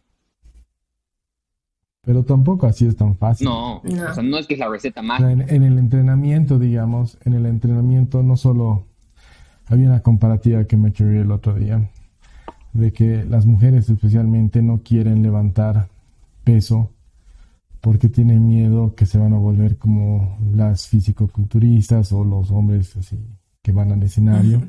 Pero 2.04 2.24
tampoco 2.24 2.66
así 2.66 2.86
es 2.86 2.96
tan 2.96 3.16
fácil. 3.16 3.46
No, 3.46 3.80
no. 3.84 4.10
O 4.10 4.14
sea, 4.14 4.22
no 4.24 4.36
es 4.36 4.46
que 4.48 4.54
es 4.54 4.60
la 4.60 4.68
receta 4.68 5.02
más. 5.02 5.20
En, 5.20 5.40
en, 5.48 5.62
el 5.62 5.78
entrenamiento, 5.78 6.58
digamos, 6.58 7.16
en 7.24 7.34
el 7.34 7.46
entrenamiento 7.46 8.24
no 8.24 8.36
solo 8.36 8.86
había 9.66 9.86
una 9.86 10.02
comparativa 10.02 10.64
que 10.64 10.76
me 10.76 10.88
eché 10.88 11.04
el 11.20 11.30
otro 11.30 11.54
día 11.54 11.88
de 12.72 12.92
que 12.92 13.24
las 13.24 13.46
mujeres 13.46 13.88
especialmente 13.88 14.62
no 14.62 14.82
quieren 14.82 15.22
levantar 15.22 15.88
peso 16.42 16.90
porque 17.80 18.08
tienen 18.08 18.48
miedo 18.48 18.94
que 18.96 19.06
se 19.06 19.18
van 19.18 19.34
a 19.34 19.38
volver 19.38 19.76
como 19.76 20.38
las 20.54 20.88
fisicoculturistas 20.88 22.12
o 22.12 22.24
los 22.24 22.50
hombres 22.50 22.96
así 22.96 23.18
que 23.62 23.72
van 23.72 23.92
al 23.92 24.02
escenario 24.02 24.62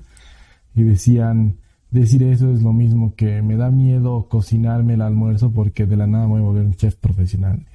y 0.76 0.84
decían 0.84 1.58
decir 1.90 2.24
eso 2.24 2.52
es 2.52 2.62
lo 2.62 2.74
mismo 2.74 3.16
que 3.16 3.42
me 3.42 3.56
da 3.56 3.70
miedo 3.70 4.28
cocinarme 4.30 4.96
el 4.96 5.02
almuerzo 5.02 5.52
porque 5.52 5.86
de 5.86 5.98
la 5.98 6.08
nada 6.08 6.26
me 6.26 6.34
voy 6.34 6.42
a 6.42 6.46
volver 6.46 6.66
un 6.66 6.76
chef 6.76 6.96
profesional. 6.96 7.66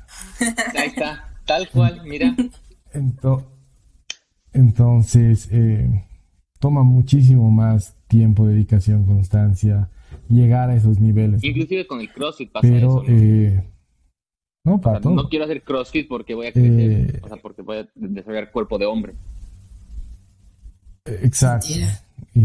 Ahí 0.77 0.89
está, 0.89 1.37
tal 1.45 1.69
cual, 1.71 2.03
mira. 2.05 2.35
entonces, 4.53 5.49
eh, 5.53 6.05
toma 6.59 6.83
muchísimo 6.83 7.51
más 7.51 7.97
tiempo, 8.09 8.47
dedicación, 8.47 9.05
constancia, 9.05 9.91
llegar 10.29 10.71
a 10.71 10.77
esos 10.77 10.99
niveles. 11.01 11.43
Inclusive 11.45 11.87
con 11.87 12.01
el 12.01 12.13
CrossFit 12.13 12.51
pasa 12.51 12.67
Pero, 12.67 13.03
eso. 13.03 13.13
¿no? 13.13 13.19
Eh, 13.19 13.65
no, 14.65 14.81
para 14.81 15.01
No 15.01 15.29
quiero 15.29 15.45
hacer 15.45 15.63
CrossFit 15.63 16.09
porque 16.09 16.35
voy 16.35 16.49
a 16.49 16.53
crecer, 16.53 16.91
eh, 16.91 17.21
o 17.23 17.29
sea, 17.29 17.37
porque 17.39 17.63
voy 17.63 17.79
a 17.79 17.89
desarrollar 17.95 18.51
cuerpo 18.51 18.79
de 18.79 18.87
hombre. 18.87 19.15
Eh, 21.09 21.21
exacto. 21.23 21.69
Y, 22.35 22.41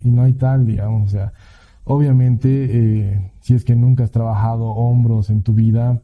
y, 0.00 0.10
no 0.10 0.22
hay 0.22 0.32
tal, 0.34 0.66
digamos, 0.66 1.08
o 1.08 1.16
sea, 1.16 1.32
obviamente, 1.84 3.32
si 3.40 3.54
es 3.54 3.64
que 3.64 3.74
nunca 3.74 4.04
has 4.04 4.10
trabajado 4.10 4.66
hombros 4.66 5.30
en 5.30 5.42
tu 5.42 5.54
vida, 5.54 6.00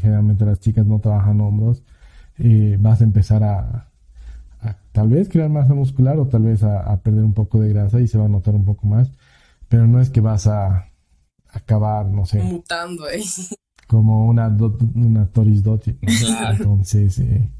generalmente 0.00 0.44
las 0.44 0.60
chicas 0.60 0.86
no 0.86 1.00
trabajan 1.00 1.40
hombros, 1.40 1.82
vas 2.78 3.00
a 3.00 3.04
empezar 3.04 3.42
a, 3.42 3.90
tal 4.92 5.08
vez 5.08 5.28
crear 5.28 5.48
masa 5.48 5.74
muscular 5.74 6.18
o 6.18 6.26
tal 6.26 6.42
vez 6.42 6.62
a, 6.62 6.96
perder 6.98 7.24
un 7.24 7.32
poco 7.32 7.60
de 7.60 7.70
grasa 7.70 8.00
y 8.00 8.08
se 8.08 8.18
va 8.18 8.26
a 8.26 8.28
notar 8.28 8.54
un 8.54 8.64
poco 8.64 8.86
más, 8.86 9.10
pero 9.68 9.86
no 9.86 10.00
es 10.00 10.10
que 10.10 10.20
vas 10.20 10.46
a 10.46 10.90
acabar, 11.48 12.06
no 12.06 12.26
sé. 12.26 12.42
Mutando, 12.42 13.08
eh. 13.08 13.22
Como 13.86 14.26
una, 14.26 14.56
una 14.94 15.26
Toris 15.26 15.62
Doti. 15.62 15.96
Entonces, 16.50 17.18
eh. 17.18 17.50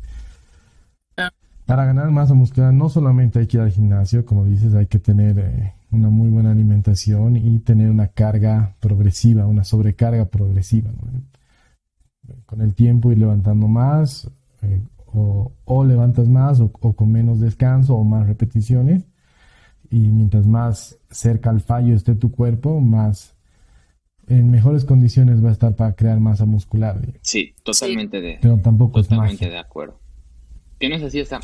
Para 1.70 1.84
ganar 1.84 2.10
masa 2.10 2.34
muscular 2.34 2.74
no 2.74 2.88
solamente 2.88 3.38
hay 3.38 3.46
que 3.46 3.56
ir 3.56 3.62
al 3.62 3.70
gimnasio, 3.70 4.26
como 4.26 4.44
dices, 4.44 4.74
hay 4.74 4.86
que 4.86 4.98
tener 4.98 5.38
eh, 5.38 5.72
una 5.92 6.10
muy 6.10 6.28
buena 6.28 6.50
alimentación 6.50 7.36
y 7.36 7.60
tener 7.60 7.88
una 7.90 8.08
carga 8.08 8.74
progresiva, 8.80 9.46
una 9.46 9.62
sobrecarga 9.62 10.24
progresiva. 10.24 10.90
Con 12.46 12.60
el 12.60 12.74
tiempo 12.74 13.12
ir 13.12 13.18
levantando 13.18 13.68
más, 13.68 14.28
eh, 14.62 14.82
o, 15.14 15.84
levantas 15.84 16.26
más 16.26 16.58
o, 16.58 16.72
con 16.72 17.12
menos 17.12 17.38
descanso 17.38 17.94
o 17.94 18.02
más 18.02 18.26
repeticiones. 18.26 19.04
Y 19.92 20.00
mientras 20.08 20.48
más 20.48 20.98
cerca 21.08 21.50
al 21.50 21.60
fallo 21.60 21.94
esté 21.94 22.16
tu 22.16 22.32
cuerpo, 22.32 22.80
más 22.80 23.36
en 24.26 24.50
mejores 24.50 24.84
condiciones 24.84 25.44
va 25.44 25.50
a 25.50 25.52
estar 25.52 25.76
para 25.76 25.92
crear 25.92 26.18
masa 26.18 26.46
muscular. 26.46 27.00
Sí, 27.22 27.54
totalmente 27.62 28.20
de 28.20 28.38
Pero 28.42 28.58
tampoco 28.58 29.02
totalmente 29.02 29.48
de 29.48 29.58
acuerdo. 29.58 29.99
Tienes 30.80 31.02
así 31.02 31.20
está. 31.20 31.38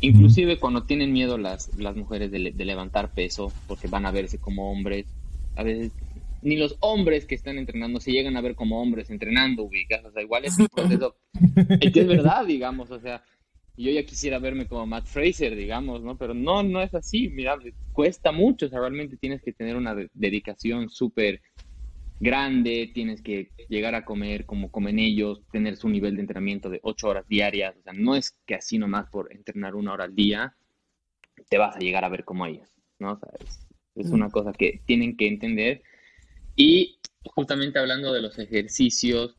Inclusive 0.00 0.58
cuando 0.58 0.84
tienen 0.84 1.12
miedo 1.12 1.36
las, 1.36 1.76
las 1.76 1.94
mujeres 1.94 2.30
de, 2.30 2.52
de, 2.52 2.64
levantar 2.64 3.12
peso 3.12 3.52
porque 3.66 3.88
van 3.88 4.06
a 4.06 4.10
verse 4.10 4.38
como 4.38 4.72
hombres, 4.72 5.06
a 5.54 5.62
veces 5.62 5.92
ni 6.40 6.56
los 6.56 6.76
hombres 6.80 7.26
que 7.26 7.34
están 7.34 7.58
entrenando 7.58 8.00
se 8.00 8.10
llegan 8.10 8.38
a 8.38 8.40
ver 8.40 8.54
como 8.54 8.80
hombres 8.80 9.10
entrenando, 9.10 9.64
ubicas, 9.64 10.02
o 10.02 10.12
sea, 10.12 10.22
igual 10.22 10.46
es 10.46 10.58
un 10.58 10.68
proceso, 10.68 11.16
es 11.80 11.92
que 11.92 12.00
es 12.00 12.06
verdad, 12.06 12.46
digamos, 12.46 12.90
o 12.90 12.98
sea, 13.00 13.22
yo 13.76 13.90
ya 13.90 14.02
quisiera 14.04 14.38
verme 14.38 14.66
como 14.66 14.86
Matt 14.86 15.04
Fraser, 15.04 15.54
digamos, 15.54 16.02
¿no? 16.02 16.16
Pero 16.16 16.32
no, 16.32 16.62
no 16.62 16.80
es 16.80 16.94
así, 16.94 17.28
mira, 17.28 17.58
cuesta 17.92 18.32
mucho, 18.32 18.64
o 18.64 18.68
sea, 18.70 18.80
realmente 18.80 19.18
tienes 19.18 19.42
que 19.42 19.52
tener 19.52 19.76
una 19.76 19.94
dedicación 20.14 20.88
súper 20.88 21.42
grande, 22.20 22.90
tienes 22.92 23.22
que 23.22 23.50
llegar 23.68 23.94
a 23.94 24.04
comer 24.04 24.46
como 24.46 24.70
comen 24.70 24.98
ellos, 24.98 25.42
tener 25.52 25.76
su 25.76 25.88
nivel 25.88 26.16
de 26.16 26.22
entrenamiento 26.22 26.70
de 26.70 26.80
ocho 26.82 27.08
horas 27.08 27.26
diarias, 27.28 27.76
o 27.76 27.82
sea, 27.82 27.92
no 27.92 28.14
es 28.14 28.38
que 28.46 28.54
así 28.54 28.78
nomás 28.78 29.08
por 29.10 29.32
entrenar 29.32 29.74
una 29.74 29.92
hora 29.92 30.04
al 30.04 30.14
día 30.14 30.56
te 31.48 31.58
vas 31.58 31.76
a 31.76 31.80
llegar 31.80 32.04
a 32.04 32.08
ver 32.08 32.24
como 32.24 32.46
ellos, 32.46 32.68
¿no? 32.98 33.12
O 33.12 33.18
sea, 33.18 33.28
es 33.94 34.10
una 34.10 34.30
cosa 34.30 34.52
que 34.52 34.80
tienen 34.86 35.16
que 35.16 35.28
entender 35.28 35.82
y 36.56 36.98
justamente 37.24 37.78
hablando 37.78 38.12
de 38.12 38.22
los 38.22 38.38
ejercicios 38.38 39.36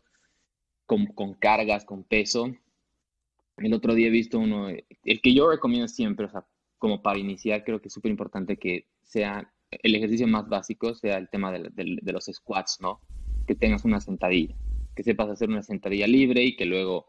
con, 0.85 1.33
cargas, 1.35 1.85
con 1.85 2.03
peso, 2.03 2.55
el 3.57 3.73
otro 3.73 3.93
día 3.93 4.07
he 4.07 4.11
visto 4.11 4.39
uno, 4.39 4.69
el 4.69 5.21
que 5.21 5.33
yo 5.33 5.49
recomiendo 5.49 5.87
siempre, 5.87 6.25
o 6.25 6.29
sea, 6.29 6.45
como 6.77 7.01
para 7.01 7.19
iniciar, 7.19 7.63
creo 7.63 7.81
que 7.81 7.89
es 7.89 7.93
súper 7.93 8.09
importante 8.09 8.57
que 8.57 8.87
sea 9.03 9.51
el 9.71 9.95
ejercicio 9.95 10.27
más 10.27 10.47
básico, 10.47 10.93
sea 10.95 11.17
el 11.17 11.29
tema 11.29 11.51
de, 11.51 12.11
los 12.11 12.25
squats, 12.25 12.79
¿no? 12.81 13.01
Que 13.47 13.55
tengas 13.55 13.85
una 13.85 14.01
sentadilla, 14.01 14.55
que 14.95 15.03
sepas 15.03 15.29
hacer 15.29 15.49
una 15.49 15.63
sentadilla 15.63 16.07
libre 16.07 16.43
y 16.43 16.55
que 16.55 16.65
luego 16.65 17.07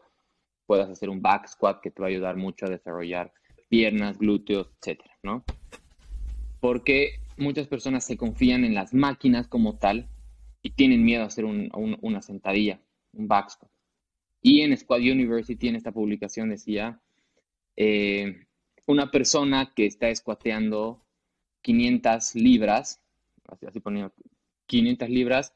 puedas 0.65 0.89
hacer 0.89 1.09
un 1.09 1.21
back 1.21 1.47
squat 1.47 1.81
que 1.81 1.91
te 1.91 2.01
va 2.01 2.07
a 2.07 2.11
ayudar 2.11 2.37
mucho 2.37 2.65
a 2.65 2.69
desarrollar 2.69 3.33
piernas, 3.69 4.17
glúteos, 4.17 4.69
etcétera, 4.79 5.17
¿no? 5.23 5.43
Porque 6.59 7.19
muchas 7.37 7.67
personas 7.67 8.05
se 8.05 8.17
confían 8.17 8.63
en 8.63 8.75
las 8.75 8.93
máquinas 8.93 9.47
como 9.47 9.77
tal 9.77 10.07
y 10.61 10.71
tienen 10.71 11.03
miedo 11.03 11.23
a 11.23 11.27
hacer 11.27 11.45
una 11.45 12.21
sentadilla, 12.21 12.79
un 13.13 13.27
back 13.27 13.49
squat. 13.49 13.71
Y 14.43 14.61
en 14.61 14.75
Squad 14.75 15.01
University, 15.01 15.67
en 15.67 15.75
esta 15.75 15.91
publicación 15.91 16.49
decía, 16.49 16.99
eh, 17.75 18.45
una 18.85 19.11
persona 19.11 19.71
que 19.75 19.85
está 19.85 20.13
squateando 20.13 21.00
500 21.61 22.35
libras, 22.35 23.01
así, 23.47 23.65
así 23.65 23.81
500 24.67 25.09
libras, 25.09 25.53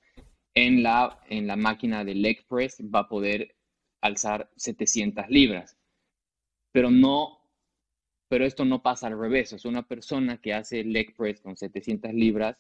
en 0.54 0.84
la, 0.84 1.20
en 1.30 1.48
la 1.48 1.56
máquina 1.56 2.04
de 2.04 2.16
leg 2.16 2.46
press 2.48 2.78
va 2.82 3.02
a 3.02 3.10
poder 3.10 3.56
alzar 4.02 4.50
700 4.56 5.30
libras. 5.30 5.78
Pero 6.72 6.92
no 6.92 7.46
pero 8.28 8.46
esto 8.46 8.66
no 8.66 8.82
pasa 8.82 9.08
al 9.08 9.20
revés. 9.20 9.54
O 9.54 9.60
sea, 9.60 9.70
una 9.70 9.88
persona 9.88 10.38
que 10.42 10.54
hace 10.54 10.84
leg 10.84 11.16
press 11.16 11.42
con 11.42 11.56
700 11.56 12.14
libras 12.14 12.58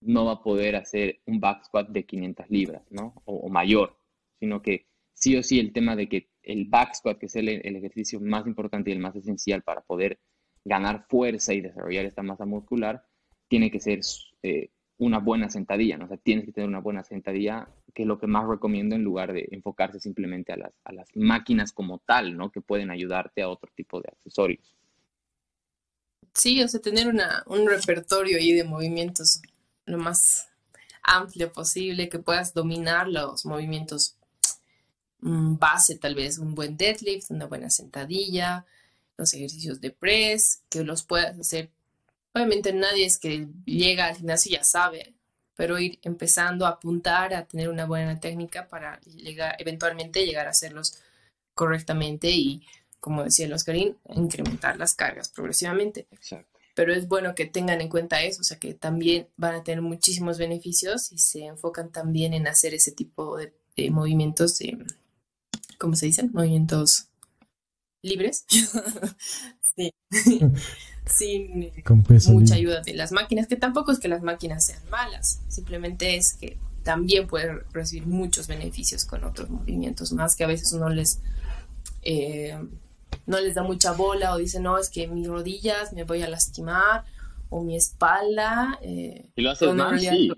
no 0.00 0.26
va 0.26 0.32
a 0.32 0.42
poder 0.42 0.76
hacer 0.76 1.20
un 1.26 1.40
back 1.40 1.64
squat 1.64 1.88
de 1.88 2.04
500 2.04 2.50
libras, 2.50 2.82
¿no? 2.90 3.14
O, 3.24 3.48
mayor, 3.48 3.98
sino 4.38 4.62
que 4.62 4.86
sí 5.14 5.36
o 5.36 5.42
sí 5.42 5.58
el 5.58 5.72
tema 5.72 5.96
de 5.96 6.08
que 6.08 6.28
el 6.42 6.66
back 6.66 6.94
squat, 6.94 7.18
que 7.18 7.26
es 7.26 7.36
el, 7.36 7.48
ejercicio 7.48 8.20
más 8.20 8.46
importante 8.46 8.90
y 8.90 8.92
el 8.92 9.00
más 9.00 9.16
esencial 9.16 9.62
para 9.62 9.80
poder 9.80 10.20
ganar 10.64 11.06
fuerza 11.08 11.54
y 11.54 11.60
desarrollar 11.60 12.04
esta 12.04 12.22
masa 12.22 12.44
muscular, 12.44 13.04
tiene 13.48 13.70
que 13.70 13.80
ser 13.80 14.00
eh, 14.42 14.70
una 14.98 15.18
buena 15.18 15.48
sentadilla, 15.48 15.96
¿no? 15.96 16.06
O 16.06 16.08
sea, 16.08 16.16
tienes 16.16 16.44
que 16.44 16.52
tener 16.52 16.68
una 16.68 16.80
buena 16.80 17.04
sentadilla, 17.04 17.68
que 17.94 18.02
es 18.02 18.08
lo 18.08 18.18
que 18.18 18.26
más 18.26 18.46
recomiendo 18.46 18.96
en 18.96 19.04
lugar 19.04 19.32
de 19.32 19.48
enfocarse 19.52 20.00
simplemente 20.00 20.52
a 20.52 20.56
las, 20.56 20.72
a 20.84 20.92
las 20.92 21.08
máquinas 21.14 21.72
como 21.72 21.98
tal, 21.98 22.36
¿no? 22.36 22.50
Que 22.50 22.60
pueden 22.60 22.90
ayudarte 22.90 23.42
a 23.42 23.48
otro 23.48 23.70
tipo 23.74 24.00
de 24.00 24.08
accesorios. 24.08 24.74
Sí, 26.34 26.62
o 26.62 26.68
sea, 26.68 26.80
tener 26.80 27.08
una, 27.08 27.42
un 27.46 27.66
repertorio 27.68 28.38
ahí 28.38 28.52
de 28.52 28.64
movimientos 28.64 29.40
lo 29.86 29.98
más 29.98 30.48
amplio 31.02 31.52
posible, 31.52 32.08
que 32.08 32.18
puedas 32.18 32.52
dominar 32.52 33.08
los 33.08 33.46
movimientos 33.46 34.16
mm, 35.20 35.56
base, 35.56 35.96
tal 35.96 36.14
vez 36.14 36.38
un 36.38 36.54
buen 36.54 36.76
deadlift, 36.76 37.30
una 37.30 37.46
buena 37.46 37.70
sentadilla, 37.70 38.66
los 39.18 39.34
ejercicios 39.34 39.80
de 39.80 39.90
press, 39.90 40.62
que 40.70 40.84
los 40.84 41.02
puedas 41.02 41.38
hacer. 41.38 41.70
Obviamente 42.32 42.72
nadie 42.72 43.04
es 43.04 43.18
que 43.18 43.48
llega 43.66 44.06
al 44.06 44.16
gimnasio 44.16 44.50
y 44.50 44.54
ya 44.54 44.64
sabe, 44.64 45.14
pero 45.56 45.78
ir 45.78 45.98
empezando 46.02 46.64
a 46.64 46.70
apuntar 46.70 47.34
a 47.34 47.44
tener 47.44 47.68
una 47.68 47.84
buena 47.84 48.18
técnica 48.20 48.68
para 48.68 49.00
llegar, 49.00 49.56
eventualmente 49.58 50.24
llegar 50.24 50.46
a 50.46 50.50
hacerlos 50.50 50.98
correctamente 51.54 52.30
y 52.30 52.62
como 53.00 53.24
decía 53.24 53.46
el 53.46 53.52
Oscarín, 53.52 53.96
incrementar 54.14 54.76
las 54.76 54.94
cargas 54.94 55.28
progresivamente. 55.28 56.06
Exacto. 56.10 56.58
Pero 56.74 56.92
es 56.92 57.08
bueno 57.08 57.34
que 57.34 57.46
tengan 57.46 57.80
en 57.80 57.88
cuenta 57.88 58.22
eso, 58.22 58.40
o 58.40 58.44
sea 58.44 58.58
que 58.58 58.72
también 58.74 59.28
van 59.36 59.56
a 59.56 59.64
tener 59.64 59.82
muchísimos 59.82 60.38
beneficios 60.38 61.10
y 61.10 61.18
se 61.18 61.44
enfocan 61.46 61.90
también 61.90 62.34
en 62.34 62.46
hacer 62.46 62.72
ese 62.74 62.92
tipo 62.92 63.36
de, 63.36 63.52
movimientos, 63.90 64.58
de, 64.58 64.78
¿cómo 65.76 65.96
se 65.96 66.06
dicen? 66.06 66.30
Movimientos 66.32 67.08
libres. 68.08 68.44
sí. 69.76 69.92
Sin 71.06 71.72
mucha 72.28 72.54
ayuda 72.54 72.82
de 72.82 72.92
las 72.92 73.12
máquinas, 73.12 73.46
que 73.46 73.56
tampoco 73.56 73.92
es 73.92 73.98
que 73.98 74.08
las 74.08 74.22
máquinas 74.22 74.66
sean 74.66 74.82
malas, 74.90 75.40
simplemente 75.48 76.16
es 76.16 76.34
que 76.34 76.58
también 76.82 77.26
pueden 77.26 77.62
recibir 77.72 78.06
muchos 78.06 78.46
beneficios 78.46 79.06
con 79.06 79.24
otros 79.24 79.48
movimientos 79.48 80.12
más 80.12 80.36
que 80.36 80.44
a 80.44 80.46
veces 80.46 80.70
uno 80.72 80.90
les 80.90 81.20
eh, 82.02 82.58
no 83.26 83.40
les 83.40 83.54
da 83.54 83.62
mucha 83.62 83.92
bola 83.92 84.34
o 84.34 84.38
dicen, 84.38 84.62
no, 84.62 84.78
es 84.78 84.88
que 84.88 85.06
mis 85.06 85.28
rodillas 85.28 85.92
me 85.92 86.04
voy 86.04 86.22
a 86.22 86.28
lastimar 86.28 87.04
o 87.50 87.62
mi 87.62 87.76
espalda. 87.76 88.78
Eh, 88.82 89.30
si 89.34 89.42
lo 89.42 89.50
haces 89.50 89.74
mal, 89.74 90.00
sí. 90.00 90.30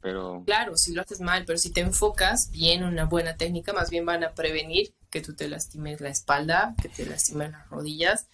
Pero... 0.00 0.42
Claro, 0.46 0.76
si 0.76 0.92
lo 0.92 1.02
haces 1.02 1.20
mal, 1.20 1.44
pero 1.44 1.58
si 1.58 1.70
te 1.70 1.80
enfocas 1.80 2.50
bien 2.50 2.82
en 2.82 2.88
una 2.88 3.04
buena 3.04 3.36
técnica, 3.36 3.72
más 3.72 3.90
bien 3.90 4.06
van 4.06 4.22
a 4.24 4.32
prevenir 4.32 4.92
que 5.10 5.20
tú 5.20 5.34
te 5.34 5.48
lastimes 5.48 6.00
la 6.00 6.10
espalda, 6.10 6.74
que 6.80 6.88
te 6.88 7.06
lastimes 7.06 7.52
las 7.52 7.68
rodillas 7.70 8.28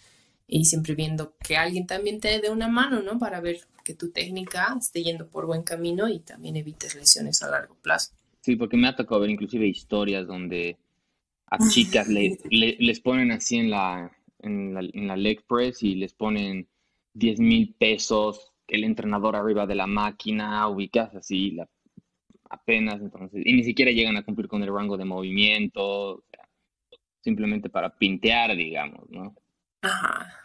y 0.47 0.65
siempre 0.67 0.95
viendo 0.95 1.35
que 1.39 1.57
alguien 1.57 1.87
también 1.87 2.21
te 2.21 2.41
dé 2.41 2.51
una 2.51 2.69
mano, 2.69 3.03
¿no? 3.03 3.19
Para 3.19 3.41
ver 3.41 3.61
que 3.85 3.95
tu 3.95 4.11
técnica 4.11 4.75
esté 4.79 5.03
yendo 5.03 5.29
por 5.29 5.47
buen 5.47 5.63
camino 5.63 6.09
y 6.09 6.21
también 6.21 6.57
evites 6.57 6.95
lesiones 6.95 7.43
a 7.43 7.51
largo 7.51 7.77
plazo. 7.77 8.13
Sí, 8.41 8.57
porque 8.57 8.77
me 8.77 8.89
ha 8.89 8.97
tocado 8.97 9.21
ver 9.21 9.31
inclusive 9.31 9.67
historias 9.67 10.27
donde 10.27 10.77
a 11.47 11.59
chicas 11.69 12.09
le, 12.09 12.39
les 12.51 13.01
ponen 13.01 13.31
así 13.31 13.57
en 13.57 13.71
la, 13.71 14.11
en 14.41 14.75
la, 14.75 14.81
en 14.81 15.07
la 15.07 15.17
leg 15.17 15.43
press 15.47 15.83
y 15.83 15.95
les 15.95 16.13
ponen 16.13 16.69
10 17.15 17.41
mil 17.41 17.75
pesos, 17.75 18.53
el 18.67 18.85
entrenador 18.85 19.37
arriba 19.37 19.67
de 19.67 19.77
la 19.77 19.87
máquina, 19.87 20.69
ubicas 20.69 21.15
así 21.15 21.53
la, 21.53 21.69
apenas, 22.51 23.01
entonces, 23.01 23.43
y 23.45 23.53
ni 23.53 23.65
siquiera 23.65 23.91
llegan 23.91 24.17
a 24.17 24.25
cumplir 24.25 24.49
con 24.49 24.63
el 24.63 24.73
rango 24.73 24.97
de 24.97 25.05
movimiento, 25.05 26.25
simplemente 27.25 27.71
para 27.71 27.97
pintear, 27.97 28.55
digamos, 28.55 29.11
¿no? 29.11 29.35
Ajá. 29.81 30.41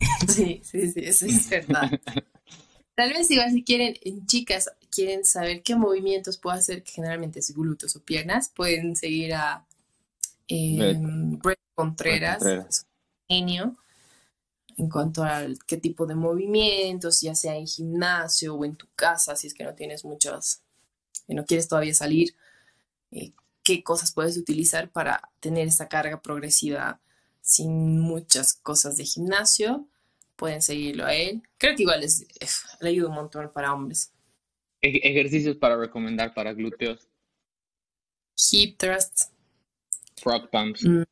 Sí, 0.28 0.62
sí, 0.64 0.90
sí, 0.92 1.00
eso 1.00 1.26
es 1.26 1.50
verdad. 1.50 1.90
Tal 2.94 3.12
vez 3.12 3.30
igual 3.30 3.50
si 3.50 3.64
quieren, 3.64 3.94
en 4.02 4.24
chicas, 4.26 4.70
quieren 4.90 5.24
saber 5.24 5.62
qué 5.62 5.74
movimientos 5.74 6.38
puedo 6.38 6.56
hacer, 6.56 6.82
que 6.82 6.92
generalmente 6.92 7.40
es 7.40 7.54
glúteos 7.54 7.96
o 7.96 8.02
piernas, 8.02 8.48
pueden 8.48 8.96
seguir 8.96 9.34
a 9.34 9.66
eh, 10.48 10.96
Brett 10.98 11.58
Contreras, 11.74 12.86
genio, 13.28 13.76
en 14.76 14.88
cuanto 14.88 15.22
a 15.22 15.46
qué 15.66 15.76
tipo 15.76 16.06
de 16.06 16.14
movimientos, 16.14 17.20
ya 17.20 17.34
sea 17.34 17.56
en 17.56 17.66
gimnasio 17.66 18.54
o 18.54 18.64
en 18.64 18.76
tu 18.76 18.86
casa, 18.94 19.36
si 19.36 19.46
es 19.46 19.54
que 19.54 19.64
no 19.64 19.74
tienes 19.74 20.04
muchos, 20.04 20.60
y 21.26 21.34
no 21.34 21.44
quieres 21.44 21.68
todavía 21.68 21.94
salir, 21.94 22.34
eh, 23.12 23.32
qué 23.62 23.82
cosas 23.82 24.12
puedes 24.12 24.36
utilizar 24.36 24.90
para 24.90 25.28
tener 25.40 25.68
esa 25.68 25.88
carga 25.88 26.20
progresiva 26.20 27.00
sin 27.40 28.00
muchas 28.00 28.54
cosas 28.54 28.96
de 28.96 29.04
gimnasio. 29.04 29.86
Pueden 30.36 30.62
seguirlo 30.62 31.04
a 31.04 31.14
él. 31.14 31.42
Creo 31.58 31.76
que 31.76 31.82
igual 31.82 32.02
es, 32.02 32.26
le 32.80 32.88
ayuda 32.88 33.08
un 33.08 33.14
montón 33.14 33.50
para 33.52 33.74
hombres. 33.74 34.12
ejercicios 34.80 35.56
para 35.56 35.76
recomendar 35.76 36.32
para 36.34 36.52
glúteos. 36.54 37.08
Hip 38.52 38.78
thrusts. 38.78 39.30
Frog 40.16 40.50
pumps. 40.50 40.84
Mm. 40.84 41.02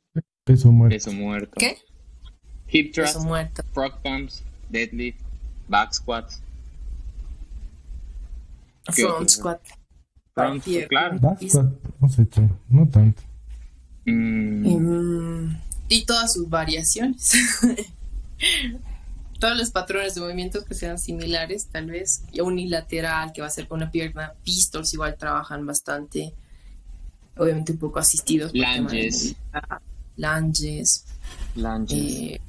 Peso 0.44 0.72
muerto. 0.72 0.94
Peso 0.94 1.12
muerto. 1.12 1.55
¿Qué? 1.59 1.78
Hip 2.68 2.92
thrusts. 2.92 3.22
muerto. 3.22 3.62
Frog 3.74 4.01
pumps. 4.03 4.42
Deadlift. 4.70 5.20
Back 5.68 5.92
squats. 5.92 6.40
Front 8.90 9.28
squat. 9.28 9.61
Claro. 10.89 11.18
No 12.01 12.09
sé, 12.09 12.26
no 12.68 12.89
tanto. 12.89 13.22
Mm. 14.07 15.51
y 15.89 16.07
todas 16.07 16.32
sus 16.32 16.49
variaciones. 16.49 17.32
Todos 19.39 19.57
los 19.57 19.70
patrones 19.70 20.16
de 20.16 20.20
movimientos 20.20 20.64
que 20.64 20.74
sean 20.74 20.99
similares, 20.99 21.66
tal 21.66 21.86
vez. 21.86 22.22
Y 22.32 22.41
unilateral, 22.41 23.32
que 23.32 23.41
va 23.41 23.47
a 23.47 23.51
ser 23.51 23.68
con 23.68 23.80
una 23.82 23.91
pierna. 23.91 24.32
Pistols 24.43 24.93
igual 24.95 25.16
trabajan 25.16 25.64
bastante 25.64 26.34
obviamente 27.39 27.72
un 27.72 27.78
poco 27.78 27.99
asistidos. 27.99 28.53
Lunges. 28.53 29.36
Lunges. 30.16 31.05
Eh, 31.91 32.41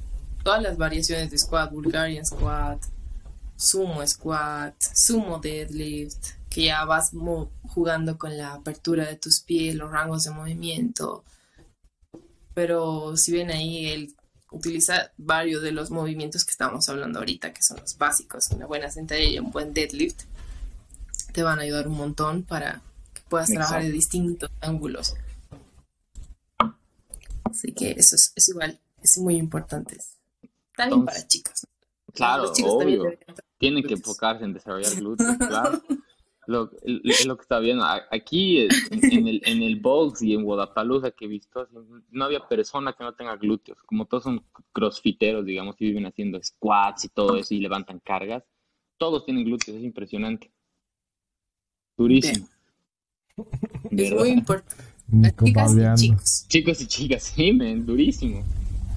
todas 0.42 0.62
las 0.62 0.76
variaciones 0.76 1.30
de 1.30 1.38
squat, 1.38 1.72
Bulgarian 1.72 2.24
squat, 2.24 2.82
sumo 3.56 4.06
squat, 4.06 4.74
sumo 4.94 5.38
deadlift, 5.38 6.34
que 6.50 6.64
ya 6.64 6.84
vas 6.84 7.12
jugando 7.62 8.18
con 8.18 8.36
la 8.36 8.54
apertura 8.54 9.06
de 9.06 9.16
tus 9.16 9.40
pies, 9.40 9.76
los 9.76 9.90
rangos 9.90 10.24
de 10.24 10.32
movimiento. 10.32 11.24
Pero 12.54 13.16
si 13.16 13.32
ven 13.32 13.50
ahí, 13.50 13.86
él 13.86 14.14
utiliza 14.50 15.12
varios 15.16 15.62
de 15.62 15.70
los 15.70 15.92
movimientos 15.92 16.44
que 16.44 16.50
estamos 16.50 16.88
hablando 16.88 17.20
ahorita, 17.20 17.52
que 17.52 17.62
son 17.62 17.78
los 17.80 17.96
básicos, 17.96 18.50
una 18.50 18.66
buena 18.66 18.90
sentadilla 18.90 19.30
y 19.30 19.38
un 19.38 19.52
buen 19.52 19.72
deadlift, 19.72 20.22
te 21.32 21.44
van 21.44 21.60
a 21.60 21.62
ayudar 21.62 21.86
un 21.86 21.96
montón 21.96 22.42
para 22.42 22.82
puedas 23.28 23.48
trabajar 23.48 23.82
de 23.82 23.92
distintos 23.92 24.50
ángulos. 24.60 25.14
Así 27.44 27.72
que 27.72 27.92
eso 27.92 28.16
es, 28.16 28.48
igual, 28.48 28.78
es 29.00 29.18
muy 29.18 29.36
importante. 29.36 29.98
También 30.76 31.04
para 31.04 31.26
chicas. 31.26 31.64
Claro, 32.12 32.52
obvio. 32.64 33.04
Tienen 33.56 33.84
que 33.84 33.94
enfocarse 33.94 34.44
en 34.44 34.52
desarrollar 34.52 34.94
glúteos, 34.96 35.36
claro. 35.36 35.80
Lo, 36.50 36.68
lo, 36.84 37.36
que 37.36 37.42
está 37.42 37.60
viendo. 37.60 37.84
Aquí 38.10 38.66
en, 38.90 39.28
el, 39.28 39.40
en 39.44 39.62
el 39.62 39.76
box 39.76 40.20
y 40.22 40.34
en 40.34 40.42
Guadalajara 40.42 41.12
que 41.12 41.26
he 41.26 41.28
visto, 41.28 41.68
no 42.10 42.24
había 42.24 42.48
persona 42.48 42.92
que 42.92 43.04
no 43.04 43.14
tenga 43.14 43.36
glúteos. 43.36 43.78
Como 43.86 44.06
todos 44.06 44.24
son 44.24 44.44
crossfiteros, 44.72 45.44
digamos, 45.44 45.76
y 45.78 45.86
viven 45.86 46.06
haciendo 46.06 46.42
squats 46.42 47.04
y 47.04 47.08
todo 47.10 47.36
eso 47.36 47.54
y 47.54 47.60
levantan 47.60 48.00
cargas. 48.00 48.42
Todos 48.98 49.24
tienen 49.24 49.44
glúteos, 49.44 49.76
es 49.76 49.84
impresionante. 49.84 50.50
Durísimo. 51.96 52.48
Es 53.92 54.12
muy 54.12 54.30
importante. 54.30 54.84
Chicas 55.44 55.76
y 55.76 55.94
chicos. 55.94 56.46
Chicos 56.48 56.80
y 56.80 56.86
chicas, 56.88 57.22
sí, 57.22 57.52
men, 57.52 57.86
durísimo. 57.86 58.42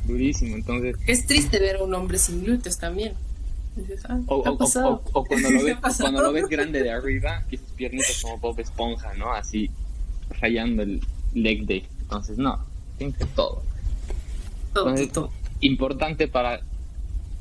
Durísimo, 0.06 0.56
entonces. 0.56 0.95
Es 1.06 1.28
triste 1.28 1.60
ver 1.60 1.76
a 1.76 1.84
un 1.84 1.93
hombre 1.93 2.18
sin 2.18 2.43
glúteos 2.43 2.80
también. 2.80 3.14
Ah, 4.07 4.19
o, 4.28 4.43
cuando, 4.43 5.49
lo 5.49 5.63
ves, 5.63 5.78
cuando 5.99 6.21
lo 6.21 6.32
ves 6.32 6.47
grande 6.47 6.84
de 6.84 6.91
arriba, 6.91 7.43
y 7.49 7.57
sus 7.57 7.69
piernitas 7.69 8.21
como 8.21 8.38
Bob 8.38 8.59
Esponja, 8.59 9.13
¿no? 9.15 9.34
Así, 9.34 9.71
fallando 10.39 10.84
el 10.84 11.01
leg 11.34 11.65
day. 11.65 11.88
Entonces, 12.01 12.38
no, 12.38 12.63
tiene 12.97 13.13
que 13.13 13.26
todo. 13.26 13.63
todo, 14.74 15.32
Importante 15.61 16.28
para 16.28 16.61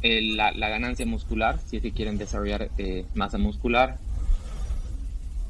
la, 0.02 0.52
la, 0.52 0.68
ganancia 0.68 1.04
muscular, 1.04 1.58
si 1.66 1.76
es 1.76 1.82
que 1.82 1.92
quieren 1.92 2.18
desarrollar 2.18 2.70
eh, 2.78 3.04
masa 3.14 3.38
muscular, 3.38 3.98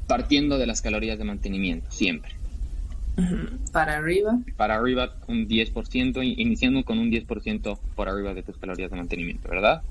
partiendo 0.07 0.57
de 0.57 0.65
las 0.65 0.81
calorías 0.81 1.17
de 1.17 1.23
mantenimiento, 1.23 1.89
siempre. 1.91 2.33
Para 3.71 3.97
arriba. 3.97 4.39
Para 4.57 4.75
arriba 4.75 5.15
un 5.27 5.47
10%, 5.47 6.35
iniciando 6.37 6.83
con 6.83 6.97
un 6.97 7.11
10% 7.11 7.77
por 7.95 8.09
arriba 8.09 8.33
de 8.33 8.41
tus 8.41 8.57
calorías 8.57 8.89
de 8.89 8.97
mantenimiento, 8.97 9.47
¿verdad? 9.49 9.83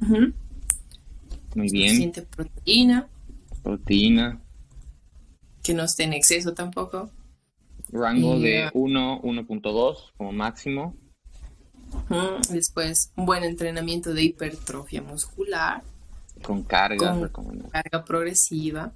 Muy 0.00 1.70
bien. 1.70 1.88
Suficiente 1.88 2.22
proteína. 2.22 3.08
Proteína. 3.62 4.40
Que 5.62 5.74
no 5.74 5.84
esté 5.84 6.04
en 6.04 6.12
exceso 6.12 6.54
tampoco. 6.54 7.10
Rango 7.90 8.38
de 8.38 8.70
1, 8.72 9.22
1.2 9.22 10.12
como 10.16 10.32
máximo. 10.32 10.94
Después, 12.50 13.12
un 13.16 13.26
buen 13.26 13.44
entrenamiento 13.44 14.12
de 14.12 14.24
hipertrofia 14.24 15.02
muscular. 15.02 15.82
Con 16.42 16.62
carga, 16.62 17.28
con 17.32 17.58
carga 17.70 18.04
progresiva. 18.04 18.92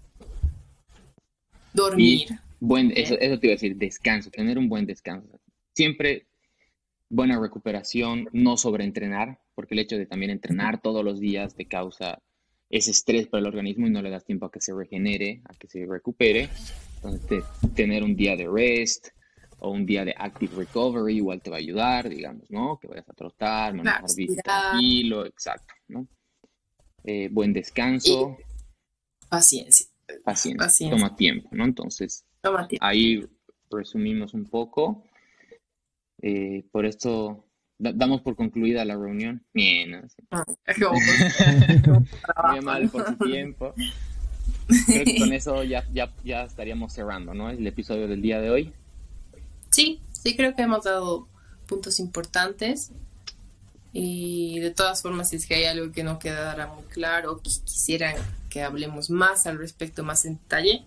Dormir. 1.72 2.38
buen, 2.60 2.92
eso, 2.94 3.14
eso 3.18 3.38
te 3.38 3.46
iba 3.46 3.52
a 3.52 3.56
decir, 3.56 3.76
descanso, 3.76 4.30
tener 4.30 4.58
un 4.58 4.68
buen 4.68 4.86
descanso. 4.86 5.40
Siempre 5.74 6.26
buena 7.08 7.40
recuperación, 7.40 8.28
no 8.32 8.56
sobreentrenar, 8.56 9.38
porque 9.54 9.74
el 9.74 9.80
hecho 9.80 9.96
de 9.96 10.06
también 10.06 10.30
entrenar 10.30 10.80
todos 10.80 11.04
los 11.04 11.20
días 11.20 11.54
te 11.54 11.66
causa 11.66 12.22
ese 12.70 12.90
estrés 12.90 13.26
para 13.28 13.40
el 13.40 13.46
organismo 13.46 13.86
y 13.86 13.90
no 13.90 14.02
le 14.02 14.10
das 14.10 14.24
tiempo 14.24 14.46
a 14.46 14.50
que 14.50 14.60
se 14.60 14.74
regenere, 14.74 15.42
a 15.44 15.54
que 15.54 15.68
se 15.68 15.84
recupere. 15.86 16.48
Entonces, 16.96 17.44
tener 17.74 18.02
un 18.02 18.16
día 18.16 18.36
de 18.36 18.48
rest 18.48 19.08
o 19.58 19.70
un 19.70 19.84
día 19.84 20.04
de 20.04 20.14
active 20.16 20.56
recovery 20.56 21.16
igual 21.16 21.42
te 21.42 21.50
va 21.50 21.56
a 21.56 21.60
ayudar, 21.60 22.08
digamos, 22.08 22.50
¿no? 22.50 22.78
Que 22.80 22.88
vayas 22.88 23.08
a 23.08 23.12
trotar, 23.12 23.74
manejar 23.74 24.04
claro, 24.06 24.42
tranquilo, 24.42 25.26
exacto, 25.26 25.74
¿no? 25.88 26.08
Eh, 27.04 27.28
buen 27.30 27.52
descanso. 27.52 28.36
paciencia 29.28 29.92
paciencia, 30.24 30.90
toma 30.90 31.14
tiempo, 31.16 31.48
¿no? 31.52 31.64
Entonces, 31.64 32.24
ahí 32.80 33.26
resumimos 33.70 34.34
un 34.34 34.46
poco. 34.46 35.04
Eh, 36.20 36.64
por 36.70 36.86
esto 36.86 37.44
damos 37.82 38.20
por 38.20 38.36
concluida 38.36 38.84
la 38.84 38.94
reunión. 38.94 39.42
Bien, 39.52 40.08
ah, 40.30 40.44
Muy 42.52 42.60
mal 42.60 42.88
por 42.88 43.06
su 43.06 43.16
tiempo. 43.16 43.74
Creo 44.86 45.04
que 45.04 45.18
con 45.18 45.32
eso 45.32 45.64
ya, 45.64 45.84
ya, 45.92 46.12
ya 46.24 46.44
estaríamos 46.44 46.92
cerrando, 46.92 47.34
¿no? 47.34 47.50
El 47.50 47.66
episodio 47.66 48.06
del 48.06 48.22
día 48.22 48.40
de 48.40 48.50
hoy. 48.50 48.72
Sí, 49.70 50.00
sí 50.12 50.36
creo 50.36 50.54
que 50.54 50.62
hemos 50.62 50.84
dado 50.84 51.28
puntos 51.66 51.98
importantes. 51.98 52.92
Y 53.92 54.58
de 54.60 54.70
todas 54.70 55.02
formas, 55.02 55.30
si 55.30 55.36
es 55.36 55.46
que 55.46 55.54
hay 55.54 55.64
algo 55.64 55.92
que 55.92 56.02
no 56.02 56.18
quedara 56.18 56.66
muy 56.66 56.84
claro 56.84 57.32
o 57.32 57.36
que 57.36 57.50
quisieran 57.64 58.14
que 58.48 58.62
hablemos 58.62 59.10
más 59.10 59.46
al 59.46 59.58
respecto, 59.58 60.02
más 60.02 60.24
en 60.24 60.38
detalle, 60.38 60.84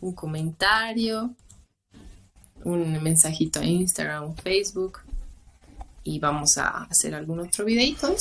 un 0.00 0.14
comentario, 0.14 1.34
un 2.62 3.02
mensajito 3.02 3.60
a 3.60 3.66
Instagram 3.66 4.34
Facebook. 4.36 5.00
Y 6.04 6.20
vamos 6.20 6.58
a 6.58 6.84
hacer 6.84 7.14
algún 7.14 7.40
otro 7.40 7.64
videito 7.64 8.14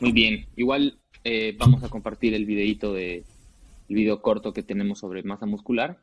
Muy 0.00 0.12
bien, 0.12 0.46
igual 0.56 0.98
eh, 1.22 1.54
vamos 1.58 1.84
a 1.84 1.88
compartir 1.88 2.34
el 2.34 2.46
videito 2.46 2.92
de 2.92 3.24
el 3.88 3.96
video 3.96 4.22
corto 4.22 4.52
que 4.52 4.62
tenemos 4.62 4.98
sobre 4.98 5.22
masa 5.22 5.46
muscular 5.46 6.00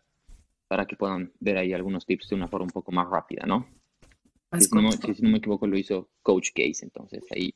para 0.68 0.86
que 0.86 0.96
puedan 0.96 1.34
ver 1.40 1.58
ahí 1.58 1.74
algunos 1.74 2.06
tips 2.06 2.30
de 2.30 2.36
una 2.36 2.48
forma 2.48 2.66
un 2.66 2.72
poco 2.72 2.92
más 2.92 3.10
rápida, 3.10 3.46
¿no? 3.46 3.68
Si 4.60 4.70
no, 4.74 5.30
me 5.30 5.38
equivoco, 5.38 5.66
lo 5.66 5.78
hizo 5.78 6.10
Coach 6.22 6.50
Case, 6.54 6.84
entonces 6.84 7.24
ahí 7.32 7.54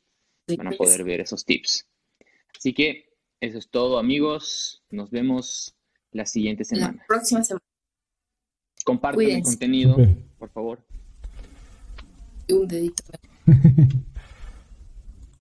van 0.56 0.68
a 0.68 0.70
poder 0.72 1.04
ver 1.04 1.20
esos 1.20 1.44
tips. 1.44 1.86
Así 2.56 2.72
que 2.72 3.10
eso 3.40 3.58
es 3.58 3.68
todo, 3.70 3.98
amigos. 3.98 4.82
Nos 4.90 5.10
vemos 5.10 5.76
la 6.10 6.24
siguiente 6.24 6.64
semana. 6.64 6.98
La 7.00 7.06
próxima 7.06 7.44
semana. 7.44 7.64
Compartan 8.84 9.22
el 9.22 9.42
contenido, 9.42 9.96
por 10.38 10.50
favor. 10.50 10.86
Un 12.48 12.66
dedito. 12.66 13.02